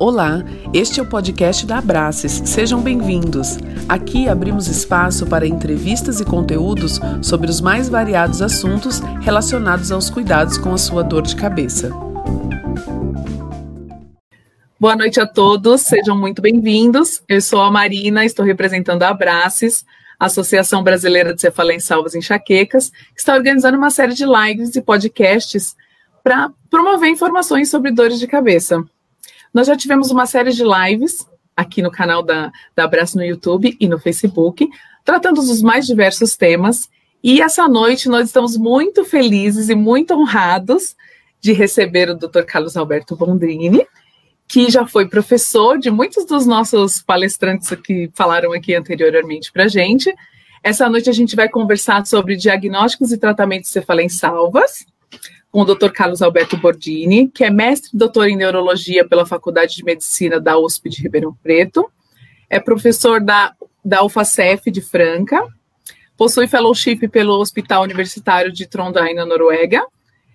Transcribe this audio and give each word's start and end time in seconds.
Olá, 0.00 0.42
este 0.72 0.98
é 0.98 1.02
o 1.02 1.06
podcast 1.06 1.66
da 1.66 1.76
Abraces. 1.76 2.40
Sejam 2.46 2.80
bem-vindos. 2.80 3.58
Aqui 3.86 4.30
abrimos 4.30 4.66
espaço 4.66 5.26
para 5.26 5.46
entrevistas 5.46 6.20
e 6.20 6.24
conteúdos 6.24 6.98
sobre 7.20 7.50
os 7.50 7.60
mais 7.60 7.86
variados 7.86 8.40
assuntos 8.40 9.00
relacionados 9.20 9.92
aos 9.92 10.08
cuidados 10.08 10.56
com 10.56 10.72
a 10.72 10.78
sua 10.78 11.04
dor 11.04 11.20
de 11.20 11.36
cabeça. 11.36 11.90
Boa 14.80 14.96
noite 14.96 15.20
a 15.20 15.26
todos, 15.26 15.82
sejam 15.82 16.18
muito 16.18 16.40
bem-vindos. 16.40 17.22
Eu 17.28 17.42
sou 17.42 17.60
a 17.60 17.70
Marina, 17.70 18.24
estou 18.24 18.42
representando 18.42 19.02
a 19.02 19.10
Abraces, 19.10 19.84
Associação 20.18 20.82
Brasileira 20.82 21.34
de 21.34 21.42
Cefaleia 21.42 21.76
em 21.76 21.80
Salvas 21.80 22.14
Enxaquecas, 22.14 22.88
que 22.88 23.18
está 23.20 23.34
organizando 23.34 23.76
uma 23.76 23.90
série 23.90 24.14
de 24.14 24.24
lives 24.24 24.74
e 24.74 24.80
podcasts 24.80 25.76
para 26.24 26.50
promover 26.70 27.10
informações 27.10 27.68
sobre 27.68 27.90
dores 27.90 28.18
de 28.18 28.26
cabeça. 28.26 28.82
Nós 29.52 29.66
já 29.66 29.76
tivemos 29.76 30.10
uma 30.10 30.26
série 30.26 30.52
de 30.52 30.62
lives 30.62 31.26
aqui 31.56 31.82
no 31.82 31.90
canal 31.90 32.22
da, 32.22 32.50
da 32.74 32.84
Abraço 32.84 33.16
no 33.16 33.24
YouTube 33.24 33.76
e 33.78 33.88
no 33.88 33.98
Facebook, 33.98 34.68
tratando 35.04 35.36
dos 35.36 35.60
mais 35.60 35.86
diversos 35.86 36.36
temas. 36.36 36.88
E 37.22 37.42
essa 37.42 37.68
noite 37.68 38.08
nós 38.08 38.26
estamos 38.26 38.56
muito 38.56 39.04
felizes 39.04 39.68
e 39.68 39.74
muito 39.74 40.14
honrados 40.14 40.96
de 41.40 41.52
receber 41.52 42.08
o 42.10 42.14
Dr. 42.14 42.42
Carlos 42.46 42.76
Alberto 42.76 43.16
Bondrini, 43.16 43.86
que 44.46 44.70
já 44.70 44.86
foi 44.86 45.08
professor 45.08 45.78
de 45.78 45.90
muitos 45.90 46.24
dos 46.24 46.46
nossos 46.46 47.02
palestrantes 47.02 47.70
que 47.84 48.10
falaram 48.14 48.52
aqui 48.52 48.74
anteriormente 48.74 49.52
para 49.52 49.64
a 49.64 49.68
gente. 49.68 50.14
Essa 50.62 50.88
noite 50.88 51.08
a 51.08 51.12
gente 51.12 51.36
vai 51.36 51.48
conversar 51.48 52.04
sobre 52.06 52.36
diagnósticos 52.36 53.12
e 53.12 53.18
tratamentos 53.18 53.68
de 53.68 53.72
cefaleia 53.72 54.06
em 54.06 54.10
salvas, 54.10 54.84
com 55.50 55.62
o 55.62 55.64
Dr. 55.64 55.90
Carlos 55.90 56.22
Alberto 56.22 56.56
Bordini, 56.56 57.28
que 57.28 57.44
é 57.44 57.50
mestre 57.50 57.90
e 57.92 57.96
doutor 57.96 58.28
em 58.28 58.36
neurologia 58.36 59.06
pela 59.06 59.26
Faculdade 59.26 59.74
de 59.74 59.84
Medicina 59.84 60.40
da 60.40 60.56
USP 60.58 60.88
de 60.88 61.02
Ribeirão 61.02 61.36
Preto, 61.42 61.90
é 62.48 62.60
professor 62.60 63.20
da, 63.20 63.54
da 63.84 64.02
UFACEF 64.04 64.70
de 64.70 64.80
Franca, 64.80 65.42
possui 66.16 66.46
fellowship 66.46 67.08
pelo 67.08 67.40
Hospital 67.40 67.82
Universitário 67.82 68.52
de 68.52 68.66
Trondheim, 68.66 69.14
na 69.14 69.26
Noruega, 69.26 69.82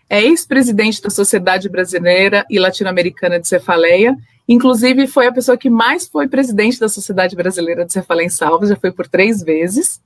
é 0.09 0.22
ex-presidente 0.22 1.02
da 1.02 1.09
Sociedade 1.09 1.69
Brasileira 1.69 2.45
e 2.50 2.59
Latino-Americana 2.59 3.39
de 3.39 3.47
Cefaleia, 3.47 4.16
inclusive 4.47 5.07
foi 5.07 5.27
a 5.27 5.31
pessoa 5.31 5.57
que 5.57 5.69
mais 5.69 6.07
foi 6.07 6.27
presidente 6.27 6.79
da 6.79 6.89
Sociedade 6.89 7.35
Brasileira 7.35 7.85
de 7.85 7.94
Cefaleia 7.94 8.27
em 8.27 8.29
Salvas, 8.29 8.69
já 8.69 8.75
foi 8.75 8.91
por 8.91 9.07
três 9.07 9.41
vezes. 9.41 10.02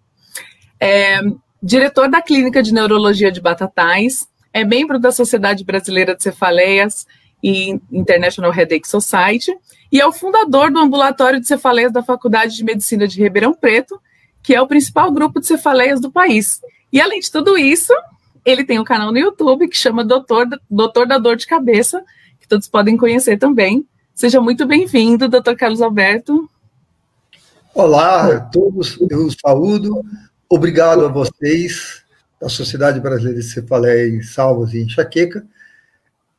É, 0.79 1.19
diretor 1.61 2.09
da 2.09 2.21
Clínica 2.21 2.63
de 2.63 2.73
Neurologia 2.73 3.31
de 3.31 3.41
Batatais, 3.41 4.27
é 4.53 4.63
membro 4.63 4.99
da 4.99 5.11
Sociedade 5.11 5.63
Brasileira 5.63 6.15
de 6.15 6.23
Cefaleias 6.23 7.05
e 7.43 7.79
International 7.91 8.51
Headache 8.51 8.87
Society 8.87 9.55
e 9.91 9.99
é 9.99 10.05
o 10.05 10.11
fundador 10.11 10.71
do 10.71 10.79
Ambulatório 10.79 11.39
de 11.39 11.47
Cefaleias 11.47 11.91
da 11.91 12.03
Faculdade 12.03 12.55
de 12.55 12.63
Medicina 12.63 13.07
de 13.07 13.21
Ribeirão 13.21 13.53
Preto, 13.53 13.99
que 14.43 14.53
é 14.53 14.61
o 14.61 14.67
principal 14.67 15.11
grupo 15.11 15.39
de 15.39 15.47
cefaleias 15.47 15.99
do 15.99 16.11
país. 16.11 16.61
E 16.91 17.01
além 17.01 17.19
de 17.19 17.31
tudo 17.31 17.57
isso, 17.57 17.93
ele 18.45 18.63
tem 18.63 18.79
um 18.79 18.83
canal 18.83 19.11
no 19.11 19.17
YouTube 19.17 19.67
que 19.67 19.77
chama 19.77 20.03
Doutor, 20.03 20.47
Doutor 20.69 21.07
da 21.07 21.17
Dor 21.17 21.35
de 21.35 21.47
Cabeça, 21.47 22.03
que 22.39 22.47
todos 22.47 22.67
podem 22.67 22.97
conhecer 22.97 23.37
também. 23.37 23.85
Seja 24.13 24.41
muito 24.41 24.65
bem-vindo, 24.65 25.29
doutor 25.29 25.55
Carlos 25.55 25.81
Alberto. 25.81 26.49
Olá 27.73 28.35
a 28.35 28.39
todos, 28.41 28.97
eu 29.09 29.29
saúdo. 29.31 30.03
Obrigado 30.49 31.05
a 31.05 31.07
vocês 31.07 32.03
da 32.39 32.47
Sociedade 32.47 32.99
Brasileira 32.99 33.39
de 33.39 33.45
Cefaleia 33.45 34.07
em 34.07 34.21
Salvas 34.21 34.73
e 34.73 34.81
Enxaqueca. 34.81 35.45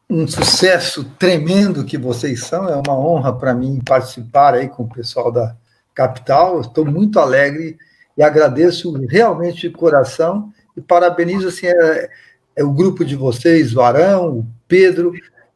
Um 0.08 0.26
sucesso 0.26 1.04
tremendo 1.18 1.84
que 1.84 1.96
vocês 1.96 2.44
são, 2.44 2.68
é 2.68 2.74
uma 2.74 2.98
honra 2.98 3.32
para 3.32 3.54
mim 3.54 3.80
participar 3.84 4.54
aí 4.54 4.68
com 4.68 4.84
o 4.84 4.88
pessoal 4.88 5.30
da 5.30 5.54
capital. 5.94 6.60
Estou 6.60 6.84
muito 6.84 7.20
alegre 7.20 7.78
e 8.16 8.22
agradeço 8.22 8.92
realmente 9.06 9.68
de 9.68 9.70
coração 9.70 10.52
e 10.76 10.80
parabenizo 10.80 11.48
assim, 11.48 11.66
é, 11.66 12.10
é 12.56 12.64
o 12.64 12.72
grupo 12.72 13.04
de 13.04 13.14
vocês, 13.14 13.74
o 13.74 13.80
Arão, 13.80 14.38
o 14.38 14.46
Pedro, 14.66 15.12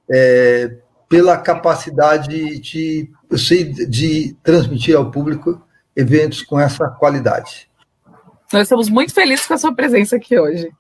é, 0.09 0.77
pela 1.09 1.37
capacidade 1.37 2.61
de, 2.61 3.11
de 3.89 4.37
transmitir 4.43 4.97
ao 4.97 5.11
público 5.11 5.61
eventos 5.97 6.43
com 6.43 6.59
essa 6.59 6.89
qualidade. 6.89 7.69
Nós 8.55 8.63
estamos 8.63 8.89
muito 8.89 9.13
felizes 9.13 9.49
com 9.49 9.55
a 9.55 9.59
sua 9.59 9.75
presença 9.75 10.15
aqui 10.15 10.39
hoje. 10.39 10.71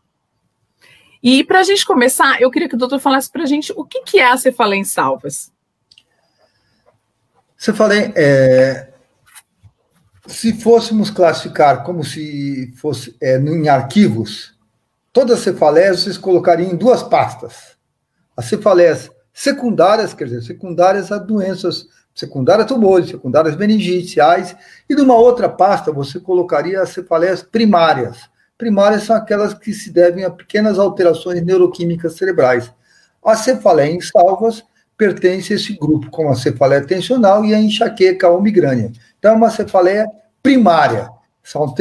E 1.20 1.42
para 1.42 1.58
a 1.58 1.62
gente 1.64 1.84
começar, 1.84 2.40
eu 2.40 2.48
queria 2.48 2.68
que 2.68 2.76
o 2.76 2.78
doutor 2.78 3.00
falasse 3.00 3.28
para 3.28 3.42
a 3.42 3.46
gente 3.46 3.72
o 3.74 3.84
que, 3.84 4.02
que 4.02 4.20
é 4.20 4.30
a 4.30 4.36
cefaleia 4.36 4.78
em 4.78 4.84
salvas. 4.84 5.50
Cefaleia, 7.56 8.12
é, 8.14 8.92
se 10.28 10.52
fôssemos 10.52 11.10
classificar 11.10 11.82
como 11.82 12.04
se 12.04 12.72
fosse 12.76 13.16
é, 13.20 13.38
em 13.38 13.68
arquivos, 13.68 14.56
todas 15.12 15.38
as 15.38 15.44
cefaleias 15.44 16.00
vocês 16.00 16.16
colocariam 16.16 16.70
em 16.70 16.76
duas 16.76 17.02
pastas. 17.02 17.76
As 18.36 18.44
cefaleias 18.44 19.10
secundárias, 19.32 20.14
quer 20.14 20.26
dizer, 20.26 20.42
secundárias 20.42 21.10
a 21.10 21.18
doenças 21.18 21.88
secundária 22.14 22.64
tumores, 22.64 23.08
secundárias 23.08 23.56
meningites, 23.56 24.16
AIDS, 24.18 24.56
e 24.88 24.94
numa 24.94 25.14
outra 25.14 25.48
pasta 25.48 25.90
você 25.90 26.20
colocaria 26.20 26.80
as 26.80 26.90
cefaleias 26.90 27.42
primárias. 27.42 28.28
Primárias 28.56 29.02
são 29.02 29.16
aquelas 29.16 29.52
que 29.52 29.72
se 29.72 29.90
devem 29.90 30.24
a 30.24 30.30
pequenas 30.30 30.78
alterações 30.78 31.44
neuroquímicas 31.44 32.14
cerebrais. 32.14 32.72
A 33.24 33.34
cefaleia 33.34 33.92
em 33.92 34.00
salvas 34.00 34.62
pertence 34.96 35.52
a 35.52 35.56
esse 35.56 35.76
grupo, 35.76 36.08
como 36.10 36.30
a 36.30 36.36
cefaleia 36.36 36.86
tensional 36.86 37.44
e 37.44 37.52
a 37.52 37.60
enxaqueca 37.60 38.28
ou 38.28 38.40
migrânia. 38.40 38.92
Então, 39.18 39.32
é 39.32 39.34
uma 39.34 39.50
cefaleia 39.50 40.06
primária, 40.42 41.10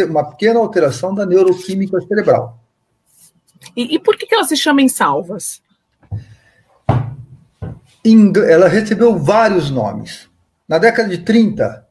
uma 0.09 0.31
pequena 0.31 0.59
alteração 0.59 1.13
da 1.13 1.25
neuroquímica 1.25 2.01
cerebral. 2.01 2.59
E, 3.75 3.95
e 3.95 3.99
por 3.99 4.17
que, 4.17 4.25
que 4.25 4.35
ela 4.35 4.45
se 4.45 4.57
chama 4.57 4.81
em 4.81 4.89
salvas? 4.89 5.61
Ela 8.49 8.67
recebeu 8.67 9.17
vários 9.17 9.69
nomes. 9.69 10.29
Na 10.67 10.77
década 10.77 11.09
de 11.09 11.19
30, 11.19 11.85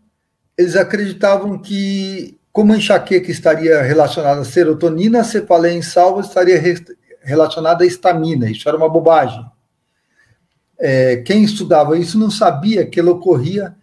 eles 0.58 0.76
acreditavam 0.76 1.58
que, 1.58 2.38
como 2.52 2.72
a 2.72 2.76
enxaqueca 2.76 3.30
estaria 3.30 3.80
relacionada 3.82 4.40
à 4.40 4.44
serotonina, 4.44 5.20
a 5.20 5.24
cefaleia 5.24 5.76
em 5.76 5.82
salvas 5.82 6.26
estaria 6.26 6.60
relacionada 7.22 7.84
à 7.84 7.86
estamina. 7.86 8.50
Isso 8.50 8.68
era 8.68 8.76
uma 8.76 8.88
bobagem. 8.88 9.44
É, 10.78 11.16
quem 11.18 11.44
estudava 11.44 11.96
isso 11.96 12.18
não 12.18 12.30
sabia 12.30 12.84
que 12.84 12.98
ela 12.98 13.12
ocorria 13.12 13.74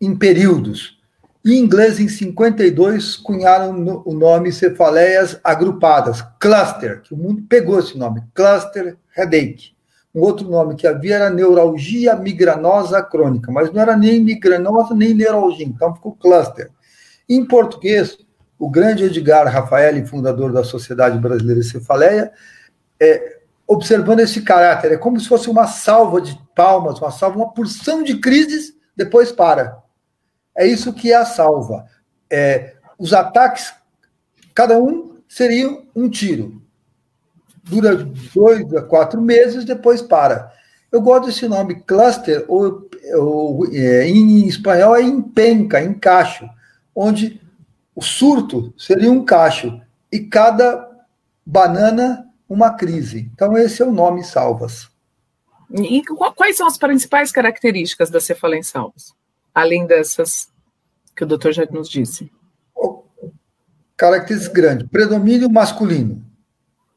em 0.00 0.14
períodos. 0.16 0.98
Em 1.44 1.56
inglês, 1.56 2.00
em 2.00 2.08
52, 2.08 3.16
cunharam 3.16 4.02
o 4.04 4.12
nome 4.12 4.52
cefaleias 4.52 5.38
agrupadas, 5.42 6.20
cluster, 6.38 7.00
que 7.00 7.14
o 7.14 7.16
mundo 7.16 7.44
pegou 7.48 7.78
esse 7.78 7.96
nome, 7.96 8.22
cluster 8.34 8.96
headache. 9.16 9.77
Um 10.14 10.20
outro 10.20 10.48
nome 10.48 10.74
que 10.74 10.86
havia 10.86 11.16
era 11.16 11.30
neuralgia 11.30 12.16
migranosa 12.16 13.02
crônica, 13.02 13.52
mas 13.52 13.70
não 13.72 13.80
era 13.80 13.96
nem 13.96 14.22
migranosa 14.22 14.94
nem 14.94 15.12
neuralgia, 15.12 15.66
então 15.66 15.94
ficou 15.94 16.16
cluster. 16.16 16.70
Em 17.28 17.44
português, 17.44 18.16
o 18.58 18.70
grande 18.70 19.04
Edgar 19.04 19.46
Rafael, 19.46 20.04
fundador 20.06 20.52
da 20.52 20.64
Sociedade 20.64 21.18
Brasileira 21.18 21.60
de 21.60 21.68
Cefaleia, 21.68 22.32
é, 22.98 23.38
observando 23.66 24.20
esse 24.20 24.40
caráter, 24.40 24.92
é 24.92 24.96
como 24.96 25.20
se 25.20 25.28
fosse 25.28 25.50
uma 25.50 25.66
salva 25.66 26.20
de 26.20 26.40
palmas, 26.54 26.98
uma 26.98 27.10
salva, 27.10 27.36
uma 27.36 27.52
porção 27.52 28.02
de 28.02 28.18
crises, 28.18 28.72
depois 28.96 29.30
para. 29.30 29.78
É 30.56 30.66
isso 30.66 30.92
que 30.92 31.12
é 31.12 31.16
a 31.16 31.24
salva. 31.26 31.84
É, 32.30 32.74
os 32.98 33.12
ataques, 33.12 33.72
cada 34.54 34.78
um 34.78 35.18
seria 35.28 35.68
um 35.94 36.08
tiro 36.08 36.57
dura 37.68 37.96
dois 38.34 38.72
a 38.74 38.82
quatro 38.82 39.20
meses, 39.20 39.64
depois 39.64 40.02
para. 40.02 40.52
Eu 40.90 41.00
gosto 41.00 41.26
desse 41.26 41.46
nome 41.46 41.82
cluster, 41.82 42.44
ou, 42.48 42.88
ou 43.14 43.66
é, 43.72 44.08
em 44.08 44.46
espanhol 44.46 44.96
é 44.96 45.02
empenca, 45.02 45.82
encaixo, 45.82 46.48
onde 46.94 47.40
o 47.94 48.02
surto 48.02 48.72
seria 48.76 49.10
um 49.10 49.24
cacho 49.24 49.80
e 50.10 50.20
cada 50.20 50.88
banana 51.44 52.26
uma 52.48 52.74
crise. 52.74 53.30
Então 53.34 53.56
esse 53.56 53.82
é 53.82 53.84
o 53.84 53.92
nome 53.92 54.24
salvas. 54.24 54.88
E 55.70 56.02
quais 56.34 56.56
são 56.56 56.66
as 56.66 56.78
principais 56.78 57.30
características 57.30 58.08
da 58.08 58.20
cefaleia 58.20 58.60
em 58.60 58.62
salvas, 58.62 59.12
além 59.54 59.86
dessas 59.86 60.48
que 61.14 61.24
o 61.24 61.26
doutor 61.26 61.52
já 61.52 61.66
nos 61.66 61.88
disse? 61.88 62.32
Características 63.96 64.54
grandes: 64.54 64.88
predomínio 64.88 65.50
masculino, 65.50 66.24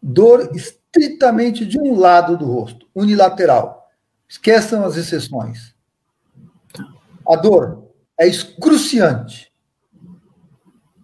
dor 0.01 0.51
estritamente 0.55 1.65
de 1.65 1.79
um 1.79 1.97
lado 1.97 2.37
do 2.37 2.45
rosto, 2.45 2.87
unilateral. 2.95 3.89
Esqueçam 4.27 4.83
as 4.83 4.97
exceções. 4.97 5.75
A 7.27 7.35
dor 7.35 7.91
é 8.19 8.27
excruciante. 8.27 9.51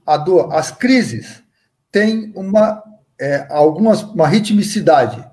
A 0.05 0.17
dor, 0.17 0.53
as 0.53 0.71
crises 0.71 1.43
têm 1.91 2.31
uma 2.35 2.83
é, 3.19 3.47
algumas 3.49 4.03
uma 4.03 4.27
ritmicidade. 4.27 5.25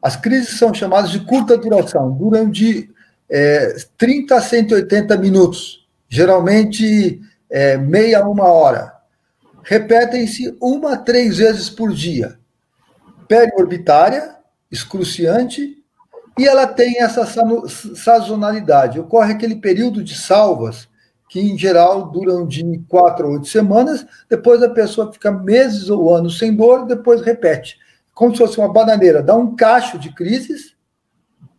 As 0.00 0.16
crises 0.16 0.58
são 0.58 0.72
chamadas 0.72 1.10
de 1.10 1.20
curta 1.20 1.56
duração, 1.56 2.12
duram 2.12 2.48
de 2.48 2.90
é, 3.28 3.74
30 3.98 4.36
a 4.36 4.40
180 4.40 5.16
minutos, 5.16 5.86
geralmente 6.08 7.20
é, 7.50 7.76
meia 7.76 8.20
a 8.20 8.28
uma 8.28 8.44
hora. 8.44 8.94
Repetem-se 9.64 10.56
uma 10.60 10.94
a 10.94 10.96
três 10.96 11.38
vezes 11.38 11.68
por 11.68 11.92
dia. 11.92 12.38
Periorbitária, 13.28 14.36
excruciante, 14.70 15.82
e 16.38 16.46
ela 16.46 16.66
tem 16.66 17.00
essa 17.00 17.24
sazonalidade. 17.94 19.00
Ocorre 19.00 19.32
aquele 19.32 19.56
período 19.56 20.04
de 20.04 20.14
salvas, 20.14 20.88
que 21.28 21.40
em 21.40 21.58
geral 21.58 22.10
duram 22.10 22.46
de 22.46 22.78
quatro 22.88 23.26
a 23.26 23.30
oito 23.30 23.48
semanas, 23.48 24.06
depois 24.28 24.62
a 24.62 24.70
pessoa 24.70 25.12
fica 25.12 25.30
meses 25.30 25.88
ou 25.88 26.14
anos 26.14 26.38
sem 26.38 26.54
dor, 26.54 26.86
depois 26.86 27.22
repete. 27.22 27.78
Como 28.14 28.32
se 28.32 28.38
fosse 28.38 28.58
uma 28.58 28.72
bananeira, 28.72 29.22
dá 29.22 29.34
um 29.34 29.56
cacho 29.56 29.98
de 29.98 30.12
crises, 30.12 30.74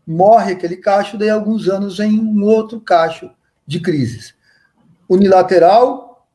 morre 0.06 0.54
aquele 0.54 0.78
cacho, 0.78 1.18
daí 1.18 1.30
alguns 1.30 1.68
anos 1.68 1.98
vem 1.98 2.19
um 2.19 2.44
outro 2.44 2.80
cacho 2.80 3.30
de 3.66 3.80
crises. 3.80 4.34
Unilateral, 5.10 6.28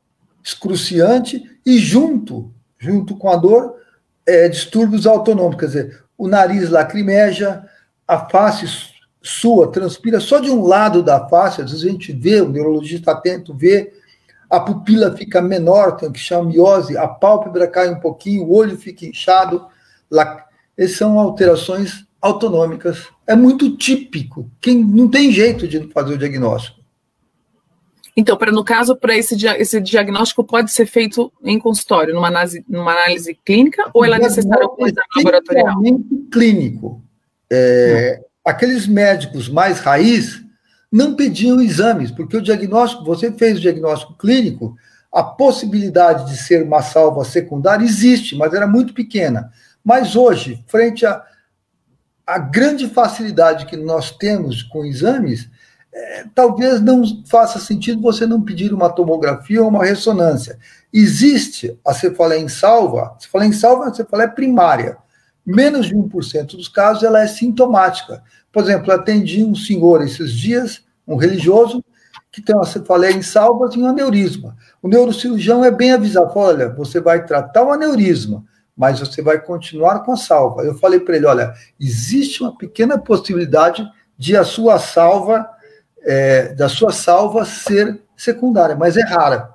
excruciante 0.44 1.58
e 1.64 1.78
junto, 1.78 2.52
junto 2.78 3.16
com 3.16 3.30
a 3.30 3.36
dor, 3.36 3.76
é, 4.26 4.48
distúrbios 4.48 5.06
autonômicos, 5.06 5.60
quer 5.60 5.66
dizer, 5.66 6.04
o 6.16 6.28
nariz 6.28 6.70
lacrimeja, 6.70 7.64
a 8.06 8.18
face 8.28 8.66
sua 9.22 9.70
transpira 9.70 10.18
só 10.18 10.40
de 10.40 10.50
um 10.50 10.64
lado 10.64 11.02
da 11.02 11.28
face, 11.28 11.62
às 11.62 11.70
vezes 11.70 11.86
a 11.86 11.90
gente 11.90 12.12
vê, 12.12 12.40
o 12.40 12.48
neurologista 12.48 13.12
atento 13.12 13.54
vê, 13.54 13.92
a 14.52 14.60
pupila 14.60 15.16
fica 15.16 15.40
menor, 15.40 15.96
tem 15.96 16.08
o 16.08 16.12
que 16.12 16.18
chama 16.18 16.50
miose, 16.50 16.98
a 16.98 17.08
pálpebra 17.08 17.66
cai 17.66 17.88
um 17.88 17.98
pouquinho, 18.00 18.44
o 18.44 18.54
olho 18.54 18.76
fica 18.76 19.06
inchado. 19.06 19.66
Essas 20.76 20.98
são 20.98 21.18
alterações 21.18 22.04
autonômicas. 22.20 23.08
É 23.26 23.34
muito 23.34 23.74
típico. 23.78 24.50
Quem 24.60 24.84
não 24.84 25.08
tem 25.08 25.32
jeito 25.32 25.66
de 25.66 25.88
fazer 25.88 26.14
o 26.14 26.18
diagnóstico. 26.18 26.81
Então, 28.16 28.36
para 28.36 28.52
no 28.52 28.62
caso, 28.62 28.94
para 28.94 29.16
esse, 29.16 29.34
esse 29.58 29.80
diagnóstico 29.80 30.44
pode 30.44 30.70
ser 30.70 30.86
feito 30.86 31.32
em 31.42 31.58
consultório, 31.58 32.14
numa 32.14 32.28
análise, 32.28 32.64
numa 32.68 32.92
análise 32.92 33.38
clínica, 33.44 33.90
ou 33.94 34.04
ela 34.04 34.16
é 34.16 34.20
necessária 34.20 34.66
um 34.66 34.86
exame 34.86 35.06
laboratorial? 35.16 35.74
clínico. 36.30 37.02
É, 37.50 38.20
aqueles 38.44 38.86
médicos 38.86 39.48
mais 39.48 39.80
raiz 39.80 40.42
não 40.90 41.16
pediam 41.16 41.60
exames, 41.60 42.10
porque 42.10 42.36
o 42.36 42.42
diagnóstico, 42.42 43.04
você 43.04 43.32
fez 43.32 43.56
o 43.56 43.62
diagnóstico 43.62 44.14
clínico, 44.18 44.76
a 45.10 45.22
possibilidade 45.22 46.30
de 46.30 46.36
ser 46.36 46.62
uma 46.62 46.82
salva 46.82 47.24
secundária 47.24 47.84
existe, 47.84 48.36
mas 48.36 48.52
era 48.52 48.66
muito 48.66 48.92
pequena. 48.92 49.50
Mas 49.82 50.16
hoje, 50.16 50.62
frente 50.66 51.04
a 52.26 52.38
grande 52.38 52.88
facilidade 52.88 53.66
que 53.66 53.76
nós 53.76 54.10
temos 54.10 54.62
com 54.62 54.84
exames, 54.84 55.48
é, 55.94 56.24
talvez 56.34 56.80
não 56.80 57.02
faça 57.26 57.58
sentido 57.58 58.00
você 58.00 58.26
não 58.26 58.40
pedir 58.40 58.72
uma 58.72 58.88
tomografia 58.88 59.62
ou 59.62 59.68
uma 59.68 59.84
ressonância. 59.84 60.58
Existe 60.92 61.78
a 61.84 61.92
cefaleia 61.92 62.40
em 62.40 62.48
salva, 62.48 63.14
cefaleia 63.18 63.48
em 63.48 63.52
salva 63.52 63.84
é 63.84 63.88
a 63.88 63.94
cefaleia 63.94 64.30
primária. 64.30 64.96
Menos 65.44 65.86
de 65.86 65.94
1% 65.94 66.56
dos 66.56 66.68
casos 66.68 67.02
ela 67.02 67.20
é 67.20 67.26
sintomática. 67.26 68.22
Por 68.50 68.62
exemplo, 68.62 68.92
atendi 68.92 69.44
um 69.44 69.54
senhor 69.54 70.02
esses 70.02 70.32
dias, 70.32 70.82
um 71.06 71.16
religioso, 71.16 71.84
que 72.30 72.40
tem 72.40 72.54
uma 72.54 72.64
cefaleia 72.64 73.12
em 73.12 73.22
salvas 73.22 73.74
e 73.74 73.78
um 73.78 73.86
aneurisma. 73.86 74.56
O 74.80 74.88
neurocirurgião 74.88 75.62
é 75.62 75.70
bem 75.70 75.92
avisado, 75.92 76.32
olha, 76.34 76.70
você 76.70 76.98
vai 77.00 77.26
tratar 77.26 77.62
o 77.64 77.72
aneurisma, 77.72 78.42
mas 78.74 79.00
você 79.00 79.20
vai 79.20 79.38
continuar 79.38 80.00
com 80.00 80.12
a 80.12 80.16
salva. 80.16 80.62
Eu 80.62 80.74
falei 80.78 81.00
para 81.00 81.16
ele, 81.16 81.26
olha, 81.26 81.52
existe 81.78 82.42
uma 82.42 82.56
pequena 82.56 82.96
possibilidade 82.96 83.86
de 84.16 84.34
a 84.34 84.44
sua 84.44 84.78
salva 84.78 85.46
é, 86.04 86.48
da 86.54 86.68
sua 86.68 86.92
salva 86.92 87.44
ser 87.44 88.00
secundária, 88.16 88.76
mas 88.76 88.96
é 88.96 89.04
rara. 89.04 89.50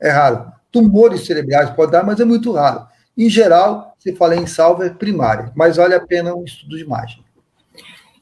É 0.00 0.10
raro. 0.10 0.52
Tumores 0.70 1.24
cerebrais 1.26 1.70
pode 1.70 1.92
dar, 1.92 2.04
mas 2.04 2.20
é 2.20 2.24
muito 2.24 2.52
raro. 2.52 2.86
Em 3.16 3.30
geral, 3.30 3.94
se 3.98 4.14
fala 4.14 4.36
em 4.36 4.46
salva, 4.46 4.86
é 4.86 4.90
primária, 4.90 5.50
mas 5.54 5.76
vale 5.76 5.94
a 5.94 6.00
pena 6.00 6.34
um 6.34 6.44
estudo 6.44 6.76
de 6.76 6.82
imagem. 6.82 7.24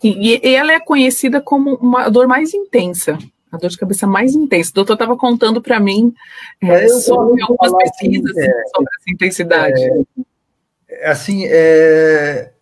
E, 0.03 0.41
e 0.47 0.55
ela 0.55 0.73
é 0.73 0.81
conhecida 0.81 1.41
como 1.41 1.75
uma 1.77 2.09
dor 2.09 2.29
mais 2.29 2.55
intensa, 2.55 3.19
a 3.51 3.57
dor 3.57 3.71
de 3.71 3.79
cabeça 3.79 4.07
mais 4.07 4.35
intensa. 4.35 4.71
O 4.71 4.75
doutor 4.75 4.93
estava 4.93 5.17
contando 5.17 5.63
para 5.63 5.81
mim 5.81 6.15
é, 6.63 6.85
é 6.85 6.89
sobre 6.89 7.43
algumas 7.43 7.73
pesquisas 7.73 8.31
assim, 8.31 8.41
é, 8.41 8.63
sobre 8.75 8.91
essa 9.01 9.11
intensidade. 9.13 9.83
É, 10.89 11.11
assim, 11.11 11.45
é, 11.47 12.53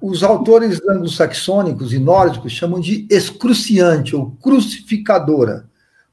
os 0.00 0.22
autores 0.22 0.80
anglo-saxônicos 0.88 1.92
e 1.92 1.98
nórdicos 1.98 2.52
chamam 2.52 2.80
de 2.80 3.06
excruciante 3.10 4.14
ou 4.14 4.30
crucificadora. 4.42 5.68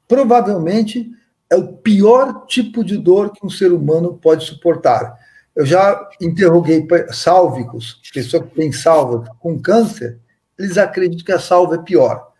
Provavelmente 0.08 1.10
é 1.50 1.56
o 1.56 1.68
pior 1.74 2.46
tipo 2.46 2.84
de 2.84 2.96
dor 2.96 3.32
que 3.32 3.44
um 3.44 3.50
ser 3.50 3.72
humano 3.72 4.18
pode 4.20 4.44
suportar. 4.44 5.14
Eu 5.54 5.64
já 5.64 6.08
interroguei 6.20 6.86
sálvicos, 7.10 8.00
pessoas 8.12 8.44
que 8.44 8.54
têm 8.56 8.72
salva 8.72 9.24
com 9.38 9.60
câncer, 9.60 10.18
eles 10.58 10.78
acreditam 10.78 11.24
que 11.24 11.32
a 11.32 11.38
salva 11.38 11.76
é 11.76 11.78
pior. 11.78 12.32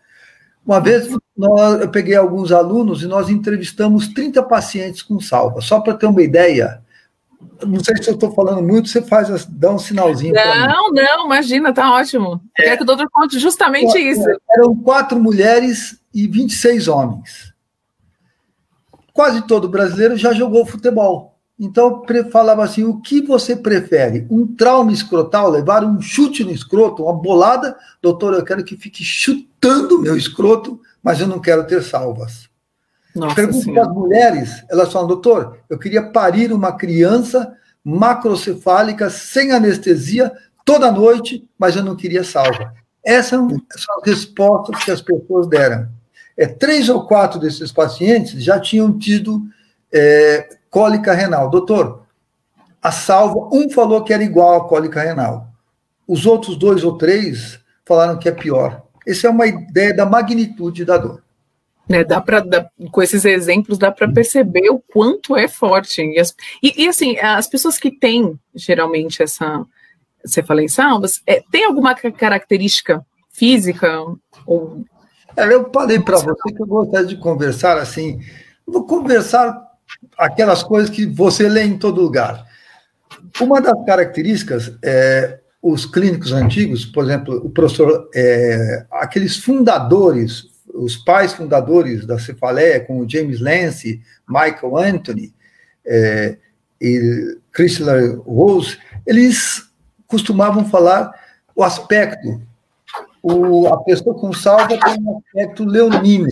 Uma 0.65 0.79
vez 0.79 1.07
nós, 1.37 1.81
eu 1.81 1.89
peguei 1.89 2.15
alguns 2.15 2.51
alunos 2.51 3.03
e 3.03 3.07
nós 3.07 3.29
entrevistamos 3.29 4.07
30 4.07 4.41
pacientes 4.43 5.01
com 5.01 5.19
salva. 5.19 5.61
Só 5.61 5.79
para 5.79 5.93
ter 5.93 6.07
uma 6.07 6.23
ideia, 6.23 6.81
não 7.65 7.83
sei 7.83 7.95
se 7.97 8.09
eu 8.09 8.15
estou 8.15 8.31
falando 8.33 8.61
muito, 8.61 8.89
você 8.89 9.01
faz, 9.01 9.45
dá 9.45 9.71
um 9.71 9.79
sinalzinho. 9.79 10.33
Não, 10.33 10.91
não, 10.91 11.25
imagina, 11.25 11.73
tá 11.73 11.93
ótimo. 11.93 12.41
É. 12.57 12.63
Quero 12.63 12.77
que 12.77 12.83
o 12.83 12.85
doutor 12.85 13.07
conte 13.11 13.39
justamente 13.39 13.97
isso. 13.97 14.25
Eram 14.51 14.75
quatro 14.75 15.19
mulheres 15.19 15.99
e 16.13 16.27
26 16.27 16.87
homens. 16.87 17.53
Quase 19.13 19.41
todo 19.47 19.69
brasileiro 19.69 20.17
já 20.17 20.33
jogou 20.33 20.65
futebol. 20.65 21.35
Então, 21.57 22.03
falava 22.31 22.63
assim: 22.63 22.83
o 22.83 22.99
que 22.99 23.21
você 23.21 23.55
prefere? 23.55 24.27
Um 24.29 24.45
trauma 24.45 24.91
escrotal, 24.91 25.49
levar 25.49 25.85
um 25.85 26.01
chute 26.01 26.43
no 26.43 26.51
escroto, 26.51 27.03
uma 27.03 27.13
bolada? 27.13 27.77
Doutor, 28.01 28.33
eu 28.33 28.43
quero 28.43 28.63
que 28.63 28.75
fique 28.75 29.03
chutando 29.03 29.99
meu 29.99 30.17
escroto, 30.17 30.79
mas 31.01 31.21
eu 31.21 31.27
não 31.27 31.39
quero 31.39 31.65
ter 31.65 31.81
salvas. 31.81 32.44
Pergunto 33.33 33.73
para 33.73 33.83
as 33.83 33.93
mulheres, 33.93 34.65
elas 34.69 34.91
falam, 34.91 35.07
doutor, 35.07 35.59
eu 35.69 35.79
queria 35.79 36.11
parir 36.11 36.51
uma 36.51 36.73
criança 36.73 37.55
macrocefálica, 37.83 39.09
sem 39.09 39.51
anestesia, 39.51 40.31
toda 40.65 40.91
noite, 40.91 41.47
mas 41.57 41.75
eu 41.75 41.83
não 41.83 41.95
queria 41.95 42.23
salva. 42.23 42.73
Essas 43.03 43.29
são 43.29 43.99
as 43.99 44.05
respostas 44.05 44.83
que 44.83 44.91
as 44.91 45.01
pessoas 45.01 45.47
deram. 45.47 45.87
É, 46.35 46.45
três 46.47 46.89
ou 46.89 47.07
quatro 47.07 47.39
desses 47.39 47.71
pacientes 47.71 48.43
já 48.43 48.59
tinham 48.59 48.97
tido 48.97 49.43
é, 49.93 50.49
cólica 50.69 51.13
renal. 51.13 51.49
Doutor, 51.49 52.03
a 52.81 52.91
salva, 52.91 53.49
um 53.53 53.69
falou 53.69 54.03
que 54.03 54.13
era 54.13 54.23
igual 54.23 54.55
à 54.57 54.67
cólica 54.67 55.01
renal. 55.01 55.47
Os 56.07 56.25
outros 56.25 56.57
dois 56.57 56.83
ou 56.83 56.97
três 56.97 57.59
falaram 57.85 58.19
que 58.19 58.27
é 58.27 58.31
pior. 58.31 58.83
Essa 59.07 59.27
é 59.27 59.29
uma 59.29 59.47
ideia 59.47 59.95
da 59.95 60.05
magnitude 60.05 60.83
da 60.83 60.97
dor. 60.97 61.23
Né, 61.87 62.03
dá 62.03 62.19
para 62.19 62.43
com 62.91 63.03
esses 63.03 63.25
exemplos 63.25 63.77
dá 63.77 63.91
para 63.91 64.11
perceber 64.11 64.71
o 64.71 64.79
quanto 64.79 65.35
é 65.35 65.47
forte. 65.47 66.01
E, 66.01 66.19
as, 66.19 66.35
e, 66.61 66.83
e, 66.83 66.87
assim 66.87 67.15
as 67.19 67.47
pessoas 67.47 67.77
que 67.77 67.91
têm 67.91 68.39
geralmente 68.55 69.21
essa 69.21 69.63
em 70.59 70.67
salvas 70.67 71.21
é, 71.27 71.43
tem 71.51 71.63
alguma 71.63 71.93
característica 71.93 73.05
física 73.31 74.03
ou 74.47 74.83
é, 75.37 75.53
eu 75.53 75.69
falei 75.71 75.99
para 75.99 76.17
você 76.17 76.53
que 76.55 76.63
eu 76.63 76.65
gostaria 76.65 77.05
de 77.05 77.17
conversar 77.17 77.77
assim 77.77 78.19
vou 78.65 78.87
conversar 78.87 79.55
aquelas 80.17 80.63
coisas 80.63 80.89
que 80.89 81.05
você 81.05 81.47
lê 81.47 81.63
em 81.63 81.77
todo 81.77 82.01
lugar. 82.01 82.45
Uma 83.39 83.61
das 83.61 83.85
características 83.85 84.75
é 84.83 85.39
os 85.61 85.85
clínicos 85.85 86.31
antigos 86.31 86.83
por 86.83 87.03
exemplo 87.03 87.35
o 87.45 87.49
professor 87.51 88.09
é, 88.15 88.87
aqueles 88.91 89.37
fundadores 89.37 90.54
os 90.75 90.95
pais 90.97 91.33
fundadores 91.33 92.05
da 92.05 92.19
cefaleia, 92.19 92.79
como 92.79 93.09
James 93.09 93.39
Lance, 93.39 94.01
Michael 94.27 94.77
Anthony 94.77 95.33
é, 95.85 96.37
e 96.81 97.37
Chrysler 97.53 98.19
Rose, 98.19 98.77
eles 99.05 99.69
costumavam 100.07 100.65
falar 100.65 101.11
o 101.55 101.63
aspecto. 101.63 102.41
O, 103.21 103.67
a 103.67 103.83
pessoa 103.83 104.13
com 104.15 104.31
salva 104.33 104.67
tem 104.67 105.01
um 105.01 105.17
aspecto 105.17 105.63
leonino, 105.63 106.27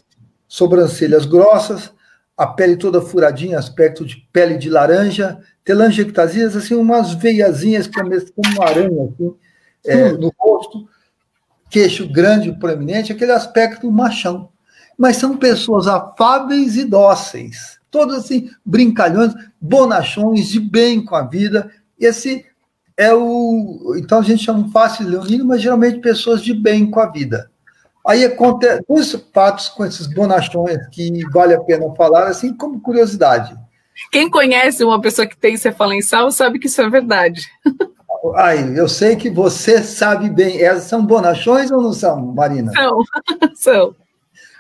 sobrancelhas 0.47 1.25
grossas, 1.25 1.91
a 2.37 2.45
pele 2.45 2.75
toda 2.75 3.01
furadinha, 3.01 3.57
aspecto 3.57 4.05
de 4.05 4.27
pele 4.31 4.57
de 4.57 4.69
laranja, 4.69 5.39
telangiectasias, 5.63 6.55
assim, 6.55 6.75
umas 6.75 7.13
veiazinhas 7.13 7.87
como 7.87 8.09
uma 8.09 8.65
aranha, 8.65 9.03
assim, 9.05 9.35
é, 9.85 10.05
hum. 10.05 10.17
no 10.17 10.33
rosto, 10.37 10.87
queixo 11.73 12.07
grande 12.07 12.49
e 12.49 12.59
proeminente, 12.59 13.11
aquele 13.11 13.31
aspecto 13.31 13.91
machão. 13.91 14.49
Mas 14.95 15.17
são 15.17 15.35
pessoas 15.35 15.87
afáveis 15.87 16.77
e 16.77 16.85
dóceis, 16.85 17.79
todos 17.89 18.15
assim, 18.15 18.51
brincalhões, 18.63 19.33
bonachões, 19.59 20.49
de 20.49 20.59
bem 20.59 21.03
com 21.03 21.15
a 21.15 21.23
vida. 21.23 21.71
Esse 21.99 22.45
é 22.95 23.11
o. 23.11 23.95
Então 23.97 24.19
a 24.19 24.21
gente 24.21 24.43
chama 24.43 24.69
fácil 24.69 25.09
leonino, 25.09 25.45
mas 25.45 25.63
geralmente 25.63 25.99
pessoas 25.99 26.43
de 26.43 26.53
bem 26.53 26.89
com 26.91 26.99
a 26.99 27.09
vida. 27.09 27.49
Aí 28.05 28.23
acontece 28.23 28.83
dois 28.87 29.11
fatos 29.33 29.69
com 29.69 29.83
esses 29.83 30.05
bonachões 30.05 30.77
que 30.91 31.25
vale 31.31 31.55
a 31.55 31.61
pena 31.61 31.91
falar, 31.95 32.27
assim 32.27 32.53
como 32.53 32.81
curiosidade. 32.81 33.57
Quem 34.11 34.29
conhece 34.29 34.83
uma 34.83 35.01
pessoa 35.01 35.25
que 35.25 35.37
tem 35.37 35.57
cefalensal 35.57 36.29
sabe 36.29 36.59
que 36.59 36.67
isso 36.67 36.81
é 36.81 36.89
verdade. 36.89 37.41
Ai, 38.35 38.79
eu 38.79 38.87
sei 38.87 39.15
que 39.15 39.29
você 39.29 39.83
sabe 39.83 40.29
bem. 40.29 40.61
Essas 40.61 40.85
são 40.85 41.05
bonachões 41.05 41.69
ou 41.71 41.81
não 41.81 41.93
são, 41.93 42.19
Marina? 42.33 42.71
São, 42.71 42.99
são. 43.55 43.95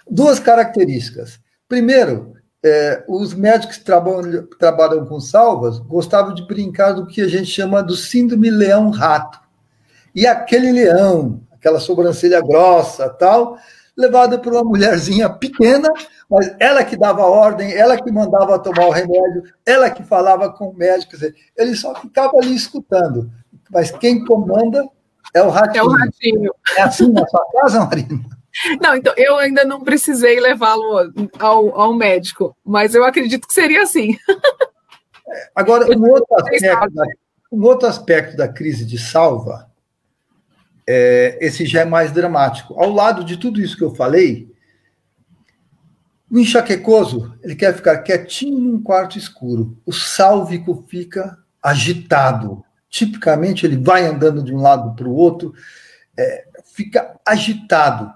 Duas 0.09 0.39
características. 0.39 1.39
Primeiro, 1.67 2.33
é, 2.63 3.03
os 3.07 3.33
médicos 3.33 3.77
que 3.77 3.83
trabalham, 3.83 4.47
trabalham 4.59 5.05
com 5.05 5.19
salvas 5.19 5.79
gostavam 5.79 6.33
de 6.33 6.45
brincar 6.45 6.93
do 6.93 7.05
que 7.05 7.21
a 7.21 7.27
gente 7.27 7.45
chama 7.45 7.81
do 7.81 7.95
síndrome 7.95 8.49
leão-rato. 8.49 9.39
E 10.15 10.27
aquele 10.27 10.71
leão, 10.71 11.41
aquela 11.51 11.79
sobrancelha 11.79 12.41
grossa 12.41 13.09
tal, 13.09 13.57
levada 13.95 14.37
por 14.37 14.53
uma 14.53 14.63
mulherzinha 14.63 15.29
pequena, 15.29 15.89
mas 16.29 16.55
ela 16.59 16.83
que 16.83 16.97
dava 16.97 17.23
ordem, 17.23 17.73
ela 17.73 17.97
que 17.97 18.11
mandava 18.11 18.59
tomar 18.59 18.87
o 18.87 18.91
remédio, 18.91 19.43
ela 19.65 19.89
que 19.89 20.03
falava 20.03 20.51
com 20.51 20.69
o 20.69 20.75
médico, 20.75 21.11
quer 21.11 21.17
dizer, 21.17 21.35
ele 21.57 21.75
só 21.75 21.93
ficava 21.95 22.37
ali 22.37 22.55
escutando. 22.55 23.31
Mas 23.73 23.91
quem 23.91 24.23
comanda 24.23 24.87
é 25.33 25.41
o 25.41 25.49
ratinho. 25.49 25.81
É 25.81 25.83
o 25.83 25.89
ratinho. 25.89 26.53
É 26.77 26.81
assim 26.83 27.11
na 27.11 27.25
sua 27.27 27.45
casa, 27.51 27.85
Marina? 27.85 28.23
Não, 28.79 28.95
então 28.95 29.13
eu 29.17 29.37
ainda 29.37 29.65
não 29.65 29.81
precisei 29.81 30.39
levá-lo 30.39 31.11
ao, 31.39 31.79
ao 31.79 31.93
médico, 31.93 32.55
mas 32.63 32.93
eu 32.93 33.03
acredito 33.03 33.47
que 33.47 33.53
seria 33.53 33.81
assim. 33.81 34.15
Agora, 35.55 35.85
um 35.97 36.09
outro, 36.09 36.35
aspecto 36.37 36.93
da, 36.93 37.03
um 37.51 37.63
outro 37.63 37.87
aspecto 37.87 38.37
da 38.37 38.47
crise 38.47 38.85
de 38.85 38.99
salva, 38.99 39.71
é, 40.87 41.37
esse 41.41 41.65
já 41.65 41.81
é 41.81 41.85
mais 41.85 42.11
dramático. 42.11 42.79
Ao 42.79 42.91
lado 42.91 43.23
de 43.23 43.37
tudo 43.37 43.59
isso 43.59 43.75
que 43.75 43.83
eu 43.83 43.95
falei, 43.95 44.53
o 46.29 46.37
enxaquecoso, 46.37 47.35
ele 47.41 47.55
quer 47.55 47.75
ficar 47.75 47.99
quietinho 47.99 48.59
num 48.59 48.81
quarto 48.81 49.17
escuro. 49.17 49.77
O 49.85 49.91
sálvico 49.91 50.85
fica 50.87 51.37
agitado. 51.61 52.63
Tipicamente, 52.93 53.65
ele 53.65 53.75
vai 53.75 54.05
andando 54.05 54.43
de 54.43 54.53
um 54.53 54.61
lado 54.61 54.95
para 54.95 55.07
o 55.07 55.15
outro, 55.15 55.51
é, 56.15 56.45
fica 56.63 57.19
agitado 57.25 58.13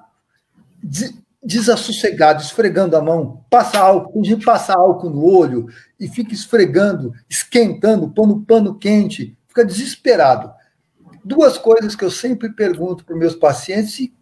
desassossegado, 1.44 2.44
esfregando 2.44 2.96
a 2.96 3.02
mão, 3.02 3.44
passa 3.50 3.80
álcool, 3.80 4.22
tem 4.22 4.26
gente 4.26 4.46
passa 4.46 4.76
álcool 4.76 5.10
no 5.10 5.26
olho 5.26 5.68
e 6.00 6.08
fica 6.08 6.32
esfregando, 6.32 7.12
esquentando, 7.28 8.12
pondo 8.12 8.42
pano 8.42 8.76
quente, 8.76 9.36
fica 9.48 9.66
desesperado. 9.66 10.52
Duas 11.26 11.58
coisas 11.58 11.96
que 11.96 12.06
eu 12.06 12.12
sempre 12.12 12.54
pergunto 12.54 13.04
para 13.04 13.16
meus 13.16 13.34
pacientes, 13.36 14.00
e 14.00 14.14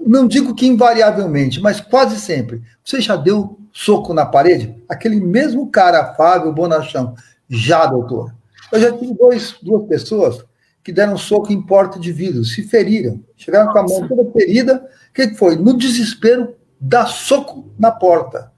não 0.00 0.26
digo 0.26 0.52
que 0.52 0.66
invariavelmente, 0.66 1.60
mas 1.60 1.80
quase 1.80 2.18
sempre. 2.18 2.60
Você 2.84 3.00
já 3.00 3.14
deu 3.14 3.60
soco 3.72 4.12
na 4.12 4.26
parede? 4.26 4.82
Aquele 4.88 5.20
mesmo 5.20 5.70
cara 5.70 6.00
afável, 6.00 6.52
bonachão. 6.52 7.14
Já, 7.48 7.86
doutor. 7.86 8.37
Eu 8.72 8.80
já 8.80 8.92
tive 8.92 9.14
dois, 9.14 9.56
duas 9.62 9.86
pessoas 9.88 10.44
que 10.82 10.92
deram 10.92 11.18
soco 11.18 11.52
em 11.52 11.60
porta 11.60 11.98
de 11.98 12.12
vidro, 12.12 12.44
se 12.44 12.62
feriram, 12.62 13.22
chegaram 13.36 13.72
com 13.72 13.78
a 13.78 13.82
mão 13.82 14.08
toda 14.08 14.30
ferida 14.32 14.88
que 15.12 15.34
foi? 15.34 15.56
No 15.56 15.76
desespero, 15.76 16.54
dá 16.80 17.06
soco 17.06 17.70
na 17.78 17.90
porta. 17.90 18.52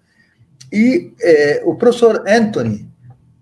E 0.73 1.13
é, 1.21 1.63
o 1.65 1.75
professor 1.75 2.25
Anthony, 2.29 2.89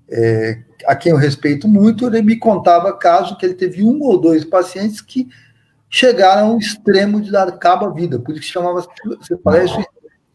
é, 0.08 0.62
a 0.86 0.94
quem 0.94 1.12
eu 1.12 1.18
respeito 1.18 1.68
muito, 1.68 2.06
ele 2.06 2.22
me 2.22 2.36
contava 2.36 2.96
caso 2.96 3.36
que 3.36 3.44
ele 3.44 3.54
teve 3.54 3.82
um 3.82 4.00
ou 4.02 4.18
dois 4.18 4.44
pacientes 4.44 5.00
que 5.00 5.28
chegaram 5.90 6.52
ao 6.52 6.58
extremo 6.58 7.20
de 7.20 7.30
dar 7.30 7.50
cabo 7.58 7.86
à 7.86 7.90
vida. 7.90 8.18
Por 8.18 8.32
isso 8.32 8.40
que 8.40 8.46
chamava, 8.46 8.86
você 9.04 9.36
fala 9.38 9.64
isso, 9.64 9.84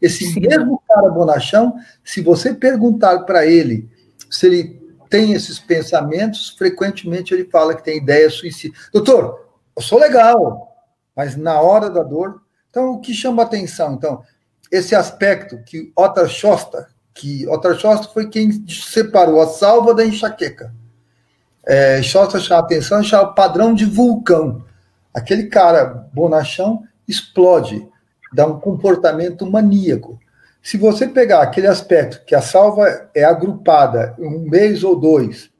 esse 0.00 0.38
mesmo 0.38 0.80
cara 0.86 1.08
bonachão, 1.08 1.74
se 2.04 2.20
você 2.20 2.52
perguntar 2.52 3.20
para 3.20 3.46
ele 3.46 3.88
se 4.30 4.46
ele 4.46 4.83
tem 5.14 5.32
esses 5.32 5.60
pensamentos, 5.60 6.50
frequentemente 6.58 7.32
ele 7.32 7.44
fala 7.44 7.76
que 7.76 7.84
tem 7.84 7.98
ideia 7.98 8.28
suicida. 8.28 8.74
Doutor, 8.92 9.46
eu 9.76 9.80
sou 9.80 10.00
legal, 10.00 10.76
mas 11.14 11.36
na 11.36 11.60
hora 11.60 11.88
da 11.88 12.02
dor 12.02 12.42
então, 12.74 12.94
o 12.94 13.00
que 13.00 13.14
chama 13.14 13.44
atenção? 13.44 13.92
Então, 13.92 14.24
esse 14.68 14.96
aspecto 14.96 15.62
que 15.62 15.92
Otto 15.96 16.26
Schosta, 16.26 16.88
que 17.14 17.46
Otto 17.46 17.72
Schosta 17.78 18.08
foi 18.12 18.28
quem 18.28 18.66
separou 18.68 19.40
a 19.40 19.46
salva 19.46 19.94
da 19.94 20.04
enxaqueca. 20.04 20.74
É, 21.64 22.02
Schosta 22.02 22.40
chama 22.40 22.62
atenção, 22.62 23.00
chama 23.00 23.32
padrão 23.32 23.72
de 23.72 23.84
vulcão. 23.84 24.64
Aquele 25.14 25.44
cara 25.44 25.84
bonachão 26.12 26.82
explode, 27.06 27.88
dá 28.32 28.44
um 28.44 28.58
comportamento 28.58 29.48
maníaco. 29.48 30.18
Se 30.64 30.78
você 30.78 31.06
pegar 31.06 31.42
aquele 31.42 31.66
aspecto 31.66 32.24
que 32.24 32.34
a 32.34 32.40
salva 32.40 33.10
é 33.14 33.22
agrupada 33.22 34.16
em 34.18 34.26
um 34.26 34.48
mês 34.48 34.82
ou 34.82 34.98
dois, 34.98 35.50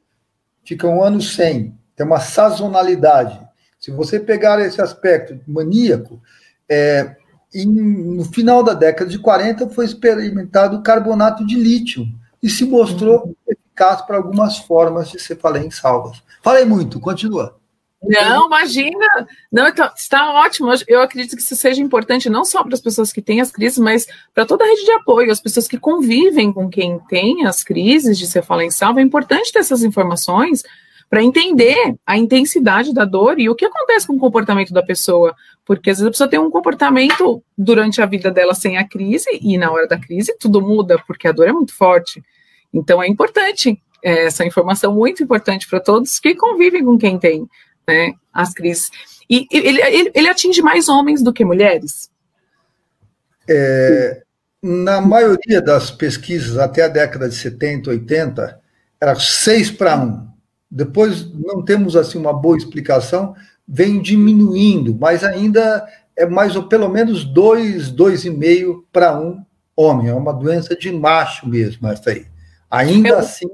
fica 0.65 0.89
um 0.89 1.05
ano 1.05 1.21
sem, 1.21 1.79
tem 1.95 2.07
uma 2.07 2.21
sazonalidade. 2.21 3.39
Se 3.79 3.91
você 3.91 4.19
pegar 4.19 4.59
esse 4.61 4.81
aspecto 4.81 5.39
maníaco, 5.47 6.23
é, 6.67 7.17
em, 7.55 7.67
no 7.67 8.25
final 8.25 8.63
da 8.63 8.73
década 8.73 9.11
de 9.11 9.19
40 9.19 9.69
foi 9.69 9.85
experimentado 9.85 10.79
o 10.79 10.83
carbonato 10.83 11.47
de 11.47 11.57
lítio 11.57 12.07
e 12.43 12.49
se 12.49 12.65
mostrou 12.65 13.27
uhum. 13.27 13.35
eficaz 13.47 14.01
para 14.01 14.17
algumas 14.17 14.57
formas 14.57 15.11
de 15.11 15.21
cefaleia 15.21 15.67
em 15.67 15.71
salvas. 15.71 16.23
Falei 16.43 16.65
muito, 16.65 16.99
continua. 16.99 17.61
Não, 18.07 18.47
imagina. 18.47 19.07
Não, 19.51 19.69
então, 19.69 19.91
está 19.97 20.33
ótimo. 20.33 20.73
Eu 20.87 21.01
acredito 21.01 21.37
que 21.37 21.43
isso 21.43 21.57
seja 21.57 21.81
importante 21.81 22.29
não 22.29 22.45
só 22.45 22.63
para 22.63 22.75
as 22.75 22.81
pessoas 22.81 23.13
que 23.13 23.23
têm 23.23 23.41
as 23.41 23.51
crises, 23.51 23.79
mas 23.79 24.07
para 24.35 24.47
toda 24.47 24.65
a 24.65 24.67
rede 24.67 24.85
de 24.85 24.93
apoio, 24.93 25.31
as 25.31 25.41
pessoas 25.41 25.67
que 25.67 25.79
convivem 25.79 26.53
com 26.53 26.69
quem 26.69 26.99
tem 27.09 27.47
as 27.47 27.65
crises 27.65 28.19
de 28.19 28.27
cefaleia 28.27 28.67
em 28.67 28.71
salva. 28.71 29.01
É 29.01 29.03
importante 29.03 29.53
ter 29.53 29.61
essas 29.61 29.83
informações 29.83 30.63
para 31.09 31.23
entender 31.23 31.95
a 32.07 32.17
intensidade 32.17 32.93
da 32.93 33.05
dor 33.05 33.39
e 33.39 33.49
o 33.49 33.55
que 33.55 33.65
acontece 33.65 34.07
com 34.07 34.15
o 34.15 34.19
comportamento 34.19 34.73
da 34.73 34.83
pessoa. 34.83 35.35
Porque 35.65 35.91
às 35.91 35.99
vezes 35.99 36.09
a 36.09 36.11
pessoa 36.11 36.29
tem 36.29 36.39
um 36.39 36.51
comportamento 36.51 37.43
durante 37.57 38.03
a 38.03 38.07
vida 38.07 38.31
dela 38.31 38.55
sem 38.55 38.77
a 38.77 38.87
crise, 38.87 39.29
e 39.41 39.57
na 39.57 39.71
hora 39.71 39.87
da 39.87 39.99
crise 39.99 40.37
tudo 40.39 40.61
muda, 40.61 41.03
porque 41.07 41.29
a 41.29 41.33
dor 41.33 41.49
é 41.49 41.53
muito 41.53 41.75
forte. 41.75 42.23
Então 42.73 43.03
é 43.03 43.07
importante 43.07 43.81
é, 44.03 44.27
essa 44.27 44.45
informação, 44.45 44.95
muito 44.95 45.23
importante 45.23 45.67
para 45.67 45.81
todos 45.81 46.19
que 46.19 46.35
convivem 46.35 46.85
com 46.85 46.99
quem 46.99 47.19
tem 47.19 47.49
né, 47.87 48.13
as 48.33 48.53
crises. 48.53 48.91
E 49.29 49.47
ele, 49.51 49.81
ele, 49.81 50.11
ele 50.15 50.29
atinge 50.29 50.61
mais 50.63 50.89
homens 50.89 51.23
do 51.23 51.33
que 51.33 51.45
mulheres? 51.45 52.11
É, 53.49 54.23
na 54.63 55.01
maioria 55.01 55.61
das 55.61 55.91
pesquisas, 55.91 56.59
até 56.59 56.85
a 56.85 56.89
década 56.89 57.29
de 57.29 57.35
70, 57.35 57.91
80, 57.91 58.61
era 59.01 59.15
6 59.15 59.73
para 59.73 59.97
1. 59.97 60.29
Depois 60.71 61.31
não 61.33 61.63
temos 61.63 61.95
assim 61.95 62.19
uma 62.19 62.33
boa 62.33 62.57
explicação, 62.57 63.35
vem 63.67 64.01
diminuindo, 64.01 64.97
mas 64.99 65.23
ainda 65.23 65.87
é 66.17 66.27
mais 66.27 66.57
ou 66.57 66.65
pelo 66.65 66.89
menos 66.89 67.25
dois, 67.25 67.91
dois 67.91 68.25
e 68.25 68.31
meio 68.31 68.87
para 68.93 69.19
um 69.19 69.45
homem. 69.77 70.09
É 70.09 70.15
uma 70.15 70.33
doença 70.33 70.75
de 70.77 70.91
macho 70.91 71.49
mesmo 71.49 71.87
essa 71.89 72.11
aí. 72.11 72.27
Ainda 72.71 73.11
Eu... 73.11 73.19
assim, 73.19 73.49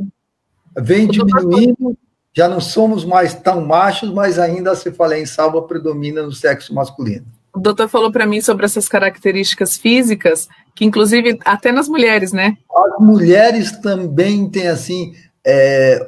vem 0.78 1.06
diminuindo. 1.06 1.96
Já 2.32 2.48
não 2.48 2.60
somos 2.60 3.04
mais 3.04 3.34
tão 3.34 3.64
machos, 3.64 4.12
mas 4.12 4.38
ainda 4.38 4.74
se 4.74 4.92
fala 4.92 5.18
em 5.18 5.26
salva 5.26 5.62
predomina 5.62 6.22
no 6.22 6.32
sexo 6.32 6.74
masculino. 6.74 7.26
O 7.52 7.58
doutor 7.58 7.88
falou 7.88 8.12
para 8.12 8.26
mim 8.26 8.40
sobre 8.40 8.64
essas 8.64 8.88
características 8.88 9.76
físicas, 9.76 10.48
que 10.74 10.84
inclusive 10.84 11.38
até 11.44 11.72
nas 11.72 11.88
mulheres, 11.88 12.32
né? 12.32 12.56
As 12.72 13.04
mulheres 13.04 13.72
também 13.80 14.48
têm 14.48 14.68
assim 14.68 15.12
é, 15.44 16.06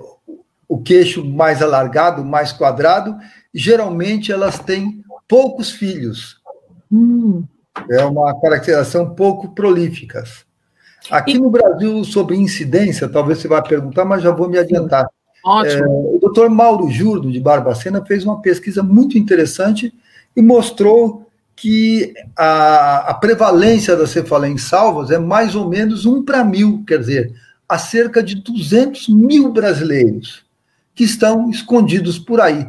o 0.69 0.81
queixo 0.81 1.25
mais 1.25 1.61
alargado, 1.61 2.25
mais 2.25 2.53
quadrado, 2.53 3.17
geralmente 3.53 4.31
elas 4.31 4.59
têm 4.61 5.03
poucos 5.27 5.71
filhos. 5.71 6.41
Hum. 6.91 7.45
É 7.91 8.05
uma 8.05 8.39
caracterização 8.41 9.15
pouco 9.15 9.49
prolíficas. 9.55 10.45
Aqui 11.11 11.33
e... 11.33 11.39
no 11.39 11.51
Brasil, 11.51 12.05
sobre 12.05 12.37
incidência, 12.37 13.09
talvez 13.09 13.39
você 13.39 13.49
vá 13.49 13.61
perguntar, 13.61 14.05
mas 14.05 14.23
já 14.23 14.31
vou 14.31 14.49
me 14.49 14.59
adiantar. 14.59 15.09
Ótimo. 15.45 15.85
É, 15.85 16.17
o 16.17 16.19
doutor 16.21 16.49
Mauro 16.49 16.91
Jurdo, 16.91 17.33
de 17.33 17.41
Barbacena, 17.41 18.05
fez 18.05 18.25
uma 18.25 18.41
pesquisa 18.41 18.83
muito 18.83 19.19
interessante 19.19 19.93
e 20.37 20.43
mostrou 20.43 21.27
que 21.55 22.15
a, 22.37 23.11
a 23.11 23.15
prevalência 23.15 23.97
da 23.97 24.07
cefaleia 24.07 24.53
em 24.53 24.59
salvas 24.59 25.11
é 25.11 25.19
mais 25.19 25.55
ou 25.55 25.69
menos 25.69 26.07
um 26.07 26.23
para 26.23 26.45
mil, 26.45 26.83
quer 26.87 26.99
dizer, 26.99 27.33
há 27.69 27.79
cerca 27.79 28.23
de 28.23 28.37
200 28.37 29.09
mil 29.09 29.53
brasileiros 29.53 30.45
que 30.95 31.05
estão 31.05 31.51
escondidos 31.51 32.19
por 32.19 32.41
aí. 32.41 32.67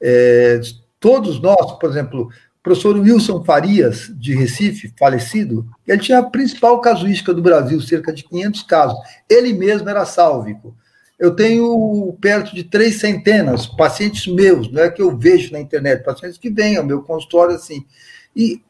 É, 0.00 0.60
todos 1.00 1.40
nós, 1.40 1.72
por 1.78 1.90
exemplo, 1.90 2.22
o 2.22 2.62
professor 2.62 2.96
Wilson 2.96 3.44
Farias, 3.44 4.12
de 4.14 4.34
Recife, 4.34 4.92
falecido, 4.98 5.66
ele 5.86 6.00
tinha 6.00 6.18
a 6.18 6.30
principal 6.30 6.80
casuística 6.80 7.32
do 7.32 7.42
Brasil, 7.42 7.80
cerca 7.80 8.12
de 8.12 8.24
500 8.24 8.62
casos. 8.62 8.98
Ele 9.28 9.52
mesmo 9.52 9.88
era 9.88 10.04
sálvico. 10.04 10.74
Eu 11.18 11.34
tenho 11.34 12.16
perto 12.20 12.54
de 12.54 12.64
três 12.64 13.00
centenas, 13.00 13.66
pacientes 13.66 14.26
meus, 14.26 14.70
não 14.70 14.82
é 14.82 14.90
que 14.90 15.00
eu 15.00 15.16
vejo 15.16 15.52
na 15.52 15.60
internet, 15.60 16.04
pacientes 16.04 16.38
que 16.38 16.50
vêm 16.50 16.76
ao 16.76 16.84
meu 16.84 17.02
consultório 17.02 17.54
assim. 17.54 17.86
E 18.34 18.60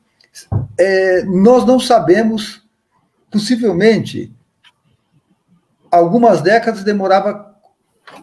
é, 0.78 1.22
nós 1.24 1.64
não 1.64 1.80
sabemos, 1.80 2.62
possivelmente, 3.30 4.32
algumas 5.90 6.42
décadas 6.42 6.84
demorava 6.84 7.54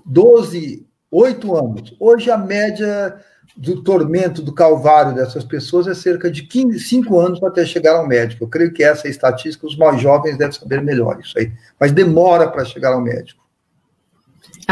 12, 0.05 0.85
8 1.09 1.55
anos. 1.55 1.95
Hoje 1.99 2.29
a 2.29 2.37
média 2.37 3.17
do 3.55 3.83
tormento, 3.83 4.41
do 4.41 4.53
calvário 4.53 5.13
dessas 5.13 5.43
pessoas 5.43 5.87
é 5.87 5.93
cerca 5.93 6.31
de 6.31 6.43
15, 6.43 6.79
5 6.79 7.19
anos 7.19 7.43
até 7.43 7.65
chegar 7.65 7.95
ao 7.95 8.07
médico. 8.07 8.43
Eu 8.43 8.47
creio 8.47 8.73
que 8.73 8.83
essa 8.83 9.07
é 9.07 9.11
estatística, 9.11 9.67
os 9.67 9.77
mais 9.77 10.01
jovens 10.01 10.37
devem 10.37 10.57
saber 10.57 10.81
melhor 10.81 11.19
isso 11.19 11.37
aí. 11.37 11.51
Mas 11.79 11.91
demora 11.91 12.49
para 12.49 12.63
chegar 12.63 12.93
ao 12.93 13.01
médico. 13.01 13.40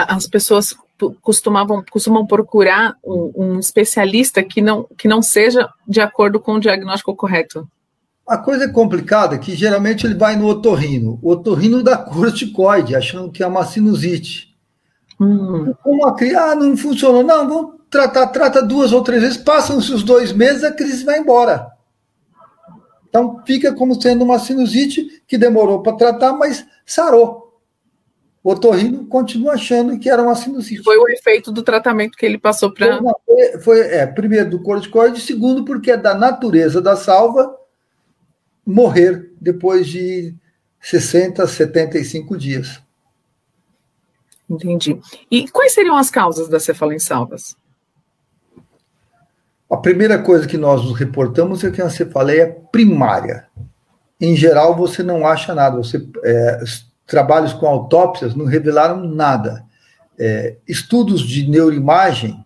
As 0.04 0.28
pessoas 0.28 0.76
costumavam 1.22 1.84
costumam 1.90 2.26
procurar 2.26 2.96
um, 3.04 3.32
um, 3.36 3.60
especialista 3.60 4.44
que 4.44 4.62
não, 4.62 4.86
que 4.98 5.08
não 5.08 5.22
seja 5.22 5.70
de 5.88 6.02
acordo 6.02 6.40
com 6.40 6.54
o 6.54 6.60
diagnóstico 6.60 7.16
correto. 7.16 7.68
A 8.28 8.38
coisa 8.38 8.66
é 8.66 8.68
complicada 8.68 9.38
que 9.40 9.56
geralmente 9.56 10.06
ele 10.06 10.14
vai 10.14 10.36
no 10.36 10.48
otorrino. 10.48 11.18
O 11.22 11.32
otorrino 11.32 11.82
dá 11.82 11.98
corticoide, 11.98 12.96
achando 12.96 13.32
que 13.32 13.42
é 13.42 13.48
uma 13.48 13.66
sinusite. 13.66 14.56
Hum. 15.20 15.74
Como 15.82 16.06
a 16.06 16.16
criança, 16.16 16.52
ah, 16.52 16.56
não 16.56 16.78
funcionou. 16.78 17.24
Não, 17.24 17.48
vamos 17.48 17.80
tratar, 17.90 18.28
trata 18.28 18.62
duas 18.62 18.92
ou 18.94 19.02
três 19.02 19.22
vezes, 19.22 19.38
passam-se 19.38 19.92
os 19.92 20.04
dois 20.04 20.32
meses, 20.32 20.64
a 20.64 20.72
crise 20.72 21.04
vai 21.04 21.20
embora. 21.20 21.72
Então 23.10 23.42
fica 23.46 23.74
como 23.74 24.00
sendo 24.00 24.24
uma 24.24 24.38
sinusite 24.38 25.24
que 25.28 25.38
demorou 25.38 25.82
para 25.82 25.98
tratar, 25.98 26.34
mas 26.34 26.66
sarou. 26.86 27.49
O 28.50 28.54
otorrino 28.54 29.06
continua 29.06 29.54
achando 29.54 30.00
que 30.00 30.10
era 30.10 30.24
uma 30.24 30.34
sinusite. 30.34 30.82
Foi 30.82 30.98
o 30.98 31.08
efeito 31.08 31.52
do 31.52 31.62
tratamento 31.62 32.18
que 32.18 32.26
ele 32.26 32.40
passou 32.40 32.74
para. 32.74 33.00
Foi, 33.24 33.60
foi, 33.60 33.80
é, 33.82 34.08
primeiro, 34.08 34.50
do 34.50 34.64
corticoide, 34.64 35.22
segundo, 35.22 35.64
porque 35.64 35.92
é 35.92 35.98
da 35.98 36.16
natureza 36.16 36.82
da 36.82 36.96
salva 36.96 37.56
morrer 38.66 39.32
depois 39.40 39.86
de 39.86 40.34
60, 40.82 41.46
75 41.46 42.36
dias. 42.36 42.82
Entendi. 44.50 45.00
E 45.30 45.48
quais 45.50 45.76
seriam 45.76 45.96
as 45.96 46.10
causas 46.10 46.50
da 46.50 46.60
cefaleia 46.60 47.00
salvas? 47.00 47.56
A 49.70 49.78
primeira 49.78 50.18
coisa 50.18 50.48
que 50.48 50.58
nós 50.58 50.84
nos 50.84 50.98
reportamos 50.98 51.64
é 51.64 51.70
que 51.70 51.84
a 51.84 51.90
cefaleia 51.92 52.42
é 52.42 52.48
primária. 52.72 53.48
Em 54.20 54.36
geral, 54.36 54.76
você 54.76 55.04
não 55.04 55.28
acha 55.28 55.54
nada. 55.54 55.78
Você 55.78 56.04
é, 56.24 56.64
trabalhos 57.10 57.54
com 57.54 57.66
autópsias 57.68 58.36
não 58.36 58.46
revelaram 58.46 59.04
nada. 59.04 59.66
É, 60.18 60.58
estudos 60.68 61.22
de 61.22 61.48
neuroimagem 61.48 62.46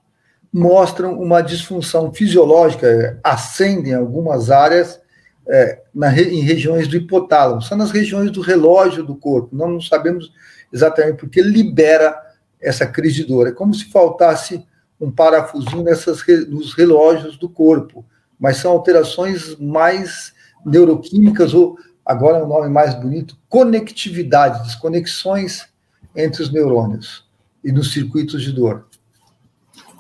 mostram 0.52 1.20
uma 1.20 1.42
disfunção 1.42 2.14
fisiológica, 2.14 3.20
ascendem 3.24 3.94
algumas 3.94 4.52
áreas 4.52 5.02
é, 5.48 5.82
na, 5.94 6.16
em 6.18 6.42
regiões 6.42 6.88
do 6.88 6.96
hipotálamo, 6.96 7.62
são 7.62 7.78
nas 7.78 7.92
regiões 7.92 8.32
do 8.32 8.42
relógio 8.42 9.04
do 9.04 9.16
corpo. 9.16 9.56
Nós 9.56 9.70
não 9.70 9.82
sabemos 9.82 10.32
exatamente 10.72 11.18
porque 11.18 11.42
libera 11.42 12.16
essa 12.62 12.86
crise 12.86 13.18
de 13.18 13.26
dor. 13.26 13.48
É 13.48 13.52
como 13.52 13.74
se 13.74 13.86
faltasse 13.86 14.66
um 15.00 15.12
parafusinho 15.12 15.84
nessas, 15.84 16.24
nos 16.48 16.74
relógios 16.74 17.38
do 17.38 17.50
corpo, 17.50 18.06
mas 18.40 18.58
são 18.58 18.72
alterações 18.72 19.58
mais 19.58 20.32
neuroquímicas 20.66 21.54
ou 21.54 21.78
agora 22.06 22.38
é 22.40 22.44
um 22.44 22.48
nome 22.48 22.70
mais 22.70 22.94
bonito, 22.94 23.38
conectividade, 23.50 24.64
desconexões 24.64 25.68
entre 26.16 26.44
os 26.44 26.52
neurônios 26.52 27.26
e 27.64 27.72
nos 27.72 27.92
circuitos 27.94 28.44
de 28.44 28.52
dor. 28.52 28.88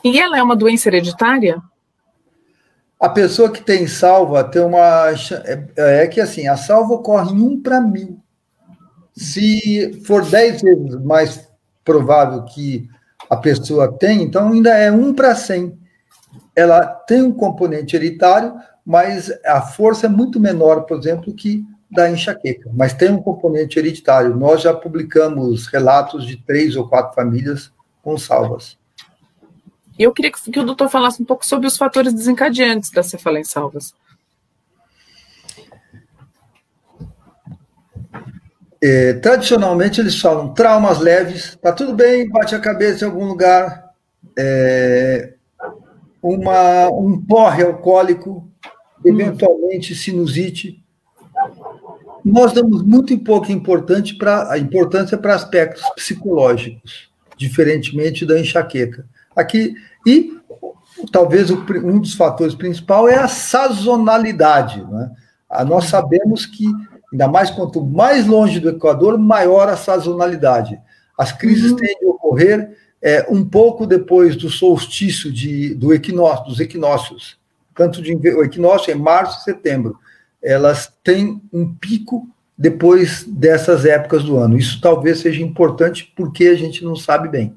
E 0.04 0.20
ela 0.20 0.38
é 0.38 0.44
uma 0.44 0.56
doença 0.56 0.90
hereditária? 0.90 1.62
A 3.00 3.10
pessoa 3.10 3.52
que 3.52 3.62
tem 3.62 3.88
salva 3.88 4.44
tem 4.44 4.62
uma. 4.62 5.10
É, 5.78 6.04
é 6.04 6.08
que 6.08 6.22
assim, 6.22 6.48
a 6.48 6.58
salva 6.58 6.94
ocorre 6.94 7.32
em 7.32 7.42
um 7.42 7.62
para 7.62 7.82
mil. 7.82 8.20
Se 9.16 10.02
for 10.06 10.26
dez 10.26 10.62
vezes 10.62 10.96
mais 11.04 11.50
provável 11.84 12.44
que 12.44 12.90
a 13.30 13.36
pessoa 13.36 13.92
tem, 13.92 14.24
então 14.24 14.52
ainda 14.52 14.70
é 14.70 14.92
um 14.92 15.14
para 15.14 15.36
cem. 15.36 15.78
Ela 16.56 16.86
tem 16.86 17.22
um 17.22 17.32
componente 17.32 17.96
hereditário, 17.96 18.56
mas 18.86 19.32
a 19.46 19.62
força 19.62 20.06
é 20.08 20.10
muito 20.10 20.40
menor, 20.40 20.82
por 20.82 20.98
exemplo, 20.98 21.34
que 21.34 21.66
da 21.94 22.10
enxaqueca, 22.10 22.70
mas 22.74 22.94
tem 22.94 23.12
um 23.12 23.22
componente 23.22 23.78
hereditário. 23.80 24.36
Nós 24.36 24.62
já 24.62 24.74
publicamos 24.74 25.68
relatos 25.68 26.26
de 26.26 26.38
três 26.38 26.76
ou 26.76 26.88
quatro 26.88 27.14
famílias 27.14 27.72
com 28.02 28.18
salvas. 28.18 28.78
Eu 29.98 30.12
queria 30.12 30.32
que 30.32 30.60
o 30.60 30.66
doutor 30.66 30.90
falasse 30.90 31.22
um 31.22 31.26
pouco 31.26 31.46
sobre 31.46 31.68
os 31.68 31.78
fatores 31.78 32.14
desencadeantes 32.14 32.92
da 32.92 33.04
cefaleia 33.04 33.42
em 33.42 33.46
salvas. 33.46 33.94
É, 38.82 39.14
tradicionalmente 39.14 40.02
eles 40.02 40.20
falam 40.20 40.54
traumas 40.54 41.00
leves, 41.00 41.58
tá 41.62 41.72
tudo 41.72 41.94
bem, 41.94 42.28
bate 42.28 42.54
a 42.54 42.60
cabeça 42.60 43.06
em 43.06 43.08
algum 43.08 43.26
lugar, 43.26 43.94
é, 44.38 45.36
uma, 46.22 46.90
um 46.90 47.22
porre 47.22 47.64
alcoólico, 47.64 48.46
eventualmente 49.06 49.96
sinusite, 49.96 50.83
nós 52.24 52.54
damos 52.54 52.84
muito 52.84 53.18
pouca 53.20 53.52
importância 53.52 54.16
para 54.18 54.58
importância 54.58 55.18
para 55.18 55.36
aspectos 55.36 55.84
psicológicos, 55.96 57.10
diferentemente 57.36 58.26
da 58.26 58.40
enxaqueca. 58.40 59.06
Aqui 59.36 59.76
e 60.08 60.38
talvez 61.12 61.50
o, 61.50 61.66
um 61.84 62.00
dos 62.00 62.14
fatores 62.14 62.56
principais 62.56 63.14
é 63.14 63.20
a 63.20 63.28
sazonalidade. 63.28 64.82
Né? 64.90 65.12
Nós 65.68 65.86
sabemos 65.86 66.46
que 66.46 66.66
ainda 67.12 67.28
mais 67.28 67.50
quanto 67.50 67.84
mais 67.84 68.26
longe 68.26 68.60
do 68.60 68.70
Equador, 68.70 69.18
maior 69.18 69.68
a 69.68 69.78
sazonalidade. 69.78 70.80
As 71.18 71.32
crises 71.32 71.72
uhum. 71.72 71.78
tendem 71.78 72.08
a 72.08 72.12
ocorrer 72.12 72.78
é, 73.02 73.28
um 73.30 73.44
pouco 73.46 73.86
depois 73.86 74.36
do 74.36 74.50
solstício 74.50 75.32
de, 75.32 75.76
do 75.76 75.94
equinócio, 75.94 76.46
dos 76.46 76.60
equinócios, 76.60 77.38
tanto 77.76 78.02
de 78.02 78.14
o 78.14 78.44
equinócio 78.44 78.92
é 78.92 78.96
em 78.96 79.00
março 79.00 79.42
e 79.42 79.44
setembro 79.44 80.00
elas 80.44 80.94
têm 81.04 81.42
um 81.52 81.74
pico 81.74 82.28
depois 82.58 83.24
dessas 83.24 83.86
épocas 83.86 84.24
do 84.24 84.38
ano. 84.38 84.58
Isso 84.58 84.80
talvez 84.82 85.20
seja 85.20 85.42
importante 85.42 86.12
porque 86.16 86.46
a 86.46 86.56
gente 86.56 86.84
não 86.84 86.96
sabe 86.96 87.30
bem. 87.30 87.56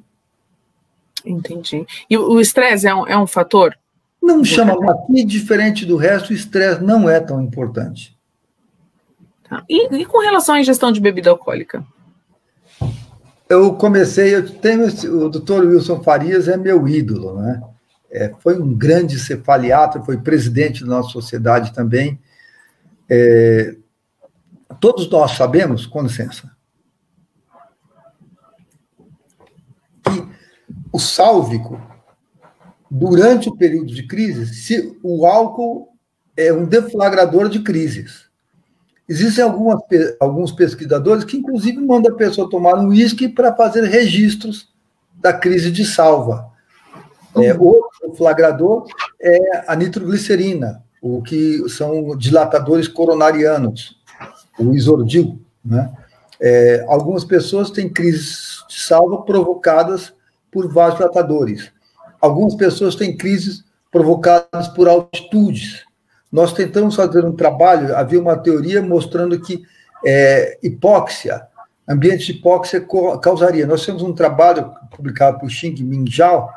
Entendi. 1.24 1.84
E 2.08 2.16
o 2.16 2.40
estresse 2.40 2.86
é 2.86 2.94
um, 2.94 3.06
é 3.06 3.18
um 3.18 3.26
fator? 3.26 3.76
Não 4.22 4.44
chama 4.44 4.74
aqui, 4.90 5.24
diferente 5.24 5.84
do 5.84 5.96
resto, 5.96 6.30
o 6.30 6.34
estresse 6.34 6.82
não 6.82 7.08
é 7.08 7.20
tão 7.20 7.42
importante. 7.42 8.16
Tá. 9.48 9.62
E, 9.68 9.94
e, 9.94 10.04
com 10.04 10.20
relação 10.20 10.54
à 10.54 10.60
ingestão 10.60 10.90
de 10.90 11.00
bebida 11.00 11.30
alcoólica? 11.30 11.84
Eu 13.48 13.74
comecei, 13.74 14.34
eu 14.34 14.48
tenho 14.48 14.86
o 14.86 15.28
doutor 15.28 15.64
Wilson 15.64 16.02
Farias 16.02 16.48
é 16.48 16.56
meu 16.56 16.88
ídolo, 16.88 17.40
né? 17.40 17.62
É, 18.10 18.32
foi 18.40 18.60
um 18.60 18.74
grande 18.74 19.18
cefaliatra, 19.18 20.02
foi 20.02 20.16
presidente 20.16 20.82
da 20.82 20.90
nossa 20.90 21.10
sociedade 21.10 21.72
também. 21.72 22.18
É, 23.08 23.76
todos 24.80 25.08
nós 25.10 25.32
sabemos, 25.32 25.86
com 25.86 26.02
licença, 26.02 26.50
que 30.02 30.28
o 30.92 30.98
sálvico, 30.98 31.80
durante 32.90 33.48
o 33.48 33.56
período 33.56 33.94
de 33.94 34.06
crise, 34.06 34.46
se 34.54 34.98
o 35.02 35.26
álcool 35.26 35.96
é 36.36 36.52
um 36.52 36.66
deflagrador 36.66 37.48
de 37.48 37.62
crises. 37.62 38.26
Existem 39.08 39.44
algumas, 39.44 39.80
alguns 40.18 40.52
pesquisadores 40.52 41.24
que, 41.24 41.36
inclusive, 41.36 41.78
mandam 41.78 42.12
a 42.12 42.16
pessoa 42.16 42.50
tomar 42.50 42.74
um 42.74 42.88
uísque 42.88 43.28
para 43.28 43.54
fazer 43.54 43.84
registros 43.84 44.74
da 45.14 45.32
crise 45.32 45.70
de 45.70 45.84
salva. 45.84 46.50
É, 47.36 47.54
outro 47.54 48.10
deflagrador 48.10 48.86
é 49.20 49.64
a 49.70 49.76
nitroglicerina, 49.76 50.84
o 51.00 51.22
que 51.22 51.68
são 51.68 52.16
dilatadores 52.16 52.88
coronarianos, 52.88 53.98
o 54.58 54.74
isordil. 54.74 55.38
Né? 55.64 55.92
É, 56.40 56.84
algumas 56.88 57.24
pessoas 57.24 57.70
têm 57.70 57.88
crises 57.88 58.64
de 58.68 58.80
salva 58.80 59.22
provocadas 59.22 60.12
por 60.50 60.72
vasodilatadores. 60.72 61.70
Algumas 62.20 62.54
pessoas 62.54 62.94
têm 62.94 63.16
crises 63.16 63.64
provocadas 63.90 64.68
por 64.68 64.88
altitudes. 64.88 65.84
Nós 66.30 66.52
tentamos 66.52 66.96
fazer 66.96 67.24
um 67.24 67.32
trabalho, 67.32 67.96
havia 67.96 68.20
uma 68.20 68.36
teoria 68.36 68.82
mostrando 68.82 69.40
que 69.40 69.62
é, 70.04 70.58
hipóxia, 70.62 71.46
ambiente 71.88 72.26
de 72.26 72.32
hipóxia 72.32 72.86
causaria. 73.22 73.66
Nós 73.66 73.84
temos 73.84 74.02
um 74.02 74.12
trabalho 74.12 74.70
publicado 74.94 75.38
por 75.38 75.50
Xing 75.50 75.82
Ming 75.82 76.10
Zhao, 76.10 76.50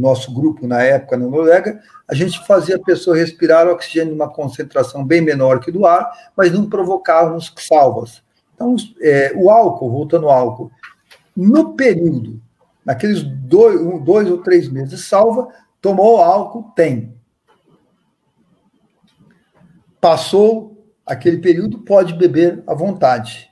nosso 0.00 0.32
grupo 0.32 0.66
na 0.66 0.82
época 0.82 1.16
na 1.16 1.26
Noruega, 1.26 1.80
a 2.06 2.14
gente 2.14 2.44
fazia 2.46 2.76
a 2.76 2.82
pessoa 2.82 3.16
respirar 3.16 3.66
oxigênio 3.66 4.12
numa 4.12 4.28
concentração 4.28 5.04
bem 5.04 5.20
menor 5.20 5.60
que 5.60 5.72
do 5.72 5.86
ar, 5.86 6.10
mas 6.36 6.52
não 6.52 6.68
provocávamos 6.68 7.52
salvas. 7.56 8.22
Então, 8.54 8.76
é, 9.00 9.32
o 9.36 9.50
álcool, 9.50 9.90
voltando 9.90 10.28
ao 10.28 10.36
álcool, 10.36 10.70
no 11.36 11.74
período, 11.74 12.40
naqueles 12.84 13.22
dois, 13.22 13.80
um, 13.80 13.98
dois 13.98 14.30
ou 14.30 14.38
três 14.38 14.68
meses 14.68 15.04
salva, 15.04 15.48
tomou 15.80 16.22
álcool, 16.22 16.72
tem. 16.74 17.14
passou 20.00 20.76
aquele 21.04 21.38
período, 21.38 21.80
pode 21.80 22.14
beber 22.14 22.62
à 22.66 22.74
vontade. 22.74 23.50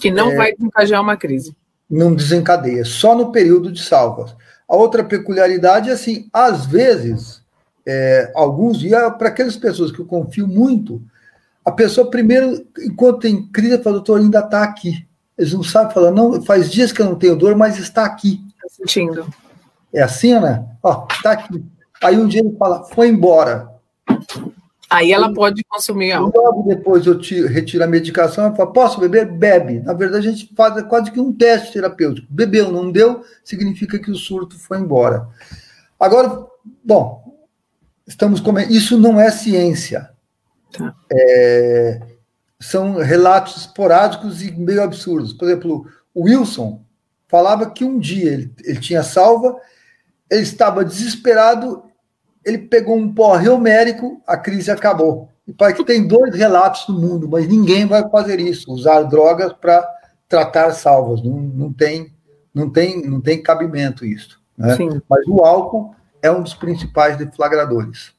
Que 0.00 0.10
não 0.10 0.30
é, 0.30 0.36
vai 0.36 0.52
desencadear 0.54 1.02
uma 1.02 1.16
crise. 1.16 1.56
Não 1.88 2.14
desencadeia, 2.14 2.84
só 2.84 3.14
no 3.14 3.32
período 3.32 3.72
de 3.72 3.82
salvas. 3.82 4.36
A 4.68 4.76
outra 4.76 5.02
peculiaridade 5.02 5.88
é 5.88 5.92
assim, 5.92 6.28
às 6.32 6.66
vezes, 6.66 7.42
é, 7.86 8.30
alguns, 8.34 8.82
e 8.82 8.94
é 8.94 9.10
para 9.10 9.28
aquelas 9.28 9.56
pessoas 9.56 9.90
que 9.90 9.98
eu 9.98 10.04
confio 10.04 10.46
muito, 10.46 11.02
a 11.64 11.70
pessoa 11.70 12.10
primeiro, 12.10 12.66
enquanto 12.80 13.20
tem 13.20 13.46
crise, 13.46 13.82
fala, 13.82 13.96
doutor, 13.96 14.20
ainda 14.20 14.40
está 14.40 14.62
aqui. 14.62 15.06
Eles 15.36 15.52
não 15.52 15.62
sabem 15.62 15.92
falar, 15.92 16.10
não, 16.10 16.42
faz 16.42 16.70
dias 16.70 16.92
que 16.92 17.00
eu 17.00 17.06
não 17.06 17.14
tenho 17.14 17.36
dor, 17.36 17.54
mas 17.56 17.78
está 17.78 18.04
aqui. 18.04 18.42
Está 18.56 18.68
sentindo. 18.68 19.26
É 19.92 20.02
assim, 20.02 20.38
né? 20.38 20.64
Ó, 20.82 21.06
está 21.10 21.32
aqui. 21.32 21.64
Aí 22.02 22.16
um 22.18 22.26
dia 22.26 22.40
ele 22.40 22.56
fala, 22.58 22.84
foi 22.84 23.08
embora. 23.08 23.70
Aí 24.90 25.12
ela 25.12 25.32
pode 25.32 25.62
consumir 25.64 26.12
algo. 26.12 26.32
Logo 26.34 26.62
depois 26.62 27.06
eu 27.06 27.18
tiro, 27.18 27.46
retiro 27.46 27.84
a 27.84 27.86
medicação 27.86 28.50
e 28.50 28.56
falo, 28.56 28.72
posso 28.72 28.98
beber? 28.98 29.26
Bebe. 29.26 29.80
Na 29.80 29.92
verdade, 29.92 30.28
a 30.28 30.30
gente 30.30 30.52
faz 30.56 30.82
quase 30.84 31.10
que 31.10 31.20
um 31.20 31.32
teste 31.32 31.74
terapêutico. 31.74 32.26
Bebeu, 32.30 32.72
não 32.72 32.90
deu, 32.90 33.22
significa 33.44 33.98
que 33.98 34.10
o 34.10 34.16
surto 34.16 34.58
foi 34.58 34.78
embora. 34.78 35.28
Agora, 36.00 36.46
bom, 36.82 37.38
estamos 38.06 38.40
comendo. 38.40 38.72
Isso 38.72 38.96
não 38.96 39.20
é 39.20 39.30
ciência. 39.30 40.10
Tá. 40.72 40.94
É, 41.12 42.00
são 42.58 42.96
relatos 42.96 43.58
esporádicos 43.58 44.42
e 44.42 44.50
meio 44.52 44.82
absurdos. 44.82 45.34
Por 45.34 45.48
exemplo, 45.48 45.86
o 46.14 46.24
Wilson 46.24 46.82
falava 47.26 47.70
que 47.70 47.84
um 47.84 47.98
dia 47.98 48.32
ele, 48.32 48.54
ele 48.64 48.80
tinha 48.80 49.02
salva, 49.02 49.54
ele 50.30 50.42
estava 50.42 50.84
desesperado 50.84 51.82
ele 52.48 52.58
pegou 52.58 52.96
um 52.96 53.12
pó 53.12 53.36
reomérico, 53.36 54.22
a 54.26 54.36
crise 54.36 54.70
acabou. 54.70 55.28
E 55.46 55.52
parece 55.52 55.78
que 55.78 55.84
tem 55.84 56.06
dois 56.06 56.34
relatos 56.34 56.88
no 56.88 56.98
mundo, 56.98 57.28
mas 57.28 57.46
ninguém 57.46 57.86
vai 57.86 58.08
fazer 58.08 58.40
isso, 58.40 58.72
usar 58.72 59.02
drogas 59.02 59.52
para 59.52 59.86
tratar 60.26 60.70
salvas. 60.72 61.22
Não, 61.22 61.36
não, 61.36 61.72
tem, 61.72 62.12
não, 62.54 62.70
tem, 62.70 63.02
não 63.06 63.20
tem 63.20 63.42
cabimento 63.42 64.04
isso. 64.04 64.40
Né? 64.56 64.76
Mas 65.08 65.26
o 65.26 65.44
álcool 65.44 65.94
é 66.22 66.30
um 66.30 66.42
dos 66.42 66.54
principais 66.54 67.16
deflagradores. 67.16 68.12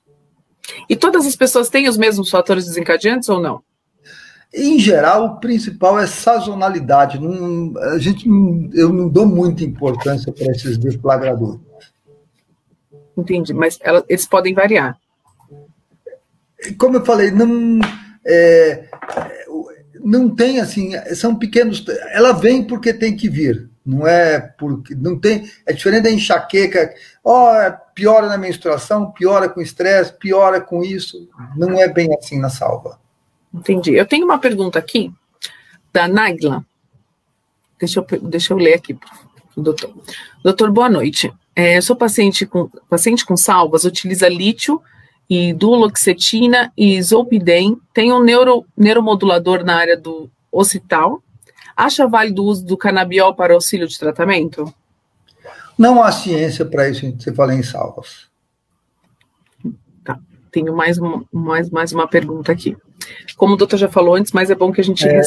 E 0.87 0.95
todas 0.95 1.25
as 1.25 1.35
pessoas 1.35 1.69
têm 1.69 1.89
os 1.89 1.97
mesmos 1.97 2.29
fatores 2.29 2.65
desencadeantes 2.65 3.27
ou 3.29 3.41
não? 3.41 3.61
Em 4.53 4.79
geral, 4.79 5.25
o 5.25 5.39
principal 5.39 5.99
é 5.99 6.07
sazonalidade. 6.07 7.19
Não, 7.19 7.73
a 7.93 7.97
gente, 7.99 8.27
eu 8.73 8.89
não 8.91 9.07
dou 9.07 9.25
muita 9.25 9.63
importância 9.63 10.31
para 10.31 10.51
esses 10.51 10.77
deflagradores. 10.77 11.68
Entendi, 13.19 13.53
mas 13.53 13.77
ela, 13.81 14.03
eles 14.07 14.25
podem 14.25 14.53
variar. 14.53 14.97
Como 16.77 16.95
eu 16.95 17.05
falei, 17.05 17.31
não, 17.31 17.79
é, 18.25 18.89
não 19.99 20.33
tem 20.33 20.59
assim, 20.59 20.91
são 21.13 21.35
pequenos. 21.35 21.85
Ela 22.11 22.31
vem 22.31 22.63
porque 22.63 22.93
tem 22.93 23.15
que 23.15 23.29
vir, 23.29 23.69
não 23.85 24.07
é 24.07 24.39
porque 24.39 24.95
não 24.95 25.19
tem. 25.19 25.49
É 25.65 25.73
diferente 25.73 26.03
da 26.03 26.11
enxaqueca. 26.11 26.93
Ó, 27.23 27.51
oh, 27.51 27.77
piora 27.93 28.27
na 28.27 28.37
menstruação, 28.37 29.11
piora 29.11 29.49
com 29.49 29.61
estresse, 29.61 30.13
piora 30.17 30.61
com 30.61 30.81
isso. 30.81 31.29
Não 31.57 31.77
é 31.77 31.87
bem 31.87 32.09
assim 32.17 32.39
na 32.39 32.49
salva. 32.49 32.99
Entendi. 33.53 33.93
Eu 33.93 34.05
tenho 34.05 34.25
uma 34.25 34.39
pergunta 34.39 34.79
aqui 34.79 35.11
da 35.91 36.07
Nagla. 36.07 36.63
Deixa 37.77 37.99
eu, 37.99 38.21
deixa 38.21 38.53
eu 38.53 38.57
ler 38.57 38.75
aqui, 38.75 38.97
doutor. 39.55 39.93
Doutor, 40.43 40.71
boa 40.71 40.89
noite. 40.89 41.33
É, 41.59 41.75
eu 41.75 41.81
sou 41.81 41.93
paciente 41.93 42.45
com, 42.45 42.69
paciente 42.89 43.25
com 43.25 43.35
salvas, 43.35 43.83
utiliza 43.83 44.29
lítio 44.29 44.81
e 45.29 45.51
duloxetina 45.51 46.71
e 46.77 47.03
zolpidem, 47.03 47.77
tem 47.93 48.13
um 48.13 48.23
neuro, 48.23 48.65
neuromodulador 48.77 49.65
na 49.65 49.75
área 49.75 49.97
do 49.97 50.31
occital. 50.49 51.21
Acha 51.75 52.07
válido 52.07 52.43
o 52.43 52.45
uso 52.45 52.65
do 52.65 52.77
canabiol 52.77 53.35
para 53.35 53.53
auxílio 53.53 53.89
de 53.89 53.99
tratamento? 53.99 54.73
Não 55.77 56.01
há 56.01 56.13
ciência 56.13 56.63
para 56.63 56.87
isso, 56.87 57.13
você 57.19 57.33
fala 57.33 57.53
em 57.53 57.61
salvas. 57.61 58.29
Tá, 60.05 60.17
tenho 60.53 60.73
mais 60.73 60.97
uma, 60.97 61.25
mais, 61.29 61.69
mais 61.69 61.91
uma 61.91 62.07
pergunta 62.07 62.53
aqui. 62.53 62.77
Como 63.35 63.55
o 63.55 63.57
doutor 63.57 63.75
já 63.75 63.89
falou 63.89 64.15
antes, 64.15 64.31
mas 64.31 64.49
é 64.49 64.55
bom 64.55 64.71
que 64.71 64.79
a 64.79 64.83
gente... 64.83 65.05
É, 65.05 65.21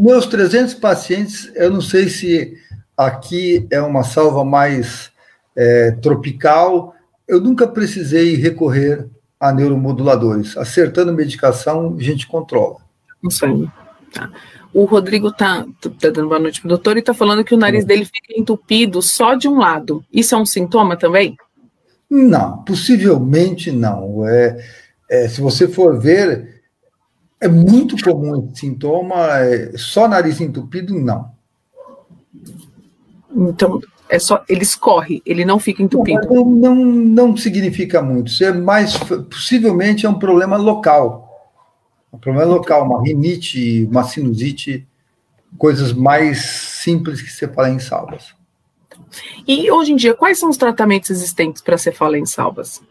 meus 0.00 0.26
300 0.26 0.74
pacientes, 0.74 1.50
eu 1.56 1.72
não 1.72 1.80
sei 1.80 2.08
se 2.08 2.56
aqui 2.96 3.66
é 3.68 3.82
uma 3.82 4.04
salva 4.04 4.44
mais 4.44 5.11
é, 5.56 5.92
tropical, 5.92 6.94
eu 7.26 7.40
nunca 7.40 7.66
precisei 7.66 8.36
recorrer 8.36 9.08
a 9.38 9.52
neuromoduladores. 9.52 10.56
Acertando 10.56 11.12
medicação, 11.12 11.96
a 11.98 12.02
gente 12.02 12.26
controla. 12.26 12.78
Isso 13.28 13.70
Tá. 14.12 14.30
O 14.74 14.84
Rodrigo 14.84 15.28
está 15.28 15.64
tá 15.80 16.10
dando 16.10 16.28
boa 16.28 16.38
noite 16.38 16.60
para 16.60 16.66
o 16.66 16.70
doutor 16.70 16.96
e 16.96 17.00
está 17.00 17.14
falando 17.14 17.44
que 17.44 17.54
o 17.54 17.58
nariz 17.58 17.84
dele 17.84 18.04
fica 18.04 18.38
entupido 18.38 19.00
só 19.00 19.34
de 19.34 19.48
um 19.48 19.58
lado. 19.58 20.04
Isso 20.12 20.34
é 20.34 20.38
um 20.38 20.44
sintoma 20.44 20.96
também? 20.96 21.36
Não, 22.10 22.62
possivelmente 22.62 23.72
não. 23.72 24.26
É, 24.28 24.62
é 25.10 25.28
se 25.28 25.40
você 25.40 25.66
for 25.66 25.98
ver, 25.98 26.62
é 27.40 27.48
muito 27.48 27.96
comum 28.02 28.48
esse 28.50 28.60
sintoma, 28.60 29.38
é, 29.38 29.72
só 29.76 30.06
nariz 30.06 30.40
entupido, 30.40 30.98
não. 30.98 31.30
Então, 33.34 33.80
é 34.12 34.18
só 34.18 34.44
ele 34.46 34.62
escorre, 34.62 35.22
ele 35.24 35.42
não 35.42 35.58
fica 35.58 35.82
entupido. 35.82 36.28
Não, 36.28 36.44
não, 36.44 36.74
não 36.74 37.36
significa 37.36 38.02
muito. 38.02 38.30
Isso 38.30 38.44
é 38.44 38.52
mais 38.52 38.94
possivelmente 38.94 40.04
é 40.04 40.08
um 40.08 40.18
problema 40.18 40.58
local. 40.58 41.50
Um 42.12 42.18
problema 42.18 42.44
local, 42.52 42.84
uma 42.84 43.02
rinite, 43.02 43.88
uma 43.90 44.04
sinusite, 44.04 44.86
coisas 45.56 45.94
mais 45.94 46.44
simples 46.44 47.22
que 47.22 47.30
você 47.30 47.48
fala 47.48 47.70
em 47.70 47.78
salvas. 47.78 48.34
E 49.48 49.70
hoje 49.70 49.92
em 49.92 49.96
dia, 49.96 50.12
quais 50.12 50.38
são 50.38 50.50
os 50.50 50.58
tratamentos 50.58 51.08
existentes 51.08 51.62
para 51.62 51.78
cefaleia 51.78 52.20
em 52.20 52.26
salvas? 52.26 52.82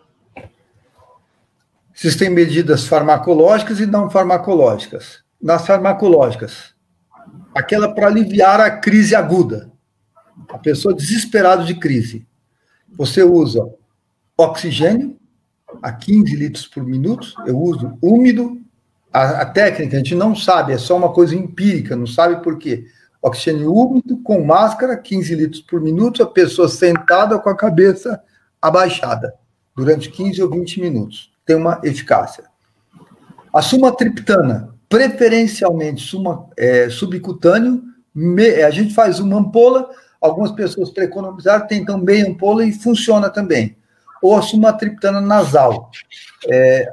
Existem 1.95 2.31
medidas 2.31 2.87
farmacológicas 2.87 3.79
e 3.79 3.85
não 3.85 4.09
farmacológicas. 4.09 5.19
Nas 5.39 5.67
farmacológicas, 5.67 6.73
aquela 7.53 7.93
para 7.93 8.07
aliviar 8.07 8.59
a 8.59 8.71
crise 8.71 9.13
aguda 9.13 9.70
a 10.49 10.57
pessoa 10.57 10.93
desesperada 10.93 11.63
de 11.63 11.75
crise, 11.75 12.25
você 12.97 13.23
usa 13.23 13.67
oxigênio 14.37 15.17
a 15.81 15.91
15 15.91 16.35
litros 16.35 16.67
por 16.67 16.83
minuto, 16.83 17.33
eu 17.45 17.57
uso 17.57 17.97
úmido, 18.01 18.59
a, 19.11 19.41
a, 19.41 19.45
técnica 19.45 19.95
a 19.95 19.99
gente 19.99 20.15
não 20.15 20.35
sabe, 20.35 20.73
é 20.73 20.77
só 20.77 20.97
uma 20.97 21.11
coisa 21.11 21.35
empírica, 21.35 21.95
não 21.95 22.07
sabe 22.07 22.41
por 22.43 22.57
quê. 22.57 22.85
Oxigênio 23.21 23.73
úmido, 23.73 24.17
com 24.23 24.43
máscara, 24.43 24.97
15 24.97 25.35
litros 25.35 25.61
por 25.61 25.79
minuto, 25.79 26.23
a 26.23 26.27
pessoa 26.27 26.67
sentada 26.67 27.37
com 27.39 27.49
a 27.49 27.55
cabeça 27.55 28.21
abaixada, 28.61 29.33
durante 29.75 30.09
15 30.09 30.41
ou 30.41 30.49
20 30.49 30.81
minutos. 30.81 31.31
Tem 31.45 31.55
uma 31.55 31.79
eficácia. 31.83 32.45
A 33.53 33.61
sumatriptana, 33.61 34.73
preferencialmente 34.87 36.01
suma, 36.01 36.49
é, 36.57 36.89
subcutâneo, 36.89 37.83
me, 38.13 38.61
a 38.63 38.69
gente 38.69 38.93
faz 38.93 39.19
uma 39.19 39.37
ampola, 39.37 39.89
Algumas 40.21 40.51
pessoas 40.51 40.91
para 40.91 41.03
economizar 41.03 41.67
tentam 41.67 41.97
meia 41.97 42.27
ampola 42.27 42.63
e 42.63 42.71
funciona 42.71 43.29
também. 43.29 43.75
Ou 44.21 44.39
sumatriptana 44.41 45.19
nasal. 45.19 45.89
É, 46.47 46.87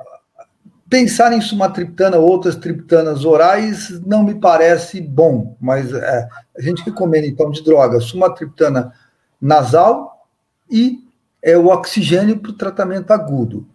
pensar 0.89 1.33
em 1.33 1.41
sumatriptana 1.41 2.17
ou 2.17 2.29
outras 2.29 2.57
triptanas 2.57 3.25
orais 3.25 4.01
não 4.07 4.25
me 4.25 4.35
parece 4.35 5.01
bom, 5.01 5.57
mas 5.61 5.93
é, 5.93 6.29
a 6.57 6.63
gente 6.63 6.83
recomenda 6.83 7.27
então 7.27 7.51
de 7.51 7.63
droga 7.63 8.01
sumatriptana 8.01 8.93
nasal 9.41 10.27
e 10.71 11.05
é, 11.43 11.57
o 11.57 11.67
oxigênio 11.67 12.39
para 12.39 12.51
o 12.51 12.57
tratamento 12.57 13.11
agudo. 13.11 13.67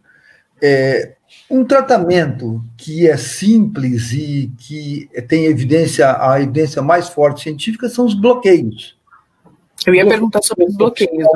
É, 0.62 1.16
um 1.50 1.64
tratamento 1.64 2.64
que 2.78 3.08
é 3.08 3.18
simples 3.18 4.12
e 4.12 4.52
que 4.58 5.10
tem 5.28 5.46
evidência, 5.46 6.16
a 6.20 6.42
evidência 6.42 6.82
mais 6.82 7.10
forte 7.10 7.44
científica 7.44 7.90
são 7.90 8.06
os 8.06 8.14
bloqueios. 8.14 8.98
Eu 9.86 9.94
ia 9.94 10.08
perguntar 10.08 10.42
sobre 10.42 10.66
os 10.66 10.76
bloqueios. 10.76 11.28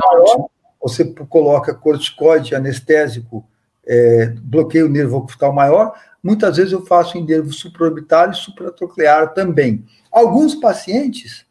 Você 0.82 1.06
coloca 1.30 1.74
corticoide 1.74 2.56
anestésico, 2.56 3.46
é, 3.86 4.34
bloqueio 4.42 4.90
nervo 4.90 5.18
occipital 5.18 5.54
maior. 5.54 5.94
Muitas 6.22 6.58
vezes 6.58 6.74
eu 6.74 6.86
faço 6.86 7.18
em 7.18 7.26
nervo 7.26 7.52
supraorbital 7.52 8.32
e 8.32 8.36
supratroclear 8.36 9.34
também. 9.34 9.86
Alguns 10.12 10.56
pacientes 10.56 11.46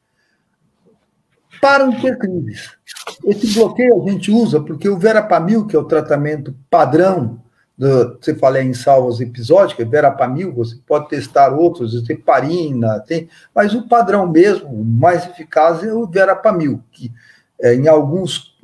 param 1.61 1.91
de 1.91 2.01
ter 2.01 2.19
crises. 2.19 2.77
Esse 3.25 3.55
bloqueio 3.55 4.03
a 4.03 4.11
gente 4.11 4.31
usa 4.31 4.61
porque 4.61 4.89
o 4.89 4.99
verapamil, 4.99 5.67
que 5.67 5.75
é 5.75 5.79
o 5.79 5.85
tratamento 5.85 6.55
padrão 6.71 7.43
do, 7.77 8.19
você 8.21 8.35
fala 8.35 8.63
em 8.63 8.73
salvas 8.73 9.21
episódicas, 9.21 9.89
verapamil, 9.89 10.53
você 10.53 10.77
pode 10.87 11.09
testar 11.09 11.53
outros, 11.53 12.09
heparina, 12.09 13.01
tem, 13.01 13.29
mas 13.55 13.75
o 13.75 13.87
padrão 13.87 14.27
mesmo, 14.27 14.69
o 14.69 14.85
mais 14.85 15.27
eficaz 15.27 15.83
é 15.83 15.93
o 15.93 16.07
verapamil, 16.07 16.83
que 16.91 17.13
é, 17.61 17.75
em 17.75 17.89
alguns, 17.89 18.57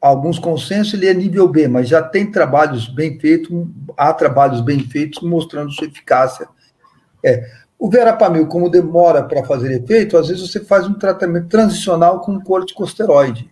alguns 0.00 0.38
consensos, 0.38 0.94
ele 0.94 1.08
é 1.08 1.14
nível 1.14 1.48
B, 1.48 1.68
mas 1.68 1.88
já 1.88 2.02
tem 2.02 2.30
trabalhos 2.30 2.88
bem 2.88 3.18
feitos, 3.18 3.50
há 3.96 4.12
trabalhos 4.12 4.60
bem 4.60 4.80
feitos 4.80 5.22
mostrando 5.22 5.72
sua 5.72 5.86
eficácia. 5.86 6.46
É, 7.24 7.48
o 7.78 7.90
verapamil, 7.90 8.46
como 8.46 8.70
demora 8.70 9.22
para 9.22 9.44
fazer 9.44 9.82
efeito, 9.82 10.16
às 10.16 10.28
vezes 10.28 10.50
você 10.50 10.60
faz 10.60 10.86
um 10.86 10.94
tratamento 10.94 11.48
transicional 11.48 12.20
com 12.20 12.40
corticosteroide. 12.40 13.50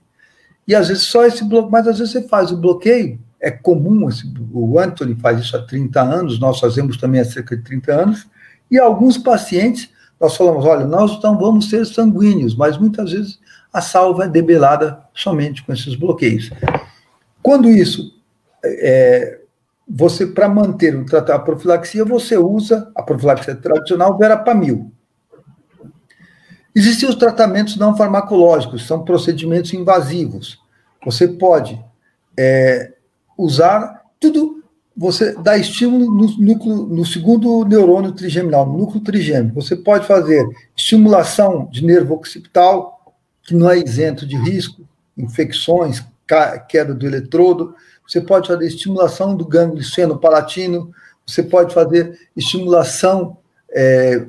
E 0.66 0.74
às 0.74 0.88
vezes 0.88 1.02
só 1.04 1.26
esse 1.26 1.44
bloqueio, 1.44 1.72
mas 1.72 1.86
às 1.86 1.98
vezes 1.98 2.12
você 2.12 2.28
faz 2.28 2.50
o 2.50 2.56
bloqueio, 2.56 3.18
é 3.42 3.50
comum, 3.50 4.08
esse, 4.08 4.32
o 4.52 4.78
Anthony 4.78 5.16
faz 5.16 5.40
isso 5.40 5.56
há 5.56 5.62
30 5.62 6.00
anos, 6.00 6.38
nós 6.38 6.60
fazemos 6.60 6.96
também 6.96 7.20
há 7.20 7.24
cerca 7.24 7.56
de 7.56 7.64
30 7.64 7.92
anos, 7.92 8.26
e 8.70 8.78
alguns 8.78 9.18
pacientes, 9.18 9.90
nós 10.20 10.36
falamos, 10.36 10.64
olha, 10.64 10.86
nós 10.86 11.20
não 11.20 11.36
vamos 11.36 11.68
ser 11.68 11.84
sanguíneos, 11.84 12.54
mas 12.54 12.78
muitas 12.78 13.10
vezes 13.10 13.40
a 13.72 13.80
salva 13.80 14.24
é 14.24 14.28
debelada 14.28 15.02
somente 15.12 15.64
com 15.64 15.72
esses 15.72 15.96
bloqueios. 15.96 16.50
Quando 17.42 17.68
isso, 17.68 18.14
é, 18.64 19.40
você, 19.88 20.24
para 20.24 20.48
manter 20.48 20.94
o 20.94 21.04
tratar 21.04 21.34
a 21.34 21.40
profilaxia, 21.40 22.04
você 22.04 22.38
usa 22.38 22.92
a 22.94 23.02
profilaxia 23.02 23.56
tradicional 23.56 24.16
verapamil. 24.16 24.92
Existem 26.74 27.08
os 27.08 27.16
tratamentos 27.16 27.76
não 27.76 27.96
farmacológicos, 27.96 28.86
são 28.86 29.04
procedimentos 29.04 29.72
invasivos. 29.74 30.58
Você 31.04 31.26
pode 31.26 31.82
é, 32.38 32.92
usar 33.42 34.02
tudo, 34.20 34.62
você 34.96 35.34
dá 35.34 35.56
estímulo 35.56 36.06
no, 36.14 36.26
núcleo, 36.38 36.76
no 36.86 37.04
segundo 37.04 37.64
neurônio 37.64 38.12
trigeminal, 38.12 38.66
no 38.66 38.78
núcleo 38.78 39.02
trigêmeo. 39.02 39.54
Você 39.54 39.74
pode 39.74 40.06
fazer 40.06 40.46
estimulação 40.76 41.68
de 41.70 41.84
nervo 41.84 42.14
occipital, 42.14 43.14
que 43.42 43.54
não 43.54 43.70
é 43.70 43.78
isento 43.78 44.26
de 44.26 44.36
risco, 44.36 44.82
infecções, 45.16 46.04
queda 46.68 46.94
do 46.94 47.06
eletrodo. 47.06 47.74
Você 48.06 48.20
pode 48.20 48.48
fazer 48.48 48.66
estimulação 48.66 49.34
do 49.34 49.46
gânglio 49.46 49.82
seno-palatino, 49.82 50.92
você 51.26 51.42
pode 51.42 51.72
fazer 51.72 52.28
estimulação 52.36 53.36
é, 53.70 54.26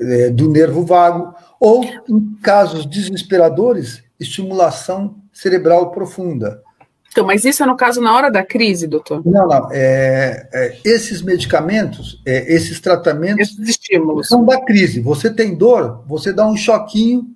é, 0.00 0.30
do 0.30 0.50
nervo 0.50 0.84
vago, 0.84 1.34
ou, 1.60 1.84
em 2.08 2.34
casos 2.42 2.86
desesperadores, 2.86 4.02
estimulação 4.18 5.16
cerebral 5.32 5.90
profunda. 5.90 6.62
Então, 7.10 7.26
mas 7.26 7.44
isso 7.44 7.62
é 7.62 7.66
no 7.66 7.76
caso 7.76 8.00
na 8.00 8.14
hora 8.14 8.30
da 8.30 8.44
crise, 8.44 8.86
doutor? 8.86 9.22
Não, 9.24 9.46
não. 9.46 9.68
É, 9.72 10.48
é, 10.52 10.78
esses 10.84 11.22
medicamentos, 11.22 12.20
é, 12.24 12.52
esses 12.52 12.80
tratamentos 12.80 13.50
esses 13.50 13.68
estímulos. 13.68 14.28
são 14.28 14.44
da 14.44 14.62
crise. 14.64 15.00
Você 15.00 15.32
tem 15.32 15.56
dor, 15.56 16.04
você 16.06 16.32
dá 16.32 16.46
um 16.46 16.56
choquinho 16.56 17.26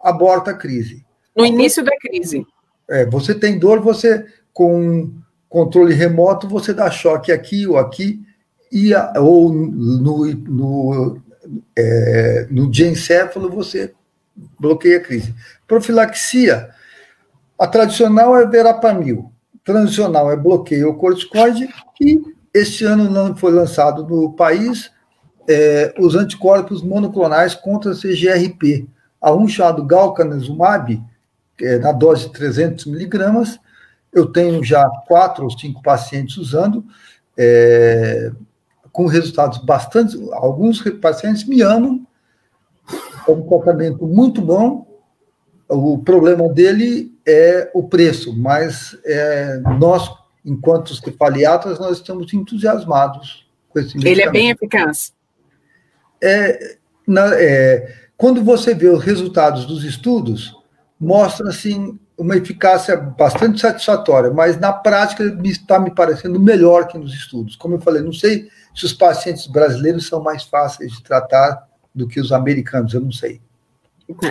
aborta 0.00 0.52
a 0.52 0.54
crise. 0.54 1.04
No 1.36 1.44
início 1.44 1.84
da 1.84 1.96
crise. 1.98 2.46
É, 2.88 3.06
você 3.06 3.34
tem 3.34 3.58
dor, 3.58 3.80
você 3.80 4.24
com 4.52 5.12
controle 5.48 5.94
remoto, 5.94 6.48
você 6.48 6.72
dá 6.72 6.90
choque 6.90 7.30
aqui 7.30 7.66
ou 7.66 7.76
aqui, 7.76 8.20
e, 8.72 8.92
ou 9.18 9.52
no, 9.52 10.26
no, 10.26 11.20
é, 11.76 12.46
no 12.50 12.70
diencéfalo 12.70 13.50
você 13.50 13.92
bloqueia 14.58 14.98
a 14.98 15.00
crise. 15.00 15.34
Profilaxia, 15.66 16.70
a 17.60 17.66
tradicional 17.66 18.34
é 18.34 18.46
verapamil, 18.46 19.30
transicional 19.62 20.32
é 20.32 20.36
bloqueio 20.36 20.94
corticoide, 20.94 21.68
e 22.00 22.18
este 22.54 22.86
ano 22.86 23.10
não 23.10 23.36
foi 23.36 23.52
lançado 23.52 24.02
no 24.06 24.32
país 24.32 24.90
é, 25.46 25.94
os 25.98 26.14
anticorpos 26.14 26.82
monoclonais 26.82 27.54
contra 27.54 27.94
CGRP, 27.94 28.88
a 29.20 29.34
um 29.34 29.46
chamado 29.46 29.84
galcanezumab, 29.84 31.04
é, 31.60 31.78
na 31.78 31.92
dose 31.92 32.28
de 32.28 32.32
300 32.32 32.86
miligramas. 32.86 33.60
Eu 34.10 34.32
tenho 34.32 34.64
já 34.64 34.88
quatro 35.06 35.44
ou 35.44 35.50
cinco 35.50 35.82
pacientes 35.82 36.38
usando, 36.38 36.82
é, 37.36 38.32
com 38.90 39.04
resultados 39.04 39.58
bastante. 39.58 40.16
Alguns 40.32 40.80
pacientes 40.92 41.44
me 41.44 41.60
amam, 41.60 42.06
é 43.28 43.30
um 43.30 43.42
tratamento 43.42 44.06
muito 44.06 44.40
bom. 44.40 44.86
O 45.68 45.98
problema 45.98 46.48
dele 46.48 47.09
é 47.26 47.70
o 47.74 47.82
preço, 47.88 48.36
mas 48.36 48.96
é, 49.04 49.60
nós, 49.78 50.10
enquanto 50.44 50.94
cefaliatras, 50.94 51.78
nós 51.78 51.98
estamos 51.98 52.32
entusiasmados 52.32 53.48
com 53.68 53.78
esse 53.78 53.96
medicamento. 53.96 54.18
Ele 54.18 54.22
é 54.22 54.30
bem 54.30 54.50
eficaz. 54.50 55.12
É, 56.22 56.76
na, 57.06 57.34
é, 57.34 57.94
quando 58.16 58.42
você 58.42 58.74
vê 58.74 58.88
os 58.88 59.02
resultados 59.02 59.64
dos 59.64 59.84
estudos, 59.84 60.54
mostra 60.98 61.48
assim 61.48 61.98
uma 62.16 62.36
eficácia 62.36 62.96
bastante 62.96 63.58
satisfatória, 63.58 64.30
mas 64.30 64.58
na 64.58 64.72
prática 64.72 65.24
está 65.44 65.78
me 65.78 65.94
parecendo 65.94 66.38
melhor 66.38 66.86
que 66.86 66.98
nos 66.98 67.14
estudos. 67.14 67.56
Como 67.56 67.76
eu 67.76 67.80
falei, 67.80 68.02
não 68.02 68.12
sei 68.12 68.48
se 68.74 68.84
os 68.84 68.92
pacientes 68.92 69.46
brasileiros 69.46 70.06
são 70.06 70.22
mais 70.22 70.44
fáceis 70.44 70.92
de 70.92 71.02
tratar 71.02 71.66
do 71.94 72.06
que 72.06 72.20
os 72.20 72.30
americanos, 72.30 72.92
eu 72.92 73.00
não 73.00 73.10
sei. 73.10 73.40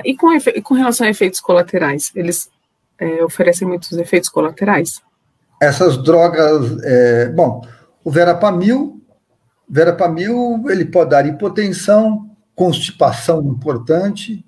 E 0.04 0.16
com, 0.16 0.34
e 0.34 0.62
com 0.62 0.74
relação 0.76 1.08
a 1.08 1.10
efeitos 1.10 1.40
colaterais, 1.40 2.12
eles 2.14 2.50
é, 3.00 3.24
oferecem 3.24 3.68
muitos 3.68 3.92
efeitos 3.94 4.30
colaterais? 4.30 5.02
Essas 5.62 5.98
drogas, 6.02 6.78
é, 6.84 7.30
bom, 7.30 7.62
o 8.04 8.12
verapamil, 8.12 9.02
verapamil, 9.70 10.64
ele 10.70 10.86
pode 10.86 11.12
dar 11.12 11.26
hipotensão, 11.26 12.30
constipação 12.56 13.42
importante. 13.42 14.46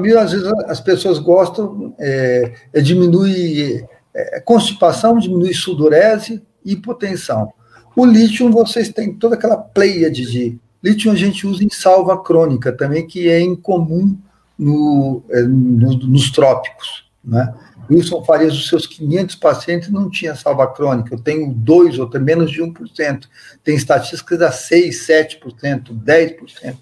Mim, 0.00 0.12
às 0.12 0.32
vezes 0.32 0.46
as 0.66 0.80
pessoas 0.80 1.18
gostam, 1.18 1.94
é, 1.98 2.52
é 2.72 2.80
diminui 2.80 3.84
é, 4.14 4.40
constipação, 4.40 5.18
diminui 5.18 5.52
sudorese 5.52 6.42
e 6.64 6.72
hipotensão. 6.72 7.52
O 7.94 8.04
lítio, 8.04 8.50
vocês 8.50 8.90
têm 8.90 9.14
toda 9.14 9.34
aquela 9.34 9.56
pleiade 9.56 10.30
de. 10.30 10.58
Lítio 10.82 11.10
a 11.10 11.14
gente 11.14 11.46
usa 11.46 11.64
em 11.64 11.70
salva 11.70 12.22
crônica 12.22 12.70
também, 12.70 13.06
que 13.06 13.28
é 13.28 13.40
incomum 13.40 14.16
no, 14.58 15.22
é, 15.30 15.42
no, 15.42 15.96
nos 15.98 16.30
trópicos. 16.30 17.05
Né? 17.26 17.52
Wilson 17.90 18.24
Farias, 18.24 18.54
os 18.54 18.68
seus 18.68 18.86
500 18.86 19.34
pacientes 19.36 19.90
não 19.90 20.08
tinha 20.08 20.34
salva 20.34 20.66
crônica. 20.72 21.14
Eu 21.14 21.20
tenho 21.20 21.52
dois 21.52 21.98
ou 21.98 22.08
menos 22.20 22.50
de 22.50 22.62
1%. 22.62 23.24
Tem 23.62 23.74
estatísticas 23.74 24.40
a 24.42 24.52
6, 24.52 25.06
7%, 25.06 25.92
10% 25.92 26.76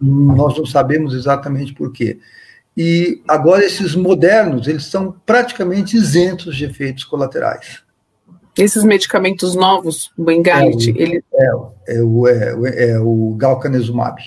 nós 0.00 0.56
não 0.56 0.64
sabemos 0.64 1.14
exatamente 1.14 1.74
por 1.74 1.92
quê. 1.92 2.18
E 2.76 3.20
agora 3.28 3.64
esses 3.64 3.94
modernos, 3.94 4.66
eles 4.66 4.84
são 4.86 5.14
praticamente 5.26 5.96
isentos 5.96 6.56
de 6.56 6.64
efeitos 6.64 7.04
colaterais. 7.04 7.82
Esses 8.56 8.82
medicamentos 8.82 9.54
novos, 9.54 10.10
o 10.16 10.24
Bengalit, 10.24 10.90
é, 10.90 11.02
ele... 11.02 11.24
é, 11.34 11.96
é, 11.96 12.02
o, 12.02 12.26
é, 12.26 12.90
é 12.90 12.98
o 12.98 13.34
galcanezumab, 13.36 14.20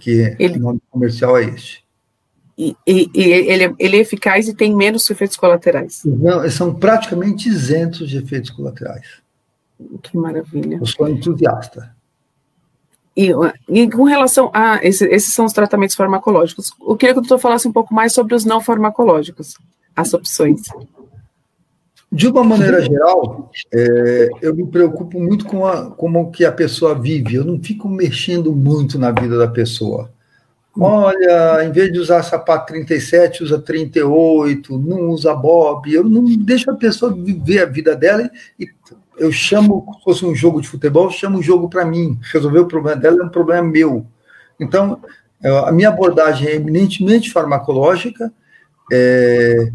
que 0.00 0.36
ele... 0.38 0.58
o 0.58 0.60
nome 0.60 0.80
comercial 0.90 1.36
é 1.36 1.44
este. 1.44 1.81
E, 2.56 2.76
e, 2.86 3.10
e 3.14 3.22
ele, 3.22 3.74
ele, 3.78 3.96
é 3.96 4.00
eficaz 4.00 4.46
e 4.46 4.54
tem 4.54 4.74
menos 4.74 5.08
efeitos 5.08 5.36
colaterais. 5.36 6.02
Não, 6.04 6.48
são 6.50 6.74
praticamente 6.74 7.48
isentos 7.48 8.08
de 8.08 8.18
efeitos 8.18 8.50
colaterais. 8.50 9.06
Que 10.02 10.16
maravilha. 10.16 10.76
Eu 10.76 10.86
sou 10.86 11.08
entusiasta. 11.08 11.94
E, 13.16 13.30
e, 13.68 13.90
com 13.90 14.04
relação 14.04 14.50
a 14.54 14.80
esse, 14.82 15.04
esses 15.06 15.34
são 15.34 15.44
os 15.44 15.52
tratamentos 15.52 15.94
farmacológicos, 15.94 16.72
eu 16.80 16.96
queria 16.96 17.14
que 17.14 17.18
o 17.18 17.22
doutor 17.22 17.38
falasse 17.38 17.68
um 17.68 17.72
pouco 17.72 17.92
mais 17.92 18.12
sobre 18.12 18.34
os 18.34 18.44
não 18.44 18.60
farmacológicos, 18.60 19.54
as 19.94 20.14
opções. 20.14 20.62
De 22.10 22.26
uma 22.28 22.44
maneira 22.44 22.82
geral, 22.82 23.50
é, 23.72 24.28
eu 24.40 24.54
me 24.54 24.66
preocupo 24.66 25.18
muito 25.18 25.46
com 25.46 25.66
a, 25.66 25.90
como 25.90 26.30
que 26.30 26.44
a 26.44 26.52
pessoa 26.52 26.94
vive. 26.94 27.34
Eu 27.34 27.44
não 27.44 27.58
fico 27.58 27.88
mexendo 27.88 28.52
muito 28.52 28.98
na 28.98 29.10
vida 29.10 29.38
da 29.38 29.48
pessoa. 29.48 30.10
Olha, 30.78 31.64
em 31.64 31.70
vez 31.70 31.92
de 31.92 31.98
usar 31.98 32.22
sapato 32.22 32.72
37, 32.72 33.44
usa 33.44 33.58
38, 33.58 34.78
não 34.78 35.10
usa 35.10 35.34
bob. 35.34 35.92
Eu 35.92 36.04
não 36.04 36.24
deixo 36.24 36.70
a 36.70 36.76
pessoa 36.76 37.12
viver 37.12 37.60
a 37.60 37.66
vida 37.66 37.94
dela 37.94 38.30
e, 38.58 38.68
eu 39.18 39.30
chamo, 39.30 39.86
se 39.98 40.04
fosse 40.04 40.24
um 40.24 40.34
jogo 40.34 40.60
de 40.60 40.68
futebol, 40.68 41.04
eu 41.04 41.10
chamo 41.10 41.38
um 41.38 41.42
jogo 41.42 41.68
para 41.68 41.84
mim. 41.84 42.18
Resolver 42.32 42.60
o 42.60 42.66
problema 42.66 43.00
dela 43.00 43.22
é 43.22 43.24
um 43.24 43.28
problema 43.28 43.62
meu. 43.62 44.06
Então, 44.58 45.00
é, 45.42 45.48
a 45.68 45.72
minha 45.72 45.90
abordagem 45.90 46.48
é 46.48 46.54
eminentemente 46.54 47.30
farmacológica. 47.30 48.32
É, 48.90 49.70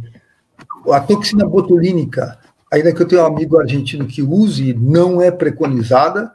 a 0.91 0.99
toxina 0.99 1.45
botulínica, 1.45 2.39
ainda 2.71 2.93
que 2.93 3.01
eu 3.01 3.07
tenha 3.07 3.23
um 3.23 3.27
amigo 3.27 3.59
argentino 3.59 4.07
que 4.07 4.21
use, 4.21 4.73
não 4.73 5.21
é 5.21 5.29
preconizada. 5.29 6.31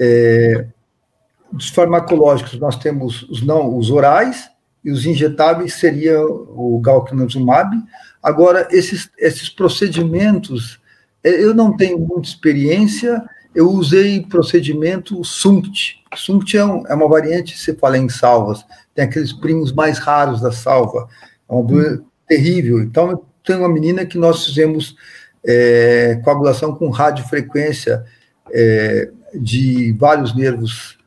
É, 0.00 0.66
dos 1.52 1.68
farmacológicos, 1.68 2.58
nós 2.58 2.76
temos 2.76 3.22
os 3.24 3.42
não, 3.42 3.76
os 3.76 3.90
orais 3.90 4.50
e 4.84 4.90
os 4.90 5.06
injetáveis 5.06 5.74
seria 5.74 6.20
o 6.24 6.80
galcanezumab. 6.82 7.76
Agora, 8.22 8.66
esses, 8.70 9.10
esses 9.18 9.48
procedimentos 9.48 10.80
é, 11.24 11.42
eu 11.42 11.54
não 11.54 11.76
tenho 11.76 11.98
muita 11.98 12.28
experiência, 12.28 13.22
eu 13.54 13.70
usei 13.70 14.22
procedimento 14.22 15.22
SUNCT. 15.22 16.02
SUNCT 16.14 16.56
é, 16.56 16.64
um, 16.64 16.86
é 16.86 16.94
uma 16.94 17.08
variante, 17.08 17.56
se 17.56 17.74
fala 17.74 17.96
em 17.96 18.08
salvas, 18.08 18.64
tem 18.94 19.04
aqueles 19.04 19.32
primos 19.32 19.72
mais 19.72 19.98
raros 19.98 20.40
da 20.40 20.50
salva, 20.50 21.08
é 21.48 21.52
uma 21.52 21.62
doença 21.62 22.02
terrível. 22.26 22.80
Então, 22.80 23.22
tem 23.44 23.56
uma 23.56 23.68
menina 23.68 24.04
que 24.04 24.18
nós 24.18 24.46
fizemos 24.46 24.96
é, 25.44 26.20
coagulação 26.24 26.74
com 26.74 26.90
radiofrequência 26.90 28.04
é, 28.50 29.10
de 29.34 29.92
vários 29.92 30.34
nervos 30.34 30.98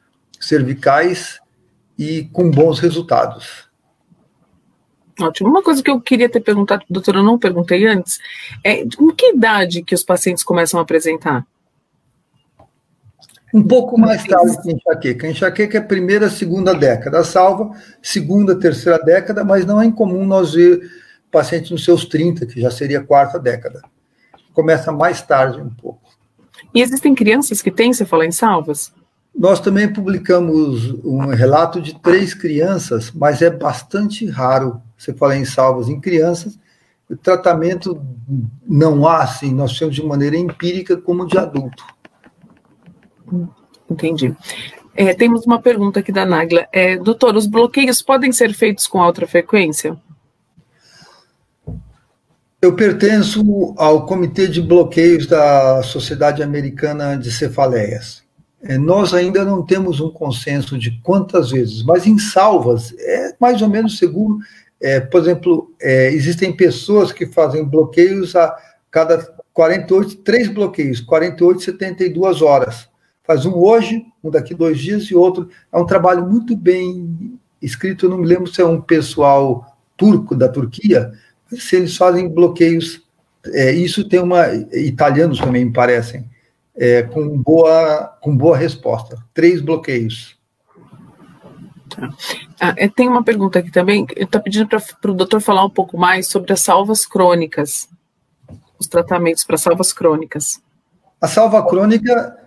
cervicais 0.48 1.40
e 1.98 2.24
com 2.32 2.50
bons 2.50 2.80
resultados. 2.80 3.66
Ótimo. 5.20 5.50
Uma 5.50 5.64
coisa 5.64 5.82
que 5.82 5.90
eu 5.90 6.02
queria 6.02 6.30
ter 6.30 6.42
perguntado, 6.42 6.84
doutora, 6.90 7.20
eu 7.20 7.24
não 7.24 7.40
perguntei 7.40 7.88
antes, 7.88 8.20
é 8.64 8.86
com 8.98 9.12
que 9.12 9.32
idade 9.32 9.82
que 9.82 9.96
os 9.96 10.04
pacientes 10.04 10.44
começam 10.44 10.80
a 10.80 10.84
apresentar? 10.84 11.46
Um 13.54 13.64
pouco 13.64 13.98
mais 13.98 14.26
tarde 14.26 14.62
que 14.62 14.74
enxaqueca. 14.74 15.28
A 15.28 15.30
enxaqueca 15.30 15.78
é 15.78 15.82
primeira, 15.82 16.30
segunda 16.30 16.74
década. 16.74 17.24
Salva, 17.24 17.72
segunda, 18.02 18.60
terceira 18.60 19.00
década, 19.00 19.46
mas 19.46 19.66
não 19.66 19.82
é 19.82 19.86
incomum 19.86 20.26
nós 20.26 20.54
ver 20.54 20.82
pacientes 21.32 21.72
nos 21.72 21.86
seus 21.86 22.04
30, 22.04 22.46
que 22.46 22.60
já 22.60 22.70
seria 22.70 23.02
quarta 23.02 23.40
década. 23.40 23.82
Começa 24.54 24.92
mais 24.92 25.22
tarde 25.22 25.62
um 25.62 25.70
pouco. 25.70 26.02
E 26.74 26.82
existem 26.82 27.16
crianças 27.16 27.62
que 27.62 27.72
têm 27.72 27.92
em 27.92 28.32
salvas? 28.32 28.94
Nós 29.38 29.60
também 29.60 29.92
publicamos 29.92 30.92
um 31.04 31.28
relato 31.28 31.82
de 31.82 32.00
três 32.00 32.34
crianças, 32.34 33.12
mas 33.12 33.42
é 33.42 33.50
bastante 33.50 34.26
raro 34.26 34.82
você 34.98 35.14
falar 35.14 35.36
em 35.36 35.44
salvas 35.44 35.90
em 35.90 36.00
crianças. 36.00 36.58
O 37.10 37.18
tratamento 37.18 38.02
não 38.66 39.06
há, 39.06 39.24
assim, 39.24 39.54
nós 39.54 39.78
temos 39.78 39.94
de 39.94 40.04
maneira 40.04 40.38
empírica 40.38 40.96
como 40.96 41.28
de 41.28 41.38
adulto. 41.38 41.84
Entendi. 43.90 44.36
É, 44.96 45.14
temos 45.14 45.46
uma 45.46 45.62
pergunta 45.62 46.00
aqui 46.00 46.12
da 46.12 46.26
Nagla. 46.26 46.68
É, 46.72 46.98
doutor, 46.98 47.36
os 47.36 47.46
bloqueios 47.46 48.02
podem 48.02 48.32
ser 48.32 48.54
feitos 48.54 48.88
com 48.88 49.02
alta 49.02 49.28
frequência? 49.28 49.98
Eu 52.62 52.74
pertenço 52.76 53.76
ao 53.78 54.06
Comitê 54.06 54.48
de 54.48 54.62
Bloqueios 54.62 55.28
da 55.28 55.84
Sociedade 55.84 56.42
Americana 56.42 57.18
de 57.18 57.32
Cefaleias. 57.32 58.25
É, 58.68 58.80
nós 58.80 59.14
ainda 59.14 59.46
não 59.46 59.64
temos 59.64 60.00
um 60.00 60.10
consenso 60.10 60.76
de 60.76 61.00
quantas 61.02 61.52
vezes, 61.52 61.84
mas 61.84 62.08
em 62.08 62.18
salvas 62.18 62.96
é 62.98 63.36
mais 63.40 63.62
ou 63.62 63.70
menos 63.70 64.00
seguro. 64.00 64.40
É, 64.82 65.00
por 65.00 65.22
exemplo, 65.22 65.72
é, 65.80 66.12
existem 66.12 66.52
pessoas 66.52 67.12
que 67.12 67.28
fazem 67.28 67.64
bloqueios 67.64 68.36
a 68.36 68.56
cada 68.90 69.20
48, 69.54 70.18
três 70.18 70.48
bloqueios, 70.48 71.00
48, 71.00 71.62
72 71.62 72.42
horas. 72.42 72.90
Faz 73.24 73.46
um 73.46 73.54
hoje, 73.54 74.04
um 74.24 74.32
daqui 74.32 74.56
dois 74.56 74.80
dias 74.80 75.04
e 75.04 75.16
outro. 75.16 75.48
É 75.72 75.78
um 75.78 75.86
trabalho 75.86 76.26
muito 76.26 76.56
bem 76.56 77.38
escrito. 77.62 78.10
Não 78.10 78.18
me 78.18 78.28
lembro 78.28 78.48
se 78.48 78.62
é 78.62 78.66
um 78.66 78.82
pessoal 78.82 79.78
turco 79.96 80.36
da 80.36 80.50
Turquia, 80.50 81.12
se 81.52 81.76
eles 81.76 81.96
fazem 81.96 82.28
bloqueios. 82.28 83.04
É, 83.54 83.72
isso 83.72 84.10
tem 84.10 84.20
uma. 84.20 84.48
Italianos 84.74 85.40
também 85.40 85.66
me 85.66 85.72
parecem 85.72 86.26
é, 86.76 87.04
com, 87.04 87.38
boa, 87.42 88.18
com 88.22 88.36
boa 88.36 88.58
resposta. 88.58 89.18
Três 89.34 89.62
bloqueios. 89.62 90.38
Ah, 92.60 92.74
é, 92.78 92.88
tem 92.90 93.08
uma 93.08 93.24
pergunta 93.24 93.60
aqui 93.60 93.72
também. 93.72 94.06
Está 94.16 94.40
pedindo 94.40 94.68
para 94.68 95.12
o 95.12 95.14
doutor 95.14 95.40
falar 95.40 95.64
um 95.66 95.70
pouco 95.70 95.98
mais 95.98 96.28
sobre 96.28 96.52
as 96.52 96.62
salvas 96.62 97.06
crônicas, 97.06 97.88
os 98.78 98.88
tratamentos 98.88 99.44
para 99.44 99.58
salvas 99.58 99.94
crônicas. 99.94 100.62
A 101.22 101.28
salva 101.28 101.66
crônica, 101.66 102.38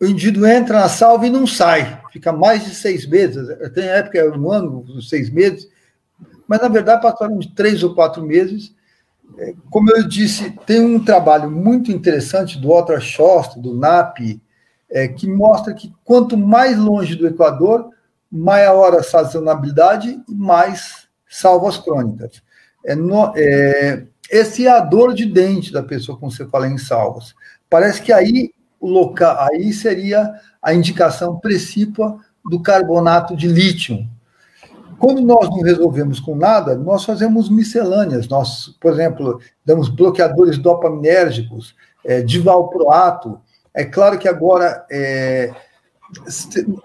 o 0.00 0.06
indivíduo 0.06 0.46
entra 0.46 0.80
na 0.80 0.88
salva 0.88 1.26
e 1.26 1.30
não 1.30 1.46
sai, 1.46 2.00
fica 2.10 2.32
mais 2.32 2.64
de 2.64 2.74
seis 2.74 3.06
meses. 3.06 3.46
Tem 3.74 3.84
época, 3.84 4.38
um 4.38 4.50
ano, 4.50 5.02
seis 5.02 5.28
meses, 5.28 5.68
mas 6.46 6.60
na 6.60 6.68
verdade 6.68 7.02
passaram 7.02 7.38
de 7.38 7.54
três 7.54 7.82
ou 7.82 7.94
quatro 7.94 8.22
meses 8.22 8.74
como 9.70 9.90
eu 9.90 10.06
disse, 10.06 10.50
tem 10.66 10.80
um 10.80 11.02
trabalho 11.02 11.50
muito 11.50 11.92
interessante 11.92 12.58
do 12.58 12.70
Otra 12.70 13.00
Schost, 13.00 13.58
do 13.58 13.74
NAP, 13.74 14.40
é, 14.90 15.06
que 15.06 15.28
mostra 15.28 15.74
que 15.74 15.92
quanto 16.04 16.36
mais 16.36 16.78
longe 16.78 17.14
do 17.14 17.26
Equador, 17.26 17.90
maior 18.30 18.94
a 18.94 19.02
sazonabilidade 19.02 20.20
e 20.28 20.34
mais 20.34 21.08
salvas 21.28 21.76
crônicas. 21.76 22.42
É, 22.84 22.94
no, 22.94 23.32
é, 23.36 24.04
esse 24.30 24.66
é 24.66 24.70
a 24.70 24.80
dor 24.80 25.14
de 25.14 25.26
dente 25.26 25.72
da 25.72 25.82
pessoa 25.82 26.18
você 26.18 26.46
fala 26.46 26.68
em 26.68 26.78
salvas. 26.78 27.34
Parece 27.68 28.02
que 28.02 28.12
aí 28.12 28.50
o 28.80 28.88
local, 28.88 29.36
aí 29.40 29.72
seria 29.72 30.32
a 30.62 30.72
indicação 30.74 31.38
precípua 31.38 32.18
do 32.44 32.60
carbonato 32.60 33.36
de 33.36 33.48
lítio, 33.48 34.06
quando 34.98 35.20
nós 35.20 35.48
não 35.48 35.60
resolvemos 35.60 36.18
com 36.18 36.34
nada, 36.34 36.76
nós 36.76 37.04
fazemos 37.04 37.48
miscelâneas. 37.48 38.28
Nós, 38.28 38.76
por 38.80 38.92
exemplo, 38.92 39.40
damos 39.64 39.88
bloqueadores 39.88 40.58
dopaminérgicos, 40.58 41.74
é, 42.04 42.20
divalproato. 42.22 43.40
É 43.72 43.84
claro 43.84 44.18
que 44.18 44.28
agora 44.28 44.84
é, 44.90 45.52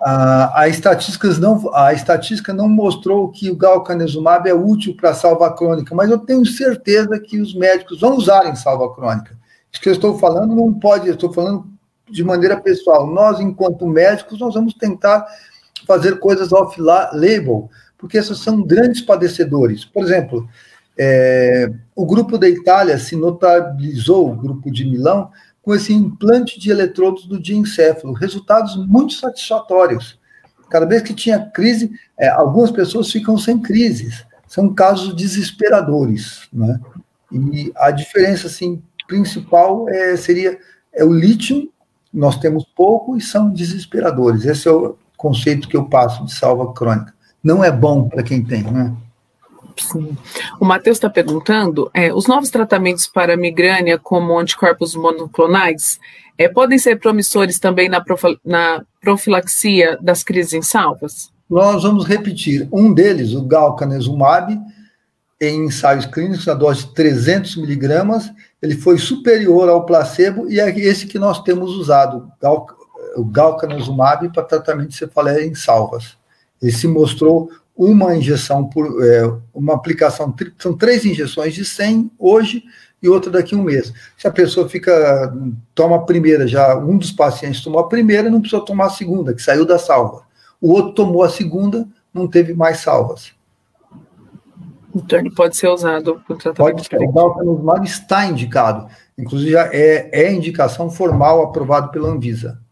a, 0.02 0.62
a, 0.62 0.68
estatísticas 0.68 1.40
não, 1.40 1.74
a 1.74 1.94
estatística 1.94 2.54
não 2.54 2.68
mostrou 2.68 3.32
que 3.32 3.50
o 3.50 3.56
galcanezumab 3.56 4.48
é 4.48 4.54
útil 4.54 4.96
para 4.96 5.14
salva 5.14 5.54
crônica, 5.54 5.96
mas 5.96 6.10
eu 6.10 6.20
tenho 6.20 6.46
certeza 6.46 7.20
que 7.20 7.40
os 7.40 7.56
médicos 7.56 8.02
vão 8.02 8.16
usar 8.16 8.48
em 8.48 8.56
salva 8.56 8.94
crônica. 8.94 9.38
Isso 9.72 9.82
que 9.82 9.90
eu 9.90 9.94
estou 9.94 10.20
falando 10.20 10.56
não 10.56 10.74
pode, 10.74 11.08
eu 11.08 11.16
estou 11.16 11.34
falando 11.34 11.66
de 12.10 12.24
maneira 12.24 12.60
pessoal. 12.60 13.08
Nós, 13.08 13.40
enquanto 13.40 13.88
médicos, 13.88 14.40
nós 14.40 14.54
vamos 14.54 14.74
tentar 14.74 15.26
fazer 15.88 16.20
coisas 16.20 16.52
off-label, 16.52 17.70
porque 18.04 18.18
esses 18.18 18.38
são 18.40 18.62
grandes 18.62 19.00
padecedores. 19.00 19.86
Por 19.86 20.04
exemplo, 20.04 20.46
é, 21.00 21.72
o 21.96 22.06
grupo 22.06 22.38
da 22.38 22.50
Itália 22.50 22.98
se 22.98 23.16
notabilizou, 23.16 24.30
o 24.30 24.36
grupo 24.36 24.70
de 24.70 24.84
Milão, 24.84 25.32
com 25.62 25.74
esse 25.74 25.94
implante 25.94 26.60
de 26.60 26.70
eletrodos 26.70 27.26
do 27.26 27.40
diencéfalo, 27.40 28.14
resultados 28.14 28.76
muito 28.88 29.14
satisfatórios. 29.14 30.20
Cada 30.70 30.86
vez 30.86 31.02
que 31.02 31.14
tinha 31.14 31.50
crise, 31.50 31.94
é, 32.20 32.28
algumas 32.28 32.72
pessoas 32.72 33.10
ficam 33.10 33.38
sem 33.38 33.58
crises. 33.58 34.26
São 34.50 34.74
casos 34.74 35.16
desesperadores. 35.16 36.50
Né? 36.52 36.78
E 37.32 37.72
a 37.78 37.90
diferença 37.90 38.48
assim, 38.48 38.84
principal 39.08 39.88
é, 39.88 40.18
seria 40.18 40.60
é 40.92 41.06
o 41.06 41.14
lítio, 41.14 41.72
nós 42.14 42.38
temos 42.38 42.66
pouco 42.66 43.16
e 43.16 43.22
são 43.22 43.50
desesperadores. 43.50 44.44
Esse 44.44 44.68
é 44.68 44.72
o 44.72 44.98
conceito 45.16 45.70
que 45.70 45.78
eu 45.78 45.86
passo 45.86 46.26
de 46.26 46.34
salva 46.34 46.74
crônica 46.74 47.14
não 47.44 47.64
é 47.64 47.72
bom 47.72 48.08
para 48.08 48.24
quem 48.24 48.44
tem, 48.44 48.64
né? 48.64 48.96
Sim. 49.78 50.16
O 50.60 50.66
Matheus 50.66 50.98
está 50.98 51.10
perguntando: 51.10 51.90
é, 51.94 52.14
os 52.14 52.28
novos 52.28 52.50
tratamentos 52.50 53.08
para 53.08 53.36
migrânia, 53.36 53.98
como 53.98 54.38
anticorpos 54.38 54.96
monoclonais, 54.96 56.00
é, 56.38 56.48
podem 56.48 56.78
ser 56.78 57.00
promissores 57.00 57.60
também 57.60 57.90
na, 57.90 58.04
na 58.46 58.84
profilaxia 59.02 59.98
das 60.02 60.24
crises 60.24 60.54
em 60.54 60.62
salvas? 60.62 61.32
Nós 61.50 61.84
vamos 61.84 62.06
repetir. 62.06 62.68
Um 62.72 62.94
deles, 62.94 63.34
o 63.34 63.44
galcanezumab, 63.44 64.58
em 65.42 65.66
ensaios 65.66 66.06
clínicos, 66.06 66.46
na 66.46 66.54
dose 66.54 66.86
de 66.86 66.94
300 66.94 67.58
miligramas, 67.58 68.32
ele 68.62 68.76
foi 68.76 68.98
superior 68.98 69.70
ao 69.70 69.86
placebo 69.86 70.50
e 70.50 70.60
é 70.60 70.70
esse 70.80 71.06
que 71.06 71.20
nós 71.20 71.44
temos 71.44 71.72
usado, 71.72 72.32
o 73.16 73.26
galcanezumab, 73.26 74.30
para 74.30 74.44
tratamento 74.44 74.90
de 74.90 74.96
cefaleia 74.96 75.46
em 75.46 75.54
salvas. 75.54 76.18
Ele 76.64 76.72
se 76.72 76.88
mostrou 76.88 77.50
uma 77.76 78.16
injeção 78.16 78.68
por 78.68 79.04
é, 79.04 79.32
uma 79.54 79.74
aplicação, 79.74 80.34
são 80.58 80.76
três 80.76 81.06
injeções 81.06 81.54
de 81.54 81.66
100 81.66 82.12
hoje 82.18 82.64
e 83.02 83.10
outra 83.10 83.30
daqui 83.30 83.54
a 83.54 83.58
um 83.58 83.64
mês. 83.64 83.92
Se 84.18 84.26
a 84.28 84.32
pessoa 84.32 84.70
fica, 84.70 85.36
toma 85.76 85.98
a 85.98 86.02
primeira, 86.02 86.48
já 86.48 86.78
um 86.78 86.98
dos 86.98 87.12
pacientes 87.12 87.62
tomou 87.62 87.82
a 87.82 87.90
primeira, 87.90 88.30
não 88.30 88.40
precisou 88.40 88.64
tomar 88.64 88.86
a 88.86 88.92
segunda, 88.92 89.34
que 89.34 89.42
saiu 89.42 89.66
da 89.66 89.78
salva. 89.78 90.24
O 90.62 90.72
outro 90.72 90.94
tomou 90.94 91.22
a 91.22 91.30
segunda, 91.30 91.86
não 92.14 92.28
teve 92.28 92.54
mais 92.54 92.78
salvas. 92.78 93.34
Então 94.96 95.20
ele 95.20 95.34
pode 95.34 95.58
ser 95.58 95.68
usado 95.68 96.22
para 96.26 96.38
tratamento. 96.38 96.76
Pode 96.76 96.88
ser, 96.88 96.98
o 96.98 97.12
dalcanuzumab 97.12 97.86
está 97.86 98.26
indicado. 98.26 98.88
Inclusive, 99.18 99.56
é, 99.56 100.10
é 100.14 100.32
indicação 100.32 100.90
formal 100.90 101.44
aprovado 101.44 101.90
pela 101.90 102.10
Anvisa. 102.10 102.63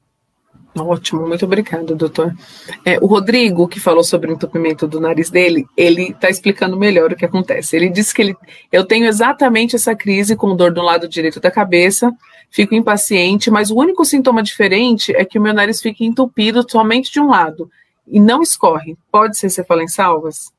Ótimo, 0.78 1.28
muito 1.28 1.44
obrigada, 1.44 1.94
doutor. 1.94 2.34
É, 2.86 2.98
o 3.00 3.06
Rodrigo, 3.06 3.68
que 3.68 3.80
falou 3.80 4.04
sobre 4.04 4.32
o 4.32 4.34
entupimento 4.34 4.88
do 4.88 5.02
nariz 5.02 5.30
dele, 5.30 5.66
ele 5.76 6.12
está 6.12 6.30
explicando 6.30 6.78
melhor 6.78 7.12
o 7.12 7.16
que 7.16 7.26
acontece. 7.26 7.76
Ele 7.76 7.90
disse 7.90 8.14
que 8.14 8.22
ele, 8.22 8.38
eu 8.72 8.86
tenho 8.86 9.06
exatamente 9.06 9.76
essa 9.76 9.94
crise 9.94 10.36
com 10.36 10.56
dor 10.56 10.72
do 10.72 10.82
lado 10.82 11.10
direito 11.10 11.42
da 11.42 11.52
cabeça, 11.52 12.14
fico 12.50 12.74
impaciente, 12.74 13.52
mas 13.52 13.70
o 13.70 13.76
único 13.76 14.06
sintoma 14.06 14.42
diferente 14.42 15.14
é 15.14 15.26
que 15.26 15.38
o 15.38 15.42
meu 15.42 15.54
nariz 15.54 15.82
fica 15.82 16.06
entupido 16.06 16.66
somente 16.70 17.12
de 17.12 17.20
um 17.20 17.28
lado 17.28 17.70
e 18.08 18.20
não 18.20 18.42
escorre. 18.42 18.98
Pode 19.12 19.38
ser 19.38 19.50
salvas? 19.90 20.54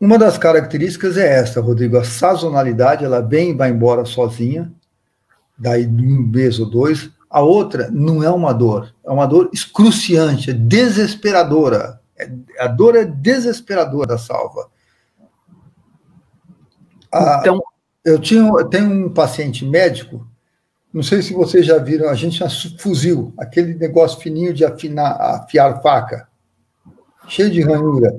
Uma 0.00 0.18
das 0.18 0.38
características 0.38 1.16
é 1.16 1.40
essa, 1.40 1.60
Rodrigo, 1.60 1.96
a 1.96 2.04
sazonalidade, 2.04 3.04
ela 3.04 3.20
bem 3.20 3.56
vai 3.56 3.70
embora 3.70 4.04
sozinha, 4.04 4.70
daí 5.58 5.86
um 5.86 6.26
mês 6.26 6.60
ou 6.60 6.66
dois, 6.68 7.10
a 7.34 7.40
outra 7.40 7.90
não 7.90 8.22
é 8.22 8.30
uma 8.30 8.52
dor, 8.52 8.94
é 9.04 9.10
uma 9.10 9.26
dor 9.26 9.50
excruciante, 9.52 10.50
é 10.50 10.52
desesperadora. 10.52 12.00
É, 12.16 12.30
a 12.60 12.68
dor 12.68 12.94
é 12.94 13.04
desesperadora 13.04 14.06
da 14.06 14.18
salva. 14.18 14.70
Então, 17.40 17.60
eu 18.04 18.20
tinha, 18.20 18.40
eu 18.40 18.64
tenho 18.66 18.88
um 18.88 19.12
paciente 19.12 19.64
médico, 19.64 20.24
não 20.92 21.02
sei 21.02 21.22
se 21.22 21.34
vocês 21.34 21.66
já 21.66 21.76
viram, 21.76 22.08
a 22.08 22.14
gente 22.14 22.36
tinha 22.36 22.48
fuzil, 22.78 23.34
aquele 23.36 23.74
negócio 23.74 24.20
fininho 24.20 24.54
de 24.54 24.64
afinar, 24.64 25.16
afiar 25.20 25.82
faca, 25.82 26.28
cheio 27.26 27.50
de 27.50 27.62
ranhura. 27.62 28.14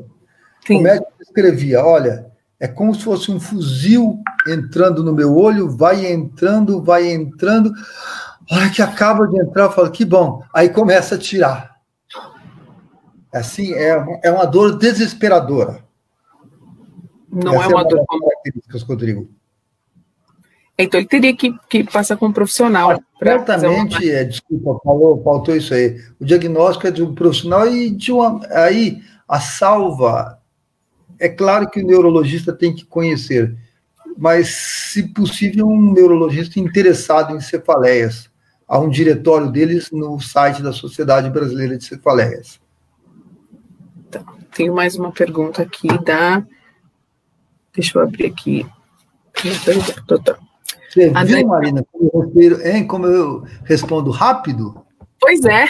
Sim. 0.68 0.80
O 0.80 0.82
médico 0.82 1.13
escrevia, 1.22 1.86
olha, 1.86 2.30
é 2.59 2.68
como 2.68 2.93
se 2.93 3.01
fosse 3.01 3.32
um 3.32 3.39
fuzil 3.39 4.20
entrando 4.45 5.01
no 5.01 5.13
meu 5.13 5.38
olho, 5.38 5.70
vai 5.70 6.05
entrando, 6.05 6.84
vai 6.84 7.09
entrando. 7.09 7.72
A 8.49 8.55
hora 8.55 8.69
que 8.69 8.81
acaba 8.81 9.27
de 9.27 9.39
entrar, 9.39 9.63
eu 9.63 9.71
falo, 9.71 9.91
que 9.91 10.05
bom. 10.05 10.43
Aí 10.53 10.69
começa 10.69 11.15
a 11.15 11.17
tirar. 11.17 11.75
Assim, 13.33 13.73
é, 13.73 14.19
é 14.23 14.31
uma 14.31 14.45
dor 14.45 14.77
desesperadora. 14.77 15.83
Não 17.29 17.55
Essa 17.55 17.63
é 17.63 17.67
uma, 17.67 17.71
é 17.71 17.75
uma 17.75 17.83
dor. 17.83 18.05
Características, 18.05 18.83
Rodrigo. 18.83 19.29
Então 20.77 20.99
ele 20.99 21.07
teria 21.07 21.35
que, 21.35 21.53
que 21.69 21.83
passar 21.83 22.17
com 22.17 22.27
um 22.27 22.33
profissional. 22.33 23.01
Certamente, 23.21 23.97
uma... 23.97 24.11
é, 24.11 24.23
desculpa, 24.25 24.79
falou, 24.83 25.23
faltou 25.23 25.55
isso 25.55 25.73
aí. 25.73 26.01
O 26.19 26.25
diagnóstico 26.25 26.87
é 26.87 26.91
de 26.91 27.01
um 27.01 27.15
profissional 27.15 27.67
e 27.67 27.89
de 27.89 28.11
uma. 28.11 28.41
Aí 28.51 29.01
a 29.27 29.39
salva. 29.39 30.39
É 31.17 31.29
claro 31.29 31.69
que 31.69 31.81
o 31.81 31.85
neurologista 31.85 32.51
tem 32.51 32.75
que 32.75 32.85
conhecer, 32.85 33.55
mas, 34.17 34.49
se 34.49 35.03
possível, 35.03 35.67
um 35.67 35.93
neurologista 35.93 36.59
interessado 36.59 37.33
em 37.33 37.39
cefaleias. 37.39 38.29
Há 38.68 38.80
um 38.80 38.89
diretório 38.89 39.51
deles 39.51 39.91
no 39.91 40.20
site 40.20 40.61
da 40.61 40.74
Sociedade 40.74 41.30
Brasileira 41.30 41.78
de 41.78 41.86
Cefaleias. 41.86 42.59
Tá. 44.09 44.24
Tenho 44.53 44.74
mais 44.74 44.95
uma 44.95 45.11
pergunta 45.11 45.61
aqui 45.61 45.88
da. 46.03 46.43
Deixa 47.74 47.97
eu 47.97 48.03
abrir 48.03 48.26
aqui. 48.26 48.66
Doutor. 50.07 50.39
Você 50.89 51.11
a 51.13 51.24
viu. 51.24 51.47
Marina, 51.47 51.86
como 51.91 52.32
eu, 52.36 52.66
hein, 52.66 52.88
como 52.88 53.05
eu 53.05 53.43
respondo 53.66 54.09
rápido? 54.09 54.84
Pois 55.20 55.43
é. 55.43 55.66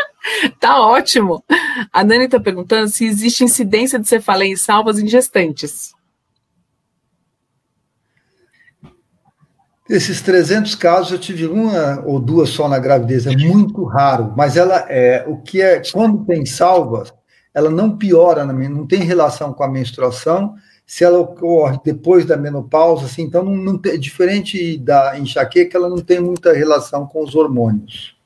tá 0.60 0.80
ótimo. 0.80 1.44
A 1.92 2.04
Nani 2.04 2.24
está 2.24 2.38
perguntando 2.38 2.88
se 2.88 3.04
existe 3.04 3.44
incidência 3.44 3.98
de 3.98 4.08
cefaleia 4.08 4.52
em 4.52 4.56
salvas 4.56 4.98
em 4.98 5.08
gestantes. 5.08 5.92
Esses 9.90 10.22
300 10.22 10.76
casos, 10.76 11.10
eu 11.10 11.18
tive 11.18 11.46
uma 11.46 12.00
ou 12.06 12.20
duas 12.20 12.50
só 12.50 12.68
na 12.68 12.78
gravidez, 12.78 13.26
é 13.26 13.36
muito 13.36 13.82
raro, 13.82 14.32
mas 14.36 14.56
ela 14.56 14.86
é 14.88 15.24
o 15.26 15.38
que 15.38 15.60
é 15.60 15.82
quando 15.90 16.24
tem 16.24 16.46
salvas, 16.46 17.12
ela 17.52 17.68
não 17.68 17.98
piora, 17.98 18.44
não 18.44 18.86
tem 18.86 19.00
relação 19.00 19.52
com 19.52 19.64
a 19.64 19.68
menstruação 19.68 20.54
se 20.86 21.02
ela 21.02 21.18
ocorre 21.18 21.80
depois 21.84 22.24
da 22.24 22.36
menopausa, 22.36 23.06
assim, 23.06 23.22
então 23.22 23.44
não, 23.44 23.56
não 23.56 23.78
tem, 23.78 23.98
diferente 23.98 24.78
da 24.78 25.18
enxaqueca, 25.18 25.76
ela 25.76 25.88
não 25.88 25.98
tem 25.98 26.20
muita 26.20 26.52
relação 26.52 27.04
com 27.04 27.24
os 27.24 27.34
hormônios. 27.34 28.16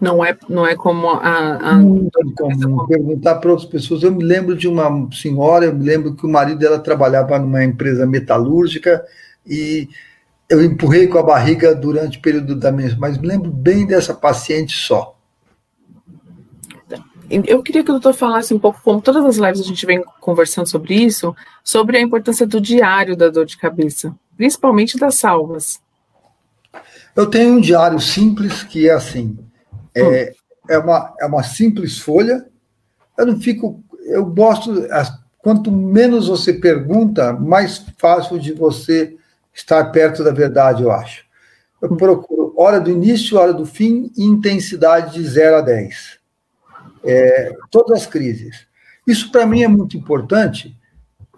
Não 0.00 0.24
é, 0.24 0.36
não 0.48 0.64
é 0.64 0.76
como 0.76 1.08
a. 1.08 1.56
a... 1.56 1.80
como 2.36 2.86
perguntar 2.88 3.36
para 3.36 3.50
outras 3.50 3.68
pessoas. 3.68 4.02
Eu 4.02 4.12
me 4.12 4.22
lembro 4.22 4.56
de 4.56 4.66
uma 4.68 5.08
senhora, 5.12 5.64
eu 5.64 5.74
me 5.74 5.84
lembro 5.84 6.14
que 6.14 6.24
o 6.24 6.28
marido 6.28 6.58
dela 6.58 6.78
trabalhava 6.78 7.36
numa 7.38 7.64
empresa 7.64 8.06
metalúrgica 8.06 9.04
e 9.44 9.88
eu 10.52 10.62
empurrei 10.62 11.06
com 11.06 11.16
a 11.16 11.22
barriga 11.22 11.74
durante 11.74 12.18
o 12.18 12.20
período 12.20 12.54
da 12.54 12.70
menstruação, 12.70 13.00
mas 13.00 13.16
me 13.16 13.26
lembro 13.26 13.50
bem 13.50 13.86
dessa 13.86 14.12
paciente 14.12 14.76
só. 14.76 15.16
Eu 17.30 17.62
queria 17.62 17.82
que 17.82 17.88
o 17.88 17.94
doutor 17.94 18.12
falasse 18.12 18.52
um 18.52 18.58
pouco, 18.58 18.78
como 18.84 19.00
todas 19.00 19.24
as 19.24 19.36
lives 19.36 19.60
a 19.60 19.64
gente 19.64 19.86
vem 19.86 20.04
conversando 20.20 20.68
sobre 20.68 20.92
isso, 20.92 21.34
sobre 21.64 21.96
a 21.96 22.02
importância 22.02 22.46
do 22.46 22.60
diário 22.60 23.16
da 23.16 23.30
dor 23.30 23.46
de 23.46 23.56
cabeça, 23.56 24.14
principalmente 24.36 24.98
das 24.98 25.14
salvas. 25.14 25.80
Eu 27.16 27.30
tenho 27.30 27.54
um 27.54 27.60
diário 27.60 27.98
simples 27.98 28.62
que 28.62 28.86
é 28.86 28.92
assim: 28.92 29.38
é, 29.94 30.02
hum. 30.02 30.34
é, 30.68 30.78
uma, 30.78 31.14
é 31.18 31.24
uma 31.24 31.42
simples 31.42 31.98
folha. 31.98 32.44
Eu 33.16 33.24
não 33.24 33.40
fico. 33.40 33.82
Eu 34.04 34.26
gosto. 34.26 34.86
Quanto 35.38 35.72
menos 35.72 36.28
você 36.28 36.52
pergunta, 36.52 37.32
mais 37.32 37.86
fácil 37.96 38.38
de 38.38 38.52
você 38.52 39.16
estar 39.52 39.84
perto 39.92 40.24
da 40.24 40.30
verdade, 40.30 40.82
eu 40.82 40.90
acho. 40.90 41.24
Eu 41.80 41.92
hum. 41.92 41.96
procuro 41.96 42.54
hora 42.56 42.80
do 42.80 42.90
início, 42.90 43.38
hora 43.38 43.52
do 43.52 43.66
fim 43.66 44.10
e 44.16 44.24
intensidade 44.24 45.14
de 45.14 45.24
0 45.24 45.56
a 45.56 45.60
10 45.60 46.22
é, 47.04 47.52
todas 47.70 48.02
as 48.02 48.06
crises. 48.06 48.66
Isso 49.06 49.30
para 49.32 49.46
mim 49.46 49.62
é 49.62 49.68
muito 49.68 49.96
importante, 49.96 50.76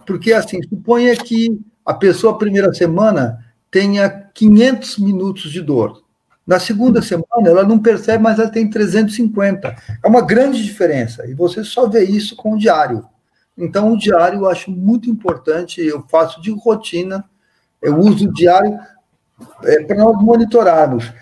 porque 0.07 0.33
assim, 0.33 0.63
suponha 0.63 1.17
que 1.17 1.59
a 1.85 1.95
pessoa, 1.95 2.35
a 2.35 2.39
primeira 2.39 2.73
semana, 2.73 3.45
tenha 3.71 4.09
500 4.09 4.99
minutos 4.99 5.51
de 5.51 5.61
dor. 5.61 6.03
Na 6.47 6.61
segunda 6.61 7.01
semana, 7.01 7.49
ela 7.49 7.65
não 7.65 7.79
percebe, 7.79 8.23
mas 8.23 8.39
ela 8.39 8.51
tem 8.51 8.69
350. 8.69 9.75
É 10.03 10.07
uma 10.07 10.21
grande 10.21 10.63
diferença, 10.63 11.27
e 11.27 11.35
você 11.35 11.65
só 11.65 11.89
vê 11.89 12.05
isso 12.05 12.37
com 12.37 12.55
o 12.55 12.59
diário. 12.59 13.07
Então, 13.57 13.93
o 13.93 13.99
diário 13.99 14.41
eu 14.41 14.51
acho 14.51 14.71
muito 14.71 15.09
importante, 15.09 15.81
eu 15.81 16.03
faço 16.03 16.43
de 16.43 16.51
rotina, 16.51 17.25
eu 17.85 17.99
uso 17.99 18.33
diário 18.33 18.77
é, 19.63 19.85
para 19.85 19.97
nós 19.97 20.17
monitorarmos 20.21 21.13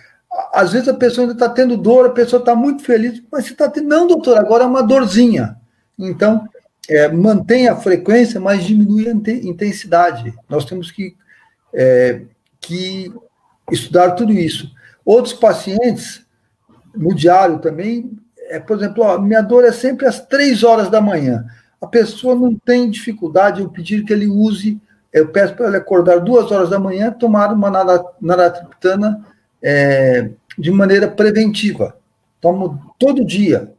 às 0.52 0.72
vezes 0.72 0.88
a 0.88 0.94
pessoa 0.94 1.24
ainda 1.24 1.34
está 1.34 1.48
tendo 1.48 1.76
dor, 1.76 2.06
a 2.06 2.10
pessoa 2.10 2.40
está 2.40 2.54
muito 2.54 2.82
feliz, 2.82 3.22
mas 3.30 3.44
você 3.44 3.52
está 3.52 3.68
tendo. 3.68 3.88
Não, 3.88 4.06
doutor, 4.06 4.38
agora 4.38 4.64
é 4.64 4.66
uma 4.66 4.82
dorzinha. 4.82 5.56
Então, 5.98 6.48
é, 6.88 7.08
mantém 7.08 7.68
a 7.68 7.76
frequência, 7.76 8.40
mas 8.40 8.64
diminui 8.64 9.08
a 9.08 9.12
intensidade. 9.12 10.34
Nós 10.48 10.64
temos 10.64 10.90
que, 10.90 11.14
é, 11.72 12.22
que 12.60 13.12
estudar 13.70 14.12
tudo 14.12 14.32
isso. 14.32 14.70
Outros 15.04 15.34
pacientes, 15.34 16.24
no 16.94 17.14
diário 17.14 17.58
também, 17.58 18.10
é, 18.48 18.58
por 18.58 18.76
exemplo, 18.76 19.04
ó, 19.04 19.18
minha 19.18 19.42
dor 19.42 19.64
é 19.64 19.72
sempre 19.72 20.06
às 20.06 20.20
três 20.20 20.62
horas 20.64 20.88
da 20.88 21.00
manhã. 21.00 21.44
A 21.80 21.86
pessoa 21.86 22.34
não 22.34 22.54
tem 22.54 22.90
dificuldade, 22.90 23.60
eu 23.60 23.68
pedir 23.68 24.04
que 24.04 24.12
ele 24.12 24.28
use, 24.28 24.80
eu 25.12 25.28
peço 25.28 25.54
para 25.54 25.66
ele 25.66 25.76
acordar 25.76 26.20
duas 26.20 26.50
horas 26.50 26.70
da 26.70 26.78
manhã, 26.78 27.10
tomar 27.10 27.52
uma 27.52 27.70
naratriptana 28.20 29.24
é, 29.62 30.30
de 30.58 30.70
maneira 30.70 31.06
preventiva. 31.06 31.96
Tomo 32.40 32.94
todo 32.98 33.24
dia. 33.24 33.72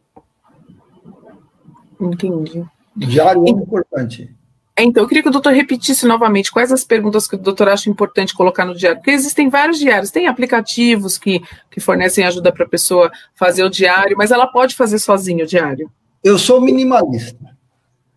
Entendi. 1.99 2.63
Diário 2.95 3.45
é 3.47 3.49
importante. 3.49 4.34
Então, 4.77 5.03
eu 5.03 5.07
queria 5.07 5.21
que 5.21 5.29
o 5.29 5.31
doutor 5.31 5.53
repetisse 5.53 6.05
novamente 6.05 6.51
quais 6.51 6.71
as 6.71 6.84
perguntas 6.84 7.27
que 7.27 7.36
o 7.36 7.39
doutor 7.39 7.69
acha 7.69 7.89
importante 7.89 8.34
colocar 8.34 8.65
no 8.65 8.73
diário, 8.73 8.97
porque 8.97 9.11
existem 9.11 9.47
vários 9.47 9.77
diários, 9.77 10.09
tem 10.09 10.25
aplicativos 10.27 11.17
que, 11.17 11.43
que 11.69 11.79
fornecem 11.79 12.25
ajuda 12.25 12.51
para 12.51 12.65
a 12.65 12.69
pessoa 12.69 13.11
fazer 13.36 13.63
o 13.63 13.69
diário, 13.69 14.17
mas 14.17 14.31
ela 14.31 14.47
pode 14.47 14.75
fazer 14.75 14.97
sozinha 14.97 15.43
o 15.43 15.47
diário. 15.47 15.91
Eu 16.23 16.39
sou 16.39 16.59
minimalista. 16.59 17.55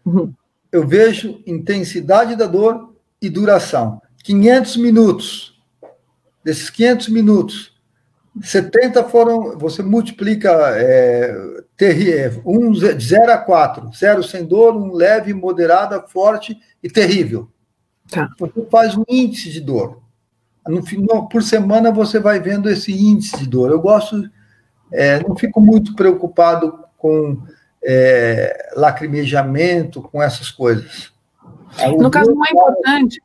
Uhum. 0.04 0.32
Eu 0.72 0.86
vejo 0.86 1.42
intensidade 1.46 2.36
da 2.36 2.46
dor 2.46 2.85
e 3.20 3.28
duração. 3.28 4.00
500 4.22 4.76
minutos 4.76 5.56
Desses 6.46 6.70
500 6.70 7.08
minutos, 7.08 7.72
70 8.40 9.02
foram. 9.08 9.58
Você 9.58 9.82
multiplica 9.82 10.48
é, 10.76 11.36
ter, 11.76 12.40
um, 12.46 12.70
de 12.70 13.04
0 13.04 13.32
a 13.32 13.38
4. 13.38 13.90
0 13.92 14.22
sem 14.22 14.44
dor, 14.44 14.76
um 14.76 14.92
leve, 14.92 15.34
moderada, 15.34 16.00
forte 16.02 16.56
e 16.80 16.88
terrível. 16.88 17.50
Tá. 18.08 18.30
Você 18.38 18.64
faz 18.70 18.96
um 18.96 19.02
índice 19.08 19.50
de 19.50 19.60
dor. 19.60 20.00
No 20.68 20.86
final, 20.86 21.28
por 21.28 21.42
semana 21.42 21.90
você 21.90 22.20
vai 22.20 22.38
vendo 22.38 22.70
esse 22.70 22.92
índice 22.92 23.36
de 23.38 23.48
dor. 23.48 23.72
Eu 23.72 23.80
gosto, 23.80 24.30
é, 24.92 25.20
não 25.26 25.34
fico 25.34 25.60
muito 25.60 25.96
preocupado 25.96 26.78
com 26.96 27.42
é, 27.84 28.72
lacrimejamento, 28.76 30.00
com 30.00 30.22
essas 30.22 30.48
coisas. 30.48 31.12
No 31.98 32.10
caso, 32.10 32.32
não 32.32 32.44
é 32.44 32.50
importante. 32.50 33.22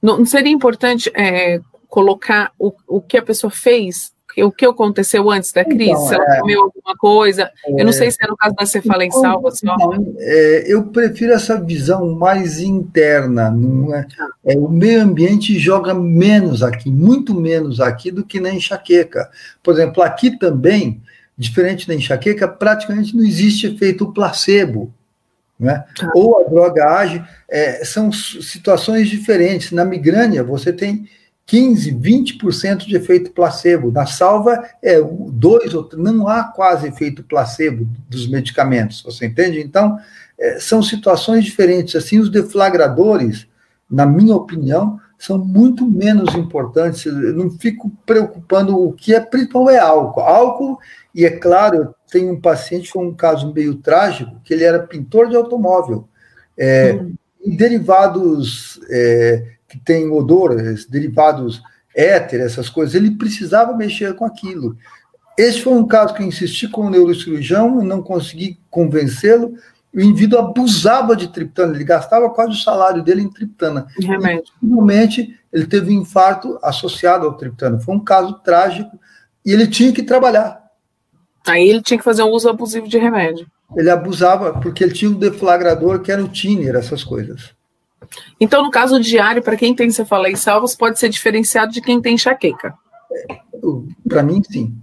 Não 0.00 0.24
seria 0.24 0.52
importante 0.52 1.10
é, 1.14 1.60
colocar 1.88 2.52
o, 2.58 2.72
o 2.86 3.00
que 3.00 3.16
a 3.16 3.22
pessoa 3.22 3.50
fez, 3.50 4.12
o 4.44 4.52
que 4.52 4.66
aconteceu 4.66 5.30
antes 5.30 5.52
da 5.52 5.64
crise, 5.64 5.90
então, 5.90 6.06
se 6.06 6.14
ela 6.14 6.24
é, 6.24 6.40
comeu 6.40 6.62
alguma 6.62 6.96
coisa. 6.96 7.50
É, 7.66 7.80
eu 7.80 7.84
não 7.84 7.92
sei 7.92 8.10
se 8.10 8.18
é 8.22 8.26
no 8.26 8.36
caso 8.36 8.54
da 8.54 8.66
cefaleia 8.66 9.08
então, 9.08 9.20
salva 9.20 9.50
só. 9.50 9.76
É, 10.18 10.64
eu 10.66 10.84
prefiro 10.84 11.32
essa 11.32 11.60
visão 11.60 12.14
mais 12.14 12.60
interna. 12.60 13.50
Não 13.50 13.94
é, 13.94 14.06
é, 14.46 14.58
o 14.58 14.68
meio 14.68 15.02
ambiente 15.02 15.58
joga 15.58 15.94
menos 15.94 16.62
aqui, 16.62 16.90
muito 16.90 17.34
menos 17.34 17.80
aqui 17.80 18.10
do 18.10 18.24
que 18.24 18.40
na 18.40 18.52
enxaqueca. 18.52 19.28
Por 19.62 19.74
exemplo, 19.74 20.02
aqui 20.02 20.38
também, 20.38 21.02
diferente 21.36 21.86
da 21.88 21.94
enxaqueca, 21.94 22.46
praticamente 22.46 23.16
não 23.16 23.24
existe 23.24 23.66
efeito 23.66 24.12
placebo. 24.12 24.92
Né? 25.58 25.84
Ah. 26.00 26.10
Ou 26.14 26.40
a 26.40 26.48
droga 26.48 26.84
age, 26.86 27.24
é, 27.48 27.84
são 27.84 28.12
situações 28.12 29.08
diferentes. 29.08 29.72
Na 29.72 29.84
migrânia, 29.84 30.44
você 30.44 30.72
tem 30.72 31.08
15, 31.48 31.94
20% 31.94 32.86
de 32.86 32.94
efeito 32.94 33.32
placebo. 33.32 33.90
Na 33.90 34.06
salva, 34.06 34.62
é 34.82 35.00
dois 35.00 35.74
ou 35.74 35.88
não 35.94 36.28
há 36.28 36.44
quase 36.44 36.86
efeito 36.86 37.24
placebo 37.24 37.88
dos 38.08 38.28
medicamentos, 38.28 39.02
você 39.02 39.26
entende? 39.26 39.58
Então, 39.60 39.98
é, 40.38 40.60
são 40.60 40.82
situações 40.82 41.44
diferentes. 41.44 41.96
Assim, 41.96 42.20
os 42.20 42.30
deflagradores, 42.30 43.48
na 43.90 44.04
minha 44.04 44.36
opinião, 44.36 45.00
são 45.18 45.38
muito 45.38 45.84
menos 45.84 46.34
importantes. 46.34 47.06
Eu 47.06 47.32
não 47.32 47.50
fico 47.50 47.90
preocupando 48.06 48.78
o 48.78 48.92
que 48.92 49.14
é 49.14 49.20
principal 49.20 49.70
é 49.70 49.78
álcool. 49.78 50.20
Álcool, 50.20 50.78
e 51.14 51.24
é 51.24 51.30
claro, 51.30 51.94
tenho 52.10 52.32
um 52.32 52.40
paciente, 52.40 52.90
foi 52.90 53.04
um 53.06 53.14
caso 53.14 53.52
meio 53.52 53.76
trágico, 53.76 54.40
que 54.44 54.52
ele 54.54 54.64
era 54.64 54.80
pintor 54.80 55.28
de 55.28 55.36
automóvel. 55.36 56.08
É, 56.56 56.92
hum. 56.94 57.14
derivados 57.46 58.80
é, 58.90 59.44
que 59.68 59.78
têm 59.78 60.10
odor, 60.10 60.56
derivados 60.88 61.62
éter, 61.94 62.40
essas 62.40 62.68
coisas, 62.68 62.94
ele 62.94 63.12
precisava 63.12 63.76
mexer 63.76 64.14
com 64.14 64.24
aquilo. 64.24 64.76
Esse 65.36 65.60
foi 65.62 65.72
um 65.72 65.86
caso 65.86 66.14
que 66.14 66.22
eu 66.22 66.26
insisti 66.26 66.68
com 66.68 66.86
o 66.86 66.90
neurocirurgião 66.90 67.82
e 67.82 67.86
não 67.86 68.02
consegui 68.02 68.58
convencê-lo. 68.68 69.54
O 69.94 70.00
indivíduo 70.00 70.38
abusava 70.38 71.14
de 71.14 71.28
triptana, 71.28 71.74
ele 71.74 71.84
gastava 71.84 72.28
quase 72.30 72.52
o 72.52 72.62
salário 72.62 73.02
dele 73.02 73.22
em 73.22 73.30
triptana. 73.30 73.86
Remédio. 74.00 74.52
E, 74.62 74.66
normalmente, 74.66 75.38
ele 75.52 75.66
teve 75.66 75.90
um 75.90 76.02
infarto 76.02 76.58
associado 76.62 77.26
ao 77.26 77.36
triptana. 77.36 77.78
Foi 77.78 77.94
um 77.94 78.00
caso 78.00 78.34
trágico 78.40 78.98
e 79.44 79.52
ele 79.52 79.66
tinha 79.66 79.92
que 79.92 80.02
trabalhar. 80.02 80.67
Aí 81.48 81.68
ele 81.68 81.82
tinha 81.82 81.98
que 81.98 82.04
fazer 82.04 82.22
um 82.22 82.30
uso 82.30 82.48
abusivo 82.48 82.88
de 82.88 82.98
remédio. 82.98 83.46
Ele 83.76 83.90
abusava 83.90 84.52
porque 84.60 84.82
ele 84.82 84.92
tinha 84.92 85.10
um 85.10 85.14
deflagrador 85.14 86.00
que 86.00 86.10
era 86.10 86.22
o 86.22 86.28
tiner, 86.28 86.74
essas 86.74 87.04
coisas. 87.04 87.54
Então, 88.40 88.62
no 88.62 88.70
caso 88.70 89.00
diário, 89.00 89.42
para 89.42 89.56
quem 89.56 89.74
tem 89.74 89.90
cefaleia 89.90 90.32
em 90.32 90.36
salvos, 90.36 90.74
pode 90.74 90.98
ser 90.98 91.08
diferenciado 91.08 91.72
de 91.72 91.80
quem 91.80 92.00
tem 92.00 92.14
enxaqueca? 92.14 92.74
Para 94.08 94.22
mim, 94.22 94.42
sim. 94.48 94.74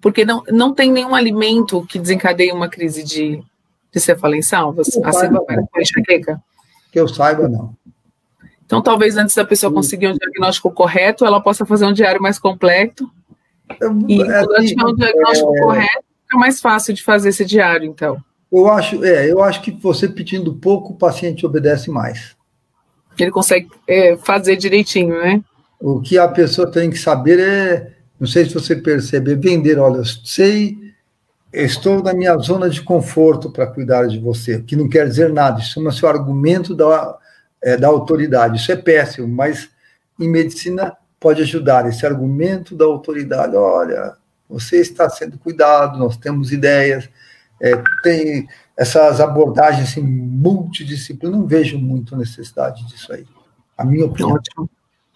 Porque 0.00 0.24
não, 0.24 0.42
não 0.50 0.74
tem 0.74 0.90
nenhum 0.90 1.14
alimento 1.14 1.86
que 1.86 1.98
desencadeie 1.98 2.52
uma 2.52 2.68
crise 2.68 3.02
de, 3.02 3.42
de 3.92 4.00
cefaleia 4.00 4.40
em 4.40 4.42
salvos, 4.42 4.88
assim 4.88 5.28
como 5.28 5.46
enxaqueca? 5.78 6.42
Que 6.90 7.00
eu 7.00 7.08
saiba, 7.08 7.48
não. 7.48 7.74
Então, 8.66 8.82
talvez 8.82 9.16
antes 9.16 9.34
da 9.34 9.44
pessoa 9.44 9.72
conseguir 9.72 10.08
um 10.08 10.14
diagnóstico 10.14 10.70
correto, 10.70 11.24
ela 11.24 11.40
possa 11.40 11.64
fazer 11.64 11.84
um 11.84 11.92
diário 11.92 12.20
mais 12.22 12.38
completo. 12.38 13.10
E 14.08 14.22
é, 14.22 14.24
quando 14.24 14.54
ela 14.54 14.64
tiver 14.64 14.84
um 14.84 14.94
diagnóstico 14.94 15.56
é... 15.56 15.60
correto, 15.60 16.04
fica 16.24 16.38
mais 16.38 16.60
fácil 16.60 16.94
de 16.94 17.02
fazer 17.02 17.30
esse 17.30 17.44
diário, 17.44 17.86
então. 17.86 18.16
Eu 18.52 18.68
acho, 18.68 19.04
é, 19.04 19.30
eu 19.30 19.42
acho 19.42 19.62
que 19.62 19.70
você 19.70 20.08
pedindo 20.08 20.54
pouco, 20.54 20.92
o 20.92 20.96
paciente 20.96 21.46
obedece 21.46 21.90
mais. 21.90 22.36
Ele 23.18 23.30
consegue 23.30 23.68
é, 23.86 24.16
fazer 24.16 24.56
direitinho, 24.56 25.18
né? 25.18 25.42
O 25.80 26.00
que 26.00 26.18
a 26.18 26.28
pessoa 26.28 26.70
tem 26.70 26.90
que 26.90 26.98
saber 26.98 27.40
é, 27.40 27.92
não 28.22 28.26
sei 28.28 28.44
se 28.44 28.54
você 28.54 28.76
percebe, 28.76 29.34
vender, 29.34 29.80
olha, 29.80 29.96
eu 29.96 30.04
sei, 30.04 30.78
estou 31.52 32.00
na 32.04 32.14
minha 32.14 32.36
zona 32.38 32.70
de 32.70 32.80
conforto 32.80 33.50
para 33.50 33.66
cuidar 33.66 34.06
de 34.06 34.16
você, 34.16 34.62
que 34.62 34.76
não 34.76 34.88
quer 34.88 35.08
dizer 35.08 35.32
nada, 35.32 35.60
isso 35.60 35.84
é 35.84 35.88
o 35.88 35.92
seu 35.92 36.08
argumento 36.08 36.72
da, 36.72 37.18
é, 37.60 37.76
da 37.76 37.88
autoridade, 37.88 38.58
isso 38.58 38.70
é 38.70 38.76
péssimo, 38.76 39.26
mas 39.26 39.70
em 40.20 40.28
medicina 40.28 40.96
pode 41.22 41.40
ajudar 41.42 41.88
esse 41.88 42.04
argumento 42.04 42.74
da 42.74 42.84
autoridade, 42.84 43.54
olha, 43.54 44.16
você 44.48 44.80
está 44.80 45.08
sendo 45.08 45.38
cuidado, 45.38 45.96
nós 45.96 46.16
temos 46.16 46.50
ideias, 46.50 47.08
é, 47.60 47.80
tem 48.02 48.48
essas 48.76 49.20
abordagens 49.20 49.90
assim, 49.90 50.02
multidisciplinar, 50.02 51.38
não 51.38 51.46
vejo 51.46 51.78
muito 51.78 52.16
necessidade 52.16 52.84
disso 52.88 53.12
aí. 53.12 53.24
A 53.78 53.84
minha 53.84 54.04
opinião. 54.04 54.32
Ótimo. 54.32 54.68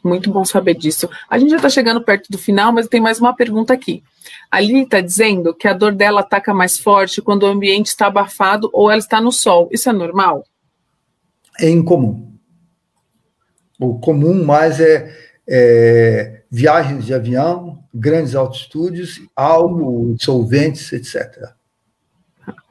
Muito 0.04 0.30
bom 0.30 0.44
saber 0.44 0.74
disso. 0.74 1.10
A 1.28 1.36
gente 1.36 1.50
já 1.50 1.56
está 1.56 1.68
chegando 1.68 2.00
perto 2.00 2.30
do 2.30 2.38
final, 2.38 2.72
mas 2.72 2.86
tem 2.86 3.00
mais 3.00 3.18
uma 3.18 3.34
pergunta 3.34 3.74
aqui. 3.74 4.04
A 4.48 4.60
Lili 4.60 4.82
está 4.82 5.00
dizendo 5.00 5.52
que 5.52 5.66
a 5.66 5.72
dor 5.72 5.92
dela 5.92 6.20
ataca 6.20 6.54
mais 6.54 6.78
forte 6.78 7.20
quando 7.20 7.42
o 7.42 7.46
ambiente 7.46 7.88
está 7.88 8.06
abafado 8.06 8.70
ou 8.72 8.88
ela 8.88 9.00
está 9.00 9.20
no 9.20 9.32
sol. 9.32 9.68
Isso 9.72 9.88
é 9.88 9.92
normal? 9.92 10.44
É 11.58 11.68
incomum. 11.68 12.32
O 13.80 13.98
comum 13.98 14.44
mais 14.44 14.78
é, 14.78 15.12
é 15.48 16.42
viagens 16.50 17.04
de 17.04 17.14
avião, 17.14 17.82
grandes 17.92 18.34
altitudes, 18.34 19.20
álcool, 19.34 20.16
solventes, 20.18 20.92
etc. 20.92 21.50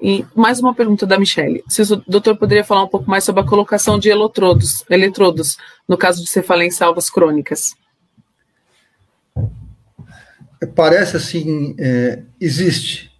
E 0.01 0.25
mais 0.33 0.59
uma 0.59 0.73
pergunta 0.73 1.05
da 1.05 1.19
Michelle. 1.19 1.63
Se 1.67 1.81
o 1.81 1.97
doutor 2.07 2.37
poderia 2.37 2.63
falar 2.63 2.83
um 2.83 2.87
pouco 2.87 3.09
mais 3.09 3.23
sobre 3.23 3.41
a 3.41 3.45
colocação 3.45 3.99
de 3.99 4.09
eletrodos, 4.09 4.83
eletrodos 4.89 5.57
no 5.87 5.97
caso 5.97 6.23
de 6.23 6.29
cefaleia 6.29 6.67
em 6.67 6.71
salvas 6.71 7.09
crônicas? 7.09 7.75
Parece 10.73 11.17
assim, 11.17 11.75
é, 11.77 12.23
existe. 12.39 13.11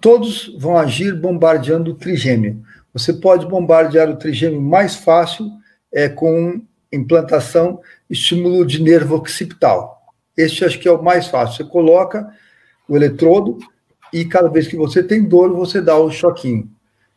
Todos 0.00 0.54
vão 0.58 0.76
agir 0.76 1.14
bombardeando 1.14 1.92
o 1.92 1.94
trigêmeo. 1.94 2.62
Você 2.92 3.14
pode 3.14 3.46
bombardear 3.46 4.10
o 4.10 4.16
trigêmeo 4.16 4.60
mais 4.60 4.94
fácil 4.94 5.50
é, 5.90 6.08
com 6.08 6.62
implantação 6.92 7.80
estímulo 8.12 8.64
de 8.64 8.82
nervo 8.82 9.16
occipital. 9.16 10.02
Este 10.36 10.64
acho 10.64 10.78
que 10.78 10.88
é 10.88 10.92
o 10.92 11.02
mais 11.02 11.26
fácil. 11.26 11.56
Você 11.56 11.64
coloca 11.64 12.28
o 12.88 12.96
eletrodo, 12.96 13.58
e 14.12 14.24
cada 14.24 14.48
vez 14.48 14.66
que 14.66 14.76
você 14.76 15.02
tem 15.02 15.24
dor, 15.24 15.52
você 15.52 15.80
dá 15.80 15.96
o 15.96 16.10
choquinho. 16.10 16.70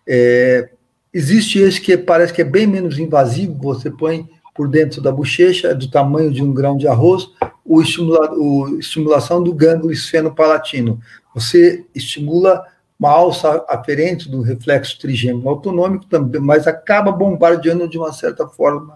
É, 0.07 0.69
existe 1.13 1.59
esse 1.59 1.81
que 1.81 1.97
parece 1.97 2.31
que 2.31 2.41
é 2.41 2.45
bem 2.45 2.65
menos 2.65 2.97
invasivo, 2.97 3.59
você 3.61 3.91
põe 3.91 4.27
por 4.53 4.69
dentro 4.69 5.01
da 5.01 5.11
bochecha, 5.11 5.69
é 5.69 5.73
do 5.73 5.89
tamanho 5.91 6.31
de 6.31 6.41
um 6.41 6.53
grão 6.53 6.77
de 6.77 6.87
arroz, 6.87 7.27
o, 7.65 7.81
estimula, 7.81 8.31
o 8.33 8.79
estimulação 8.79 9.43
do 9.43 9.53
gânglio 9.53 9.91
esfenopalatino. 9.91 10.99
Você 11.33 11.85
estimula 11.93 12.63
uma 12.97 13.09
alça 13.09 13.65
aferente 13.67 14.29
do 14.29 14.41
reflexo 14.41 14.97
trigêmeo 14.97 15.49
autonômico 15.49 16.05
também, 16.05 16.39
mas 16.39 16.65
acaba 16.65 17.11
bombardeando 17.11 17.89
de 17.89 17.97
uma 17.97 18.13
certa 18.13 18.47
forma 18.47 18.95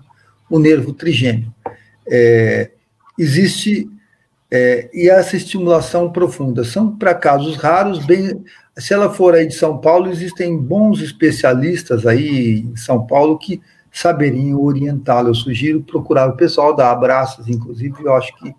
o 0.50 0.58
nervo 0.58 0.94
trigêmeo. 0.94 1.54
É, 2.10 2.72
existe 3.18 3.90
é, 4.52 4.90
e 4.94 5.10
essa 5.10 5.36
estimulação 5.36 6.12
profunda. 6.12 6.64
São 6.64 6.96
para 6.96 7.14
casos 7.14 7.56
raros, 7.56 8.06
bem. 8.06 8.44
Se 8.78 8.94
ela 8.94 9.10
for 9.10 9.36
aí 9.36 9.46
de 9.46 9.54
São 9.54 9.78
Paulo, 9.78 10.10
existem 10.10 10.58
bons 10.58 11.02
especialistas 11.02 12.06
aí 12.08 12.62
em 12.62 12.76
São 12.76 13.06
Paulo 13.06 13.38
que 13.38 13.62
saberiam 13.92 14.62
orientá-la. 14.62 15.30
Eu 15.30 15.36
sugiro 15.36 15.82
procurar 15.82 16.30
o 16.30 16.36
pessoal 16.36 16.76
da 16.76 16.92
Abraças, 16.92 17.48
inclusive, 17.48 17.96
eu 18.04 18.14
acho 18.16 18.36
que 18.38 18.56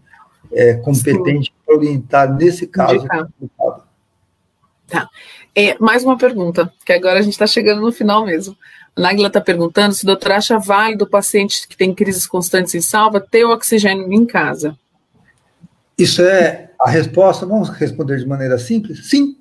é 0.52 0.74
competente 0.74 1.52
para 1.64 1.76
orientar 1.76 2.34
nesse 2.34 2.66
caso. 2.66 3.06
Tá. 4.86 5.08
É, 5.54 5.76
mais 5.78 6.04
uma 6.04 6.18
pergunta, 6.18 6.72
que 6.84 6.92
agora 6.92 7.18
a 7.18 7.22
gente 7.22 7.32
está 7.32 7.46
chegando 7.46 7.80
no 7.80 7.92
final 7.92 8.24
mesmo. 8.24 8.56
Nagla 9.00 9.28
está 9.28 9.40
perguntando 9.40 9.94
se 9.94 10.04
o 10.04 10.06
doutor 10.06 10.32
acha 10.32 10.58
válido 10.58 11.04
o 11.04 11.08
paciente 11.08 11.66
que 11.66 11.76
tem 11.76 11.94
crises 11.94 12.26
constantes 12.26 12.74
em 12.74 12.80
salva 12.80 13.20
ter 13.20 13.44
o 13.44 13.50
oxigênio 13.50 14.12
em 14.12 14.26
casa. 14.26 14.76
Isso 15.96 16.22
é 16.22 16.70
a 16.78 16.88
resposta, 16.88 17.46
vamos 17.46 17.70
responder 17.70 18.18
de 18.18 18.26
maneira 18.26 18.58
simples? 18.58 19.08
Sim. 19.08 19.36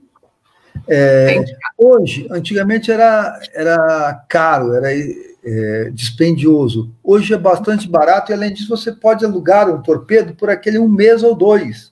É, 0.88 1.44
hoje, 1.78 2.28
antigamente 2.32 2.92
era, 2.92 3.40
era 3.54 4.26
caro, 4.28 4.74
era 4.74 4.88
é, 4.92 5.90
dispendioso. 5.94 6.92
Hoje 7.04 7.34
é 7.34 7.38
bastante 7.38 7.88
barato 7.88 8.32
e, 8.32 8.34
além 8.34 8.54
disso, 8.54 8.70
você 8.70 8.92
pode 8.92 9.26
alugar 9.26 9.70
um 9.70 9.82
torpedo 9.82 10.34
por 10.34 10.50
aquele 10.50 10.80
um 10.80 10.88
mês 10.88 11.22
ou 11.22 11.36
dois. 11.36 11.92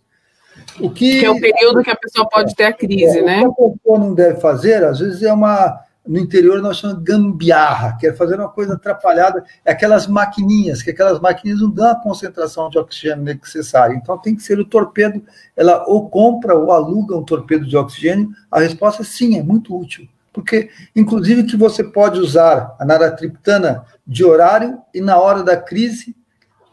O 0.80 0.89
que, 0.89 1.20
que 1.20 1.26
é 1.26 1.30
o 1.30 1.39
período 1.39 1.84
que 1.84 1.89
a 1.89 1.95
pessoa 1.95 2.28
pode 2.30 2.55
ter 2.55 2.65
a 2.65 2.74
crise, 2.74 3.20
é, 3.20 3.22
né? 3.24 3.47
O 3.47 3.53
que 3.53 3.63
a 3.63 3.70
pessoa 3.70 3.99
não 3.99 4.13
deve 4.13 4.39
fazer, 4.39 4.84
às 4.84 4.99
vezes, 4.99 5.24
é 5.24 5.34
uma 5.34 5.80
no 6.08 6.18
interior 6.18 6.62
nós 6.62 6.78
chamamos 6.78 7.03
gambiarra, 7.03 7.97
que 7.99 8.08
é 8.08 8.14
fazer 8.14 8.39
uma 8.39 8.49
coisa 8.49 8.74
atrapalhada, 8.74 9.43
é 9.66 9.72
aquelas 9.72 10.08
maquininhas, 10.08 10.82
que 10.82 10.91
aquelas 10.91 11.20
maquininhas 11.20 11.62
não 11.62 11.70
dão 11.70 11.91
a 11.91 11.95
concentração 11.95 12.70
de 12.70 12.78
oxigênio 12.78 13.24
necessária. 13.24 13.93
Então 13.93 14.18
tem 14.18 14.36
que 14.36 14.41
ser 14.41 14.60
o 14.60 14.66
torpedo, 14.66 15.22
ela 15.55 15.84
ou 15.88 16.10
compra 16.10 16.55
ou 16.55 16.72
aluga 16.72 17.18
um 17.18 17.24
torpedo 17.24 17.66
de 17.66 17.76
oxigênio. 17.76 18.30
A 18.49 18.60
resposta 18.60 19.01
é 19.01 19.05
sim, 19.05 19.38
é 19.38 19.43
muito 19.43 19.78
útil. 19.78 20.08
Porque, 20.32 20.70
inclusive, 20.95 21.45
que 21.45 21.58
você 21.58 21.84
pode 21.84 22.20
usar 22.20 22.76
a 22.80 22.86
naratriptana 22.86 23.84
de 24.05 24.24
horário 24.24 24.78
e 24.93 25.01
na 25.01 25.18
hora 25.18 25.41
da 25.43 25.58
crise. 25.58 26.16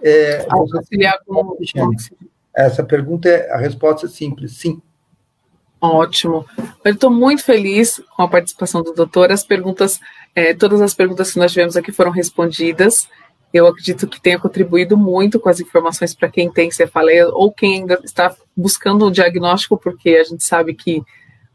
É, 0.03 0.47
auxiliar 0.51 1.18
com 1.26 1.57
Essa 2.55 2.85
pergunta 2.85 3.26
é 3.26 3.51
a 3.51 3.57
resposta 3.57 4.05
é 4.05 4.09
simples, 4.11 4.59
sim. 4.59 4.82
Ótimo. 5.85 6.47
Eu 6.82 6.95
estou 6.95 7.11
muito 7.11 7.45
feliz 7.45 8.01
com 8.16 8.22
a 8.22 8.28
participação 8.28 8.82
do 8.82 8.95
doutor. 8.95 9.30
As 9.30 9.45
perguntas, 9.45 10.01
é, 10.35 10.55
todas 10.55 10.80
as 10.80 10.95
perguntas 10.95 11.30
que 11.30 11.39
nós 11.39 11.53
tivemos 11.53 11.76
aqui 11.76 11.93
foram 11.93 12.11
respondidas. 12.11 13.07
Eu 13.53 13.66
acredito 13.66 14.09
que 14.09 14.18
tenha 14.18 14.39
contribuído 14.39 14.97
muito 14.97 15.39
com 15.39 15.51
as 15.51 15.61
informações 15.61 16.14
para 16.14 16.30
quem 16.30 16.51
tem 16.51 16.70
cefaleia 16.70 17.28
ou 17.28 17.53
quem 17.53 17.80
ainda 17.80 18.01
está 18.03 18.35
buscando 18.57 19.05
o 19.05 19.11
diagnóstico, 19.11 19.76
porque 19.76 20.11
a 20.16 20.24
gente 20.24 20.43
sabe 20.43 20.74
que 20.74 21.03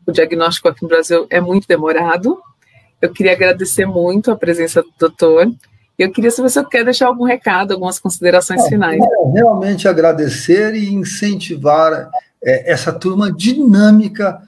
o 0.05 0.11
diagnóstico 0.11 0.67
aqui 0.67 0.83
no 0.83 0.89
Brasil 0.89 1.25
é 1.31 1.41
muito 1.41 1.67
demorado. 1.67 2.39
Eu 3.01 3.11
queria 3.11 3.31
agradecer 3.31 3.87
muito 3.87 4.29
a 4.29 4.35
presença 4.35 4.83
do 4.83 4.93
doutor. 4.99 5.51
Eu 5.97 6.11
queria 6.11 6.29
se 6.29 6.41
você 6.41 6.63
quer 6.65 6.85
deixar 6.85 7.07
algum 7.07 7.25
recado, 7.25 7.73
algumas 7.73 7.97
considerações 7.97 8.67
finais. 8.67 9.01
Realmente 9.33 9.87
agradecer 9.87 10.75
e 10.75 10.93
incentivar 10.93 12.09
é, 12.43 12.71
essa 12.71 12.91
turma 12.91 13.31
dinâmica 13.31 14.41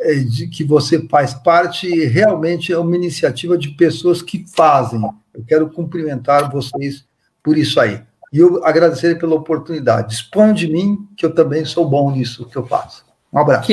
é, 0.00 0.14
de 0.14 0.48
que 0.48 0.64
você 0.64 1.06
faz 1.08 1.34
parte 1.34 1.88
realmente 2.06 2.72
é 2.72 2.78
uma 2.78 2.96
iniciativa 2.96 3.56
de 3.56 3.70
pessoas 3.70 4.22
que 4.22 4.44
fazem. 4.54 5.00
Eu 5.34 5.44
quero 5.46 5.68
cumprimentar 5.70 6.50
vocês 6.50 7.04
por 7.42 7.56
isso 7.56 7.80
aí. 7.80 8.00
E 8.32 8.38
eu 8.38 8.64
agradecer 8.64 9.18
pela 9.18 9.34
oportunidade. 9.34 10.08
Disponham 10.08 10.52
de 10.52 10.66
mim, 10.66 11.06
que 11.16 11.24
eu 11.24 11.32
também 11.32 11.64
sou 11.64 11.88
bom 11.88 12.10
nisso 12.10 12.46
que 12.46 12.56
eu 12.56 12.66
faço. 12.66 13.04
Um 13.32 13.38
abraço. 13.38 13.68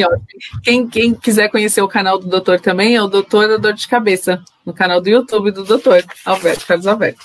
Quem, 0.64 0.88
quem 0.88 1.14
quiser 1.14 1.50
conhecer 1.50 1.82
o 1.82 1.88
canal 1.88 2.18
do 2.18 2.28
doutor 2.28 2.60
também 2.60 2.96
é 2.96 3.02
o 3.02 3.08
Doutor 3.08 3.48
da 3.48 3.58
Dor 3.58 3.74
de 3.74 3.88
Cabeça, 3.88 4.44
no 4.66 4.74
canal 4.74 5.00
do 5.00 5.08
YouTube 5.08 5.52
do 5.52 5.64
doutor 5.64 6.04
Alberto 6.26 6.66
Carlos 6.66 6.88
Alberto. 6.88 7.24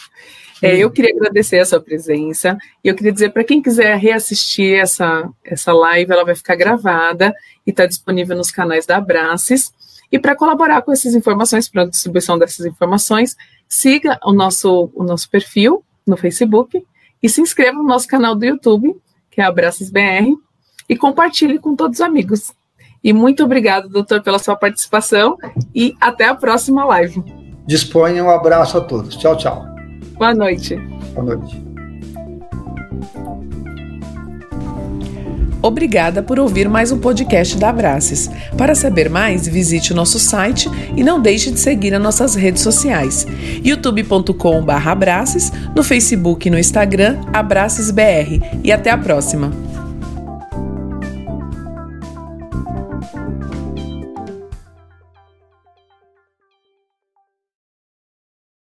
É, 0.63 0.77
eu 0.77 0.91
queria 0.91 1.15
agradecer 1.15 1.59
a 1.59 1.67
sua 1.67 1.81
presença 1.81 2.57
e 2.83 2.89
eu 2.89 2.95
queria 2.95 3.13
dizer 3.13 3.31
para 3.31 3.45
quem 3.45 3.61
quiser 3.61 3.97
reassistir 3.99 4.79
essa, 4.79 5.29
essa 5.45 5.73
live, 5.73 6.11
ela 6.11 6.25
vai 6.25 6.35
ficar 6.35 6.57
gravada 6.57 7.35
e 7.67 7.71
está 7.71 7.87
disponível 7.87 8.37
nos 8.37 8.51
canais 8.51 8.87
da 8.87 8.97
Abraces. 8.97 9.73
E 10.11 10.19
para 10.19 10.37
colaborar 10.37 10.83
com 10.83 10.93
essas 10.93 11.15
informações, 11.15 11.69
para 11.69 11.83
a 11.83 11.87
distribuição 11.87 12.39
dessas 12.39 12.65
informações, 12.65 13.37
siga 13.69 14.19
o 14.25 14.33
nosso, 14.33 14.91
o 14.95 15.03
nosso 15.03 15.29
perfil 15.29 15.85
no 16.07 16.17
Facebook 16.17 16.85
e 17.23 17.29
se 17.29 17.41
inscreva 17.41 17.77
no 17.77 17.85
nosso 17.85 18.07
canal 18.07 18.35
do 18.35 18.45
YouTube, 18.45 18.97
que 19.31 19.41
é 19.41 19.45
Abraços 19.45 19.91
BR, 19.91 20.37
e 20.89 20.97
compartilhe 20.97 21.59
com 21.59 21.75
todos 21.75 21.99
os 21.99 22.07
amigos. 22.07 22.53
E 23.03 23.13
muito 23.13 23.45
obrigado, 23.45 23.89
doutor, 23.89 24.23
pela 24.23 24.39
sua 24.39 24.57
participação 24.57 25.37
e 25.75 25.95
até 26.01 26.25
a 26.25 26.35
próxima 26.35 26.85
live. 26.85 27.23
Disponha 27.67 28.23
um 28.23 28.31
abraço 28.31 28.79
a 28.79 28.81
todos. 28.81 29.17
Tchau, 29.17 29.37
tchau. 29.37 29.76
Boa 30.19 30.35
noite. 30.35 30.77
Boa 31.15 31.35
noite. 31.35 31.67
Obrigada 35.63 36.23
por 36.23 36.39
ouvir 36.39 36.69
mais 36.69 36.93
um 36.93 36.99
podcast 36.99 37.59
da 37.59 37.71
Abraces. 37.71 38.31
Para 38.57 38.75
saber 38.75 39.11
mais, 39.11 39.49
visite 39.49 39.93
o 39.93 39.97
nosso 39.97 40.19
site 40.19 40.71
e 40.97 41.03
não 41.03 41.21
deixe 41.21 41.51
de 41.51 41.59
seguir 41.59 41.93
as 41.93 42.01
nossas 42.01 42.35
redes 42.35 42.63
sociais: 42.63 43.27
youtube.com/abraces, 43.65 45.53
no 45.75 45.83
Facebook 45.83 46.47
e 46.47 46.51
no 46.51 46.59
Instagram 46.59 47.19
abracesbr. 47.33 48.41
E 48.63 48.71
até 48.71 48.91
a 48.91 48.99
próxima. 48.99 49.51